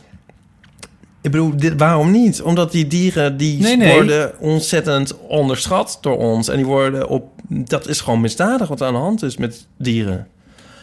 [1.24, 2.42] Ik bedoel, dit, waarom niet?
[2.42, 3.94] Omdat die dieren, die Nee, nee.
[3.94, 6.48] worden ontzettend onderschat door ons.
[6.48, 7.42] En die worden op...
[7.48, 10.28] Dat is gewoon misdadig wat er aan de hand is met dieren.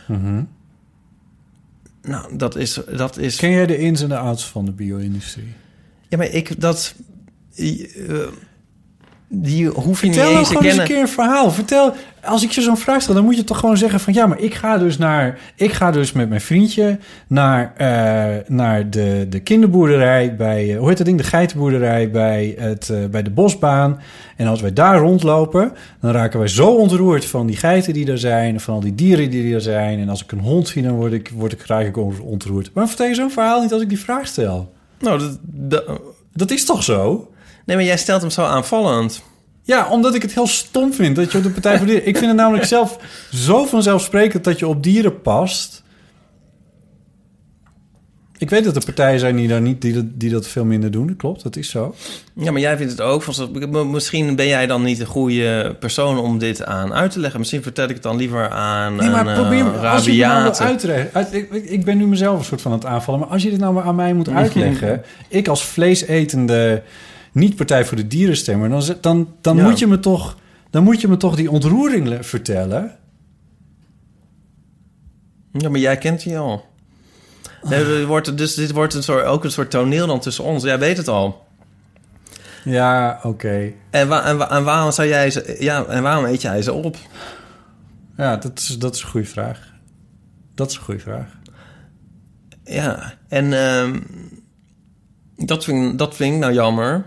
[0.06, 0.42] Mhm.
[2.02, 2.80] Nou, dat is...
[2.96, 5.52] Dat is Ken jij de ins en de outs van de bio-industrie?
[6.08, 6.60] ja, maar ik...
[6.60, 6.94] Dat...
[7.56, 7.66] eh,
[9.32, 11.50] die hoef je niet Vertel nou eens te gewoon eens een keer een verhaal.
[11.50, 11.92] Vertel,
[12.24, 14.12] als ik je zo'n vraag stel, dan moet je toch gewoon zeggen van...
[14.12, 15.38] ja, maar ik ga dus naar...
[15.54, 20.70] ik ga dus met mijn vriendje naar, eh, naar de, de kinderboerderij bij...
[20.72, 21.18] eh, hoe heet dat ding?
[21.18, 24.00] De geitenboerderij bij, het, eh, bij de bosbaan.
[24.36, 28.18] En als wij daar rondlopen, dan raken wij zo ontroerd van die geiten die er
[28.18, 28.60] zijn...
[28.60, 29.98] van al die dieren die er zijn.
[29.98, 32.70] En als ik een hond zie, dan word ik, word ik, raak ik ontroerd.
[32.74, 34.72] Maar vertel je zo'n verhaal niet als ik die vraag stel?
[35.00, 36.00] Nou, dat, dat-
[36.32, 37.29] Dat is toch zo?
[37.70, 39.22] Nee, maar jij stelt hem zo aanvallend.
[39.62, 42.06] Ja, omdat ik het heel stom vind dat je op de Partij voor Dieren...
[42.06, 42.98] Ik vind het namelijk zelf
[43.32, 45.82] zo vanzelfsprekend dat je op dieren past.
[48.38, 50.90] Ik weet dat er partijen zijn die, daar niet, die, dat, die dat veel minder
[50.90, 51.16] doen.
[51.16, 51.94] Klopt, dat is zo.
[52.34, 53.22] Ja, maar jij vindt het ook.
[53.22, 57.38] Van, misschien ben jij dan niet de goede persoon om dit aan uit te leggen.
[57.40, 60.54] Misschien vertel ik het dan liever aan Nee, maar probeer eh, als je het nou
[60.70, 61.10] uitleggen...
[61.12, 63.20] uit- ik, ik- ik ben nu mezelf een soort van aan het aanvallen...
[63.20, 65.02] maar als je dit nou maar aan mij moet uitleggen...
[65.28, 66.82] ik als vleesetende
[67.32, 68.68] niet-partij voor de dierenstemmer...
[68.68, 69.62] dan, z- dan, dan, Ja.
[69.64, 70.36] moet je me toch,
[70.70, 72.98] dan moet je me toch die ontroering le- vertellen...
[75.52, 76.64] Ja, maar jij kent die al.
[77.62, 80.62] Nee, dit wordt, dus dit wordt een soort, ook een soort toneel dan tussen ons.
[80.62, 81.46] Jij weet het al.
[82.64, 83.72] Ja, oké.
[83.90, 85.56] En, wa- en, wa- en waarom zou jij ze...
[85.58, 86.96] Ja, en waarom eet jij ze op?
[88.16, 89.72] Ja, dat is, dat is een goede vraag.
[90.54, 91.38] Dat is een goede vraag.
[92.64, 94.00] Ja, en ehm,
[95.36, 97.06] dat, vind, dat vind ik nou jammer.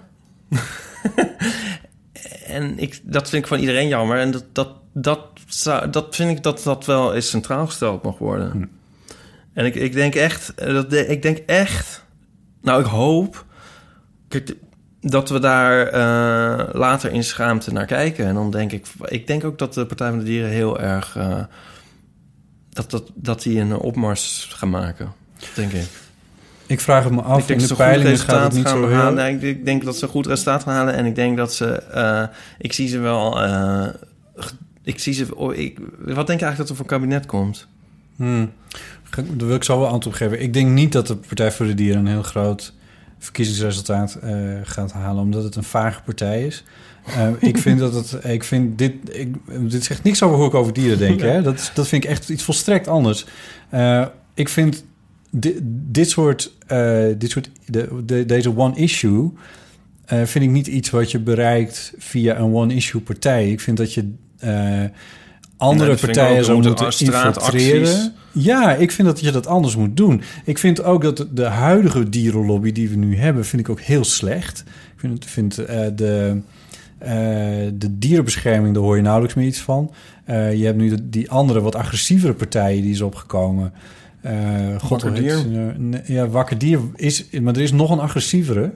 [2.45, 4.17] en ik, dat vind ik van iedereen jammer.
[4.17, 8.17] En dat, dat, dat, zou, dat vind ik dat dat wel eens centraal gesteld mag
[8.17, 8.71] worden.
[9.53, 12.05] En ik, ik denk echt, eh, dat ik denk echt,
[12.61, 13.45] nou ik hoop
[14.27, 14.55] kijk,
[15.01, 18.25] dat we daar eh, later in schaamte naar kijken.
[18.25, 21.15] En dan denk ik, ik denk ook dat de Partij van de Dieren heel erg,
[21.15, 21.43] eh,
[22.69, 25.13] dat, dat, dat die een opmars gaan maken,
[25.55, 25.87] denk ik.
[26.67, 28.53] Ik vraag het me af, Ik denk in de ze een goed peilingen gaat het
[28.53, 28.97] niet gaan zo heel...
[28.97, 29.27] halen.
[29.27, 30.93] Ik, ik denk dat ze een goed resultaat gaan halen.
[30.93, 31.65] En ik denk dat ze...
[31.65, 32.23] eh,
[32.57, 33.41] ik zie ze wel...
[33.43, 33.87] eh,
[34.83, 35.35] ik zie ze...
[35.35, 37.67] oh, ik, wat denk je eigenlijk dat er voor kabinet komt?
[38.15, 38.51] Hmm.
[39.15, 40.41] Daar wil ik zo wel antwoord op geven.
[40.41, 42.73] Ik denk niet dat de Partij voor de Dieren een heel groot
[43.19, 44.33] verkiezingsresultaat eh,
[44.63, 46.63] gaat halen, omdat het een vage partij is.
[47.39, 48.17] Ik vind dat het.
[48.25, 48.93] Ik vind dit.
[49.11, 51.21] Ik, dit zegt niks over hoe ik over dieren denk.
[51.21, 51.41] Hè?
[51.41, 53.25] Dat, dat vind ik echt iets volstrekt anders.
[54.33, 54.83] Ik vind
[55.35, 55.59] di-
[55.91, 56.51] dit soort.
[56.67, 59.31] eh, dit soort de, de- deze one issue.
[60.05, 63.51] eh, vind ik niet iets wat je bereikt via een one-issue partij.
[63.51, 64.83] Ik vind dat je eh,
[65.57, 66.85] andere partijen zou moeten
[67.31, 68.13] infiltreren.
[68.31, 70.21] Ja, ik vind dat je dat anders moet doen.
[70.45, 74.03] Ik vind ook dat de huidige dierenlobby die we nu hebben, vind ik ook heel
[74.03, 74.63] slecht.
[74.67, 76.41] Ik vind, vind de,
[76.97, 77.11] eh,
[77.73, 79.91] de dierenbescherming, daar hoor je nauwelijks meer iets van.
[80.27, 83.73] Je hebt nu de- die andere, wat agressievere partijen die is opgekomen.
[84.23, 85.75] Eh God, Wakker Dier.
[86.05, 87.29] Ja, Wakker Dier is...
[87.41, 88.71] Maar er is nog een agressievere.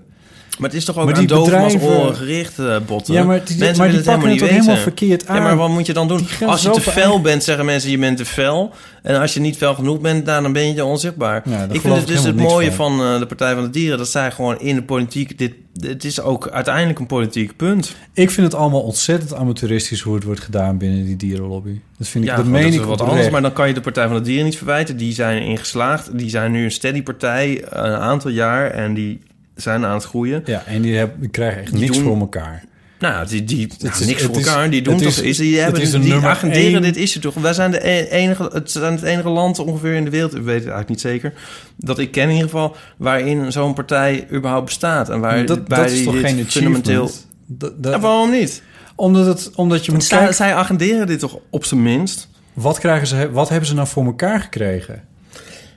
[0.58, 3.14] Maar het is toch ook Maar aan die doven als oren gericht, eh, botten?
[3.14, 4.82] Ja, maar die, Mensen maar willen het helemaal helemaal niet weten.
[4.82, 5.36] verkeerd aan.
[5.36, 6.28] Ja, maar wat moet je dan doen?
[6.46, 8.74] Als je te fel bent, zeggen mensen, je bent te fel.
[9.02, 11.42] En als je niet fel genoeg bent, nou, dan ben je onzichtbaar.
[11.46, 13.98] Ja, ik vind het dus het helemaal mooie van eh, de Partij van de Dieren...
[13.98, 15.38] dat zij gewoon in de politiek...
[15.38, 17.96] Dit, het is ook uiteindelijk een politiek punt.
[18.14, 21.80] Ik vind het allemaal ontzettend amateuristisch hoe het wordt gedaan binnen die dierenlobby.
[21.98, 23.30] Dat vind ik, Ja, dat goed, meen dat ik wat anders.
[23.30, 24.98] Maar dan kan je de Partij van de Dieren niet verwijten.
[24.98, 26.18] Die zijn ingeslaagd.
[26.18, 28.72] Die zijn nu een steady partij een aantal jaar.
[28.72, 29.20] En die
[29.58, 30.42] zijn aan het groeien.
[30.46, 32.64] Ja, en die, hebben, die krijgen echt Die niks doen- voor elkaar.
[33.00, 34.70] Nou, die, die nou, is- niks het voor is- elkaar.
[34.70, 35.38] Die doen het toch is-.
[35.38, 37.34] Die, het hebben, is die agenderen één- dit issue toch.
[37.34, 40.42] Wij zijn, de e- enige, het zijn het enige land ongeveer in de wereld, ik
[40.42, 41.34] weet het eigenlijk niet zeker,
[41.78, 45.10] dat ik ken in ieder geval, waarin zo'n partij überhaupt bestaat.
[45.10, 47.12] En waar dat, bij dat is toch geen fundamenteel...
[47.46, 48.62] Dat, dat- Ja, waarom niet?
[48.96, 50.36] omdat, het, omdat je moet Zij, kijken...
[50.36, 52.30] zij agenderen dit toch op zijn minst?
[52.54, 55.04] Wat, krijgen ze, wat hebben ze nou voor elkaar gekregen?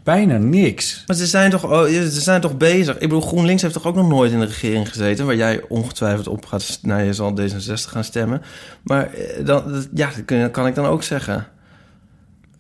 [0.03, 1.05] Bijna niks.
[1.07, 2.95] Maar ze zijn, toch, oh, ze zijn toch bezig?
[2.95, 5.27] Ik bedoel, GroenLinks heeft toch ook nog nooit in de regering gezeten...
[5.27, 6.79] waar jij ongetwijfeld op gaat...
[6.83, 8.43] Nou, je zal D66 gaan stemmen.
[8.83, 11.47] Maar eh, dan, ja, dat kan ik dan ook zeggen.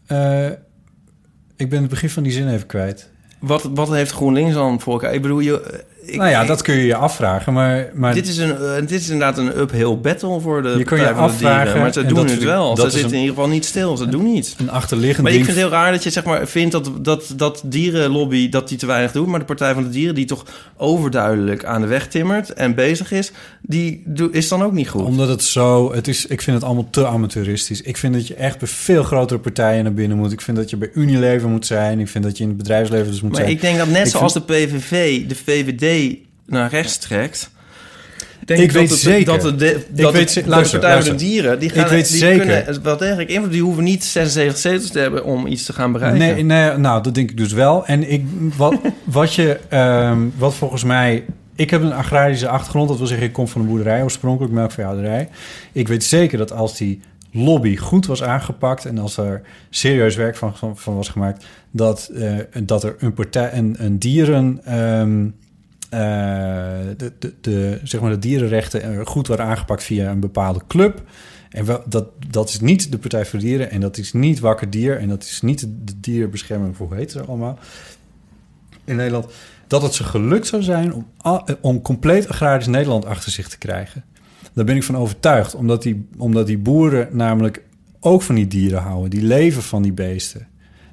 [0.06, 0.46] Eh,
[1.56, 3.10] ik ben het begin van die zin even kwijt.
[3.38, 5.14] Wat, wat heeft GroenLinks dan voor elkaar?
[5.14, 7.90] Ik bedoel, je, ik, nou ja, dat kun je je afvragen, maar...
[7.94, 10.84] maar Dit is, een, eh, dit is inderdaad een uphill battle voor de Je je
[10.84, 11.80] van de afvragen, Dieren.
[11.82, 12.76] Maar ze en doen het wel.
[12.76, 13.96] Ze zitten een- in ieder geval niet stil.
[13.96, 14.54] Ze doen niet.
[14.58, 17.32] een achterliggend Maar ik vind het heel raar dat je zeg maar, vindt dat, dat,
[17.36, 19.26] dat dierenlobby dat die te weinig doet.
[19.26, 20.44] Maar de Partij van de Dieren, die toch
[20.76, 23.32] overduidelijk aan de weg timmert en bezig is,
[23.62, 25.04] die is dan ook niet goed.
[25.04, 25.92] Omdat het zo...
[25.92, 27.80] Het is, ik vind het allemaal te amateuristisch.
[27.82, 30.32] Ik vind dat je echt bij veel grotere partijen naar binnen moet.
[30.32, 32.00] Ik vind dat je bij Unilever moet zijn.
[32.00, 33.52] Ik vind dat je in het bedrijfsleven dus moet Maar zijn.
[33.52, 35.99] ik denk dat net Ik zoals de PVV de VVD
[36.46, 37.50] naar rechts trekt...
[38.44, 39.24] Denk Ik weet dat het- zeker.
[39.24, 41.16] Dat de, de, dat weet de- Partij.
[41.16, 41.58] Dieren...
[41.58, 42.46] die, Ik gaan, weet die zeker.
[42.64, 43.52] kunnen wel degelijk invloed...
[43.52, 46.18] die hoeven niet 76 zetels te hebben om iets te gaan bereiken.
[46.18, 47.86] Nee, nee, nou, dat denk ik dus wel.
[47.86, 48.24] En ik,
[48.56, 48.74] wat,
[49.04, 51.24] wat je, ehm, wat volgens mij...
[51.56, 52.88] Ik heb een agrarische achtergrond.
[52.88, 55.28] Dat wil zeggen, ik kom van een boerderij, oorspronkelijk melkveehouderij.
[55.72, 57.00] Ik weet zeker dat als die
[57.32, 58.84] lobby goed was aangepakt...
[58.84, 61.44] en als er serieus werk van, van, van was gemaakt...
[61.70, 62.32] dat, eh,
[62.62, 64.60] dat er een partij, een, een dieren...
[64.64, 65.32] ehm, eh,
[65.90, 71.02] de, de, de, zeg maar de dierenrechten eh, goed waren aangepakt via een bepaalde club.
[71.50, 74.98] En dat, dat is niet de Partij voor Dieren en dat is niet Wakker Dier
[74.98, 77.58] en dat is niet de, dierenbescherming voor hoe heet ze allemaal
[78.84, 79.26] in Nederland.
[79.66, 83.58] Dat het ze gelukt zou zijn om, eh, om compleet agrarisch Nederland achter zich te
[83.58, 84.04] krijgen.
[84.52, 87.62] Daar ben ik van overtuigd, omdat die, omdat die boeren namelijk
[88.00, 89.10] ook van die dieren houden.
[89.10, 90.46] Die leven van die beesten.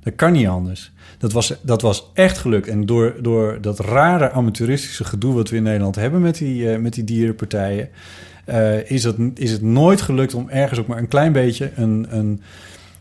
[0.07, 0.91] Dat kan niet anders.
[1.17, 2.67] Dat was, dat was echt gelukt.
[2.67, 6.79] En door, door dat rare amateuristische gedoe wat we in Nederland hebben met die, eh,
[6.79, 7.89] met die dierenpartijen,
[8.45, 12.07] eh, is, het, is het nooit gelukt om ergens ook maar een klein beetje een,
[12.09, 12.41] een,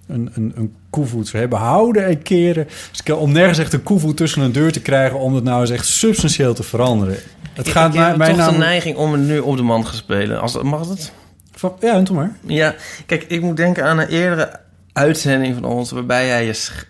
[0.07, 1.59] een, een, een koevoet te hebben.
[1.59, 2.65] Houden en keren.
[2.91, 5.61] Dus ik- om nergens echt een koevoet tussen een deur te krijgen om het nou
[5.61, 7.17] eens echt substantieel te veranderen.
[7.53, 9.63] Het gaat ik heb mij, mij toch de namelijk- neiging om het nu op de
[9.63, 10.41] man te spelen.
[10.41, 11.13] Als, mag het?
[11.53, 12.37] van, ja, doe maar.
[12.47, 12.75] Ja,
[13.07, 14.51] kijk, ik moet denken aan een eerdere
[14.97, 15.91] uitzending van ons...
[15.91, 16.85] waarbij jij je sch-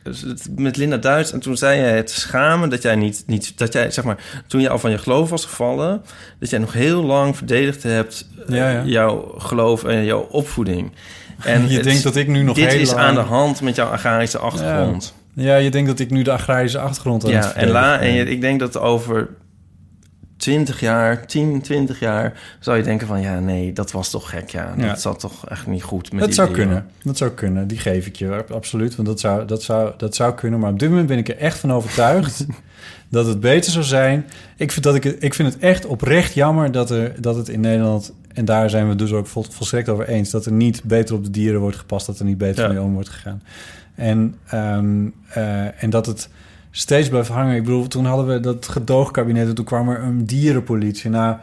[0.56, 1.32] met Linda Duits...
[1.32, 3.58] en toen zei jij het schamen dat jij niet, niet...
[3.58, 4.16] dat jij, zeg maar,
[4.46, 6.02] toen je al van je geloof was gevallen...
[6.38, 8.28] dat jij nog heel lang verdedigd hebt...
[8.48, 8.82] eh, Ja, ja.
[8.84, 10.92] jouw geloof en jouw opvoeding.
[11.44, 13.60] En Je het- denkt dat ik nu nog Dit heel is lang- aan de hand
[13.60, 15.14] met jouw agrarische achtergrond.
[15.34, 18.24] Ja, je denkt dat ik nu de agrarische achtergrond aan Ja, en, la, en je-
[18.24, 19.28] ik denk dat over
[20.46, 22.32] 20 jaar, 10, 20 jaar...
[22.60, 24.74] zou je denken van, ja, nee, dat was toch gek, ja.
[24.76, 24.86] Ja.
[24.86, 26.86] Dat zat toch echt niet goed met Dat zou kunnen.
[27.02, 27.66] Dat zou kunnen.
[27.66, 28.96] Die geef ik je absoluut.
[28.96, 30.60] Want dat zou, dat, zou, dat zou kunnen.
[30.60, 32.46] Maar op dit moment ben ik er echt van overtuigd
[33.08, 34.26] dat het beter zou zijn.
[34.56, 37.48] Ik vind, dat ik, het- ik vind het echt oprecht jammer dat, er, dat het
[37.48, 38.12] in Nederland...
[38.32, 40.30] en daar zijn we dus ook vol, volstrekt over eens...
[40.30, 42.06] dat er niet beter op de dieren wordt gepast...
[42.06, 42.68] dat er niet beter Ja.
[42.72, 43.42] mee om wordt gegaan.
[43.94, 46.28] En, ehm, eh, en dat het
[46.78, 47.56] steeds blijft hangen.
[47.56, 49.48] Ik bedoel, toen hadden we dat gedoogkabinet...
[49.48, 51.10] en toen kwam er een dierenpolitie.
[51.10, 51.36] Nou,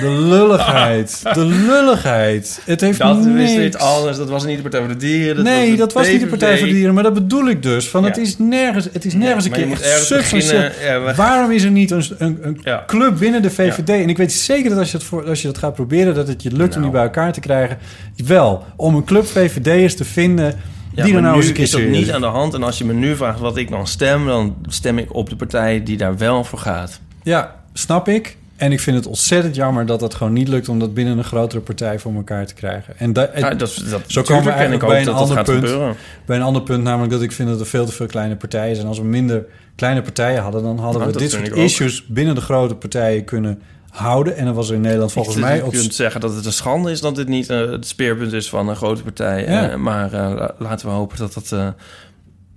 [0.00, 1.20] de lulligheid.
[1.32, 2.60] De lulligheid.
[2.64, 3.56] Het heeft Dat is niks.
[3.56, 4.16] niet anders.
[4.16, 5.36] Dat was niet de Partij voor de Dieren.
[5.36, 7.62] Dat nee, was dat was niet de Partij voor de Dieren, maar dat bedoel ik
[7.62, 7.88] dus.
[7.88, 10.60] Van het is nergens, het is nergens een keer moet echt ergens substantieel.
[10.62, 13.88] beginnen, ja, we- Waarom is er niet een, een, club binnen de VVD?
[13.88, 16.28] En ik weet zeker dat als je, het voor, als je dat gaat proberen, dat
[16.28, 16.82] het je lukt om Nou.
[16.82, 17.78] die bij elkaar te krijgen.
[18.26, 20.54] Wel, om een club VVD'ers te vinden
[20.94, 22.54] Ja, die er nou eens een keer is dat niet aan de hand.
[22.54, 24.26] En als je me nu vraagt wat ik dan stem...
[24.26, 27.00] dan stem ik op de partij die daar wel voor gaat.
[27.22, 28.36] Ja, snap ik.
[28.56, 31.24] En ik vind het ontzettend jammer dat het gewoon niet lukt om dat binnen een
[31.24, 32.94] grotere partij voor elkaar te krijgen.
[32.98, 35.44] En da- Ja, dat, dat, Zo komen we en eigenlijk bij een dat dat ander
[35.44, 35.58] punt.
[35.64, 35.94] gebeuren.
[36.26, 38.74] Bij een ander punt, namelijk dat ik vind dat er veel te veel kleine partijen
[38.76, 38.88] zijn.
[38.88, 39.44] Als we minder
[39.76, 43.24] kleine partijen hadden, dan hadden Nou, we dat dit soort issues binnen de grote partijen
[43.24, 43.62] kunnen
[43.92, 44.36] houden.
[44.36, 45.72] En dan was er in Nederland volgens mij je ook...
[45.72, 48.68] kunt zeggen dat het een schande is dat dit niet eh, het speerpunt is van
[48.68, 49.46] een grote partij.
[49.48, 49.70] Ja.
[49.70, 51.68] Eh, maar eh, la- laten we hopen dat het, eh,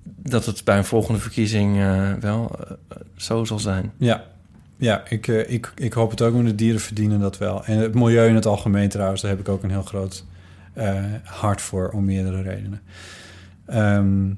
[0.03, 1.77] dat het bij een volgende verkiezing
[2.19, 2.51] wel
[3.15, 3.91] zo zal zijn.
[3.97, 4.23] Ja,
[4.77, 7.65] ja ik, ik, ik hoop het ook, maar de dieren verdienen dat wel.
[7.65, 10.25] En het milieu in het algemeen trouwens, daar heb ik ook een heel groot
[11.23, 12.81] hart voor, om meerdere redenen.
[13.65, 14.31] Ehm,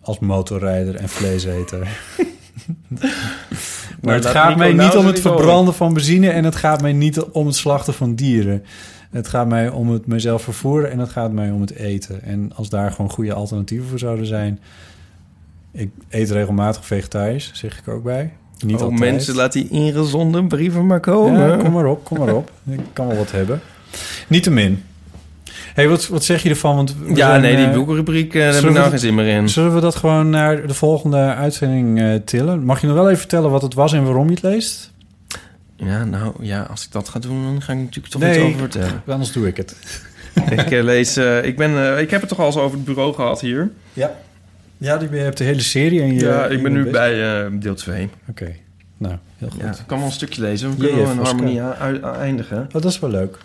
[0.00, 1.88] als motorrijder en vleeseter.
[4.00, 5.38] maar het laat gaat Nico mij nou niet om eens het horen.
[5.38, 6.30] verbranden van benzine...
[6.30, 8.64] en het gaat mij niet om het slachten van dieren.
[9.10, 12.22] Het gaat mij om het mezelf vervoeren en het gaat mij om het eten.
[12.22, 14.60] En als daar gewoon goede alternatieven voor zouden zijn...
[15.72, 18.32] Ik eet regelmatig vegetarisch, zeg ik ook bij.
[18.64, 19.00] Niet oh, altijd.
[19.00, 21.48] mensen, laat die ingezonde brieven maar komen.
[21.48, 22.50] Ja, kom maar op, kom maar op.
[22.64, 23.60] Ik kan wel wat hebben.
[24.28, 24.82] Niettemin.
[25.76, 26.76] Hey, wat, wat zeg je ervan?
[26.76, 29.26] Want ja, zijn, nee, die eh, boekenrubriek eh, daar heb ik nou geen zin meer
[29.26, 29.48] in.
[29.48, 32.64] Zullen we dat gewoon naar de volgende uitzending eh, tillen?
[32.64, 34.92] Mag je nog wel even vertellen wat het was en waarom je het leest?
[35.76, 38.30] Ja, nou ja, als ik dat ga doen, dan ga ik natuurlijk toch Nee.
[38.36, 39.02] iets over vertellen.
[39.06, 39.76] Anders doe ik het.
[40.66, 43.70] ik lees, ik ben, ik heb het toch al eens over het bureau gehad hier.
[43.92, 44.14] Ja.
[44.78, 46.20] Ja, die- je hebt de hele serie en je...
[46.20, 48.08] ja, ik ben nu bij deel 2.
[48.28, 48.54] Oké,
[48.96, 49.60] nou, heel goed.
[49.60, 50.70] Ja, ik kan wel een stukje lezen.
[50.70, 51.60] We kunnen wel een harmonie
[52.18, 52.58] eindigen.
[52.58, 53.38] Oh, dat is wel leuk.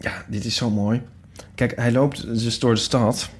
[0.00, 1.02] Ja, dit is zo mooi.
[1.54, 3.30] Kijk, hij loopt dus door de stad.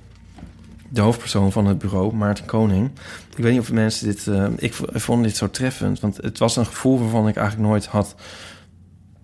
[0.89, 2.91] De hoofdpersoon van het bureau, Maarten Koning.
[3.37, 4.27] Ik weet niet of mensen dit...
[4.27, 6.01] eh, ik, vond dit zo treffend.
[6.01, 8.15] Want het was een gevoel waarvan ik eigenlijk nooit had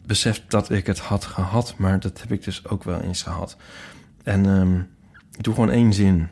[0.06, 1.74] beseft dat ik het had gehad.
[1.76, 3.56] Maar dat heb ik dus ook wel eens gehad.
[4.22, 4.78] En ehm,
[5.36, 6.28] ik doe gewoon één zin.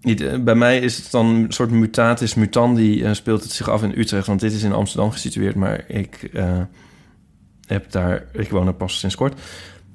[0.00, 3.02] Niet, eh, bij mij is het dan een soort mutatis mutandi.
[3.02, 4.26] eh, speelt het zich af in Utrecht.
[4.26, 5.54] Want dit is in Amsterdam gesitueerd.
[5.54, 6.30] Maar ik...
[7.68, 9.40] heb daar, ik woon er pas sinds kort.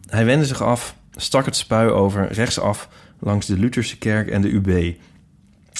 [0.10, 2.90] Hij wendde zich af, stak het spui over, rechtsaf
[3.20, 4.96] langs de Lutherse kerk en de UB.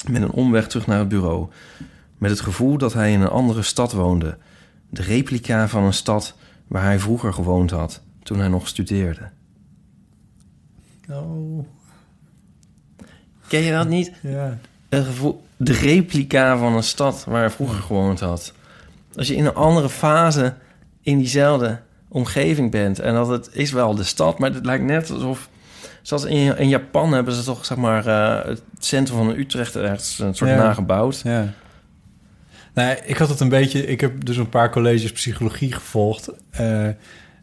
[0.08, 1.48] Met een omweg terug naar het bureau.
[2.18, 4.38] Met het gevoel dat hij in een andere stad woonde.
[4.90, 9.30] De replica van een stad waar hij vroeger gewoond had, toen hij nog studeerde.
[11.10, 11.66] Oh,
[13.46, 14.12] Ken je dat niet?
[14.22, 14.58] ja.
[14.88, 18.52] Een gevoel, de replica van een stad waar hij vroeger gewoond had.
[19.16, 20.54] Als je in een andere fase
[21.02, 21.80] in diezelfde
[22.14, 22.98] omgeving bent.
[22.98, 25.48] En dat het is wel de stad, maar het lijkt net alsof...
[26.02, 30.18] Zoals in, in Japan hebben ze toch, zeg maar, eh, het centrum van Utrecht ergens
[30.18, 30.56] een soort Ja.
[30.56, 31.20] nagebouwd.
[31.24, 31.52] Ja.
[32.74, 33.86] Nou, ik had het een beetje...
[33.86, 36.30] Ik heb dus een paar colleges psychologie gevolgd.
[36.50, 36.86] eh,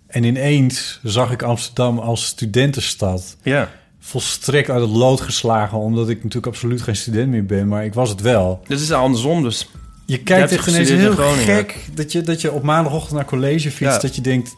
[0.07, 3.37] en ineens zag ik Amsterdam als studentenstad.
[3.41, 3.69] Ja.
[3.99, 5.77] Volstrekt uit het lood geslagen...
[5.77, 7.67] omdat ik natuurlijk absoluut geen student meer ben.
[7.67, 8.61] Maar ik was het wel.
[8.67, 9.69] Dit is andersom dus.
[10.11, 11.75] Je kijkt echt ineens heel gek...
[11.93, 13.95] Dat je, dat je op maandagochtend naar college fietst...
[13.95, 13.99] Ja.
[13.99, 14.55] dat je denkt...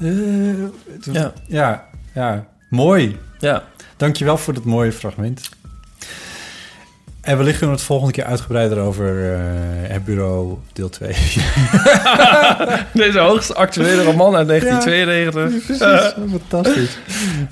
[0.00, 1.32] Eh, Ja.
[1.46, 2.46] ja, ja.
[2.70, 3.18] Mooi.
[3.38, 3.64] Ja.
[3.96, 5.48] Dankjewel voor dat mooie fragment.
[7.20, 9.40] En wellicht kunnen we het volgende keer uitgebreider over eh,
[9.92, 11.12] het bureau deel 2.
[12.92, 15.64] Deze hoogst actuele roman uit 1992.
[15.66, 16.98] Precies, fantastisch.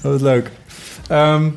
[0.03, 0.51] Wat leuk.
[1.09, 1.49] Ehm,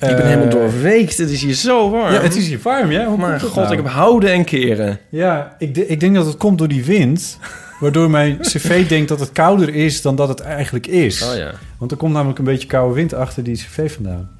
[0.00, 1.16] Ik ben eh, helemaal doorweekt.
[1.18, 2.12] Het is hier zo warm.
[2.12, 3.06] Ja, het is hier warm, ja?
[3.06, 3.70] Hoe dat god, nou?
[3.70, 4.98] ik heb houden en keren.
[5.08, 7.38] Ja, ik, de- ik denk dat het komt door die wind...
[7.80, 11.22] waardoor mijn cv denkt dat het kouder is dan dat het eigenlijk is.
[11.22, 11.50] Oh ja.
[11.78, 14.30] Want er komt namelijk een beetje koude wind achter die cv vandaan.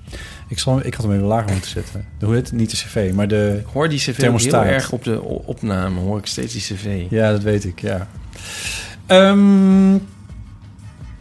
[0.49, 2.05] Ik, zal, ik had hem even lager moeten zetten.
[2.19, 2.59] De- Hoe heet het?
[2.59, 3.57] Niet de cv, maar de...
[3.61, 4.65] Ik hoor die cv Thermostaat.
[4.65, 6.01] heel erg op de opname.
[6.01, 7.03] Hoor ik steeds die cv.
[7.11, 8.09] Ja, dat weet ik, ja.
[9.07, 9.97] Ehm,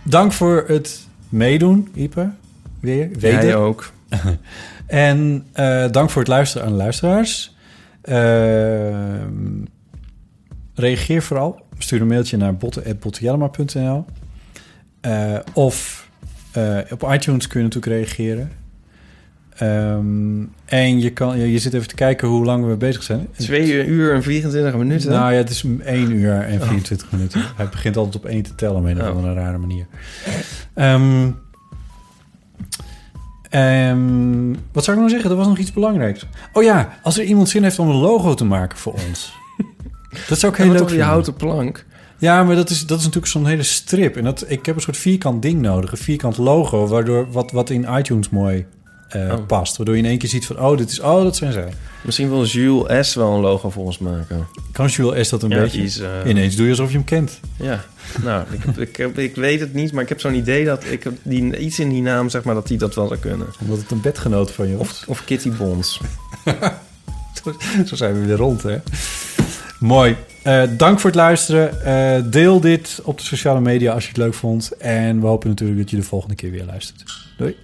[0.03, 0.99] dank voor het
[1.29, 2.29] meedoen, Ipe.
[2.79, 3.09] Weer.
[3.19, 3.55] Jij Weder.
[3.55, 3.91] ook.
[4.87, 7.55] En eh, dank voor het luisteren aan de luisteraars.
[8.01, 9.63] Ehm,
[10.75, 11.61] reageer vooral.
[11.77, 14.05] Stuur een mailtje naar botten.bottenjellema.nl
[15.01, 16.09] Eh Of
[16.51, 18.51] eh, op iTunes kun je natuurlijk reageren.
[19.57, 23.27] Ehm, en je, kan, je, je zit even te kijken hoe lang we bezig zijn.
[23.37, 25.11] Twee uur en 24 minuten.
[25.11, 27.41] Nou ja, het is 1 uur en 24 minuten.
[27.57, 29.15] Hij begint altijd op 1 te tellen op een of Oh.
[29.15, 29.85] andere rare manier.
[30.73, 31.29] Ehm,
[33.49, 35.29] ehm, wat zou ik nou zeggen?
[35.31, 36.25] Er was nog iets belangrijks.
[36.53, 39.33] Oh ja, als er iemand zin heeft om een logo te maken voor ons.
[40.29, 41.07] dat zou ik heel Heel leuk die vinden.
[41.07, 41.85] houten plank.
[42.17, 44.15] Ja, maar dat is, dat is natuurlijk zo'n hele strip.
[44.15, 45.91] En dat, ik heb een soort vierkant ding nodig.
[45.91, 48.65] Een vierkant logo, waardoor wat, wat in iTunes mooi
[49.09, 49.45] eh, Oh.
[49.45, 49.77] past.
[49.77, 51.73] Waardoor je in één keer ziet van, oh, dit is, oh, dat zijn zij.
[52.03, 53.15] Misschien wil Jules S.
[53.15, 54.47] wel een logo voor ons maken.
[54.71, 55.29] Kan Jules S.
[55.29, 55.81] dat een Ja, beetje?
[55.81, 57.39] is, eh, Ineens doe je alsof je hem kent.
[57.55, 57.83] Ja,
[58.23, 58.43] nou,
[58.77, 61.79] ik, ik, ik weet het niet, maar ik heb zo'n idee dat ik die, iets
[61.79, 63.47] in die naam, zeg maar, dat die dat wel zou kunnen.
[63.61, 64.87] Omdat het een bedgenoot van je was.
[64.87, 66.01] Of, of Kitty Bonds.
[67.85, 68.77] Zo zijn we weer rond, hè?
[69.79, 70.15] Mooi.
[70.41, 72.31] Eh, dank voor het luisteren.
[72.31, 74.71] Deel dit op de sociale media als je het leuk vond.
[74.77, 77.03] En we hopen natuurlijk dat je de volgende keer weer luistert.
[77.37, 77.55] Doei.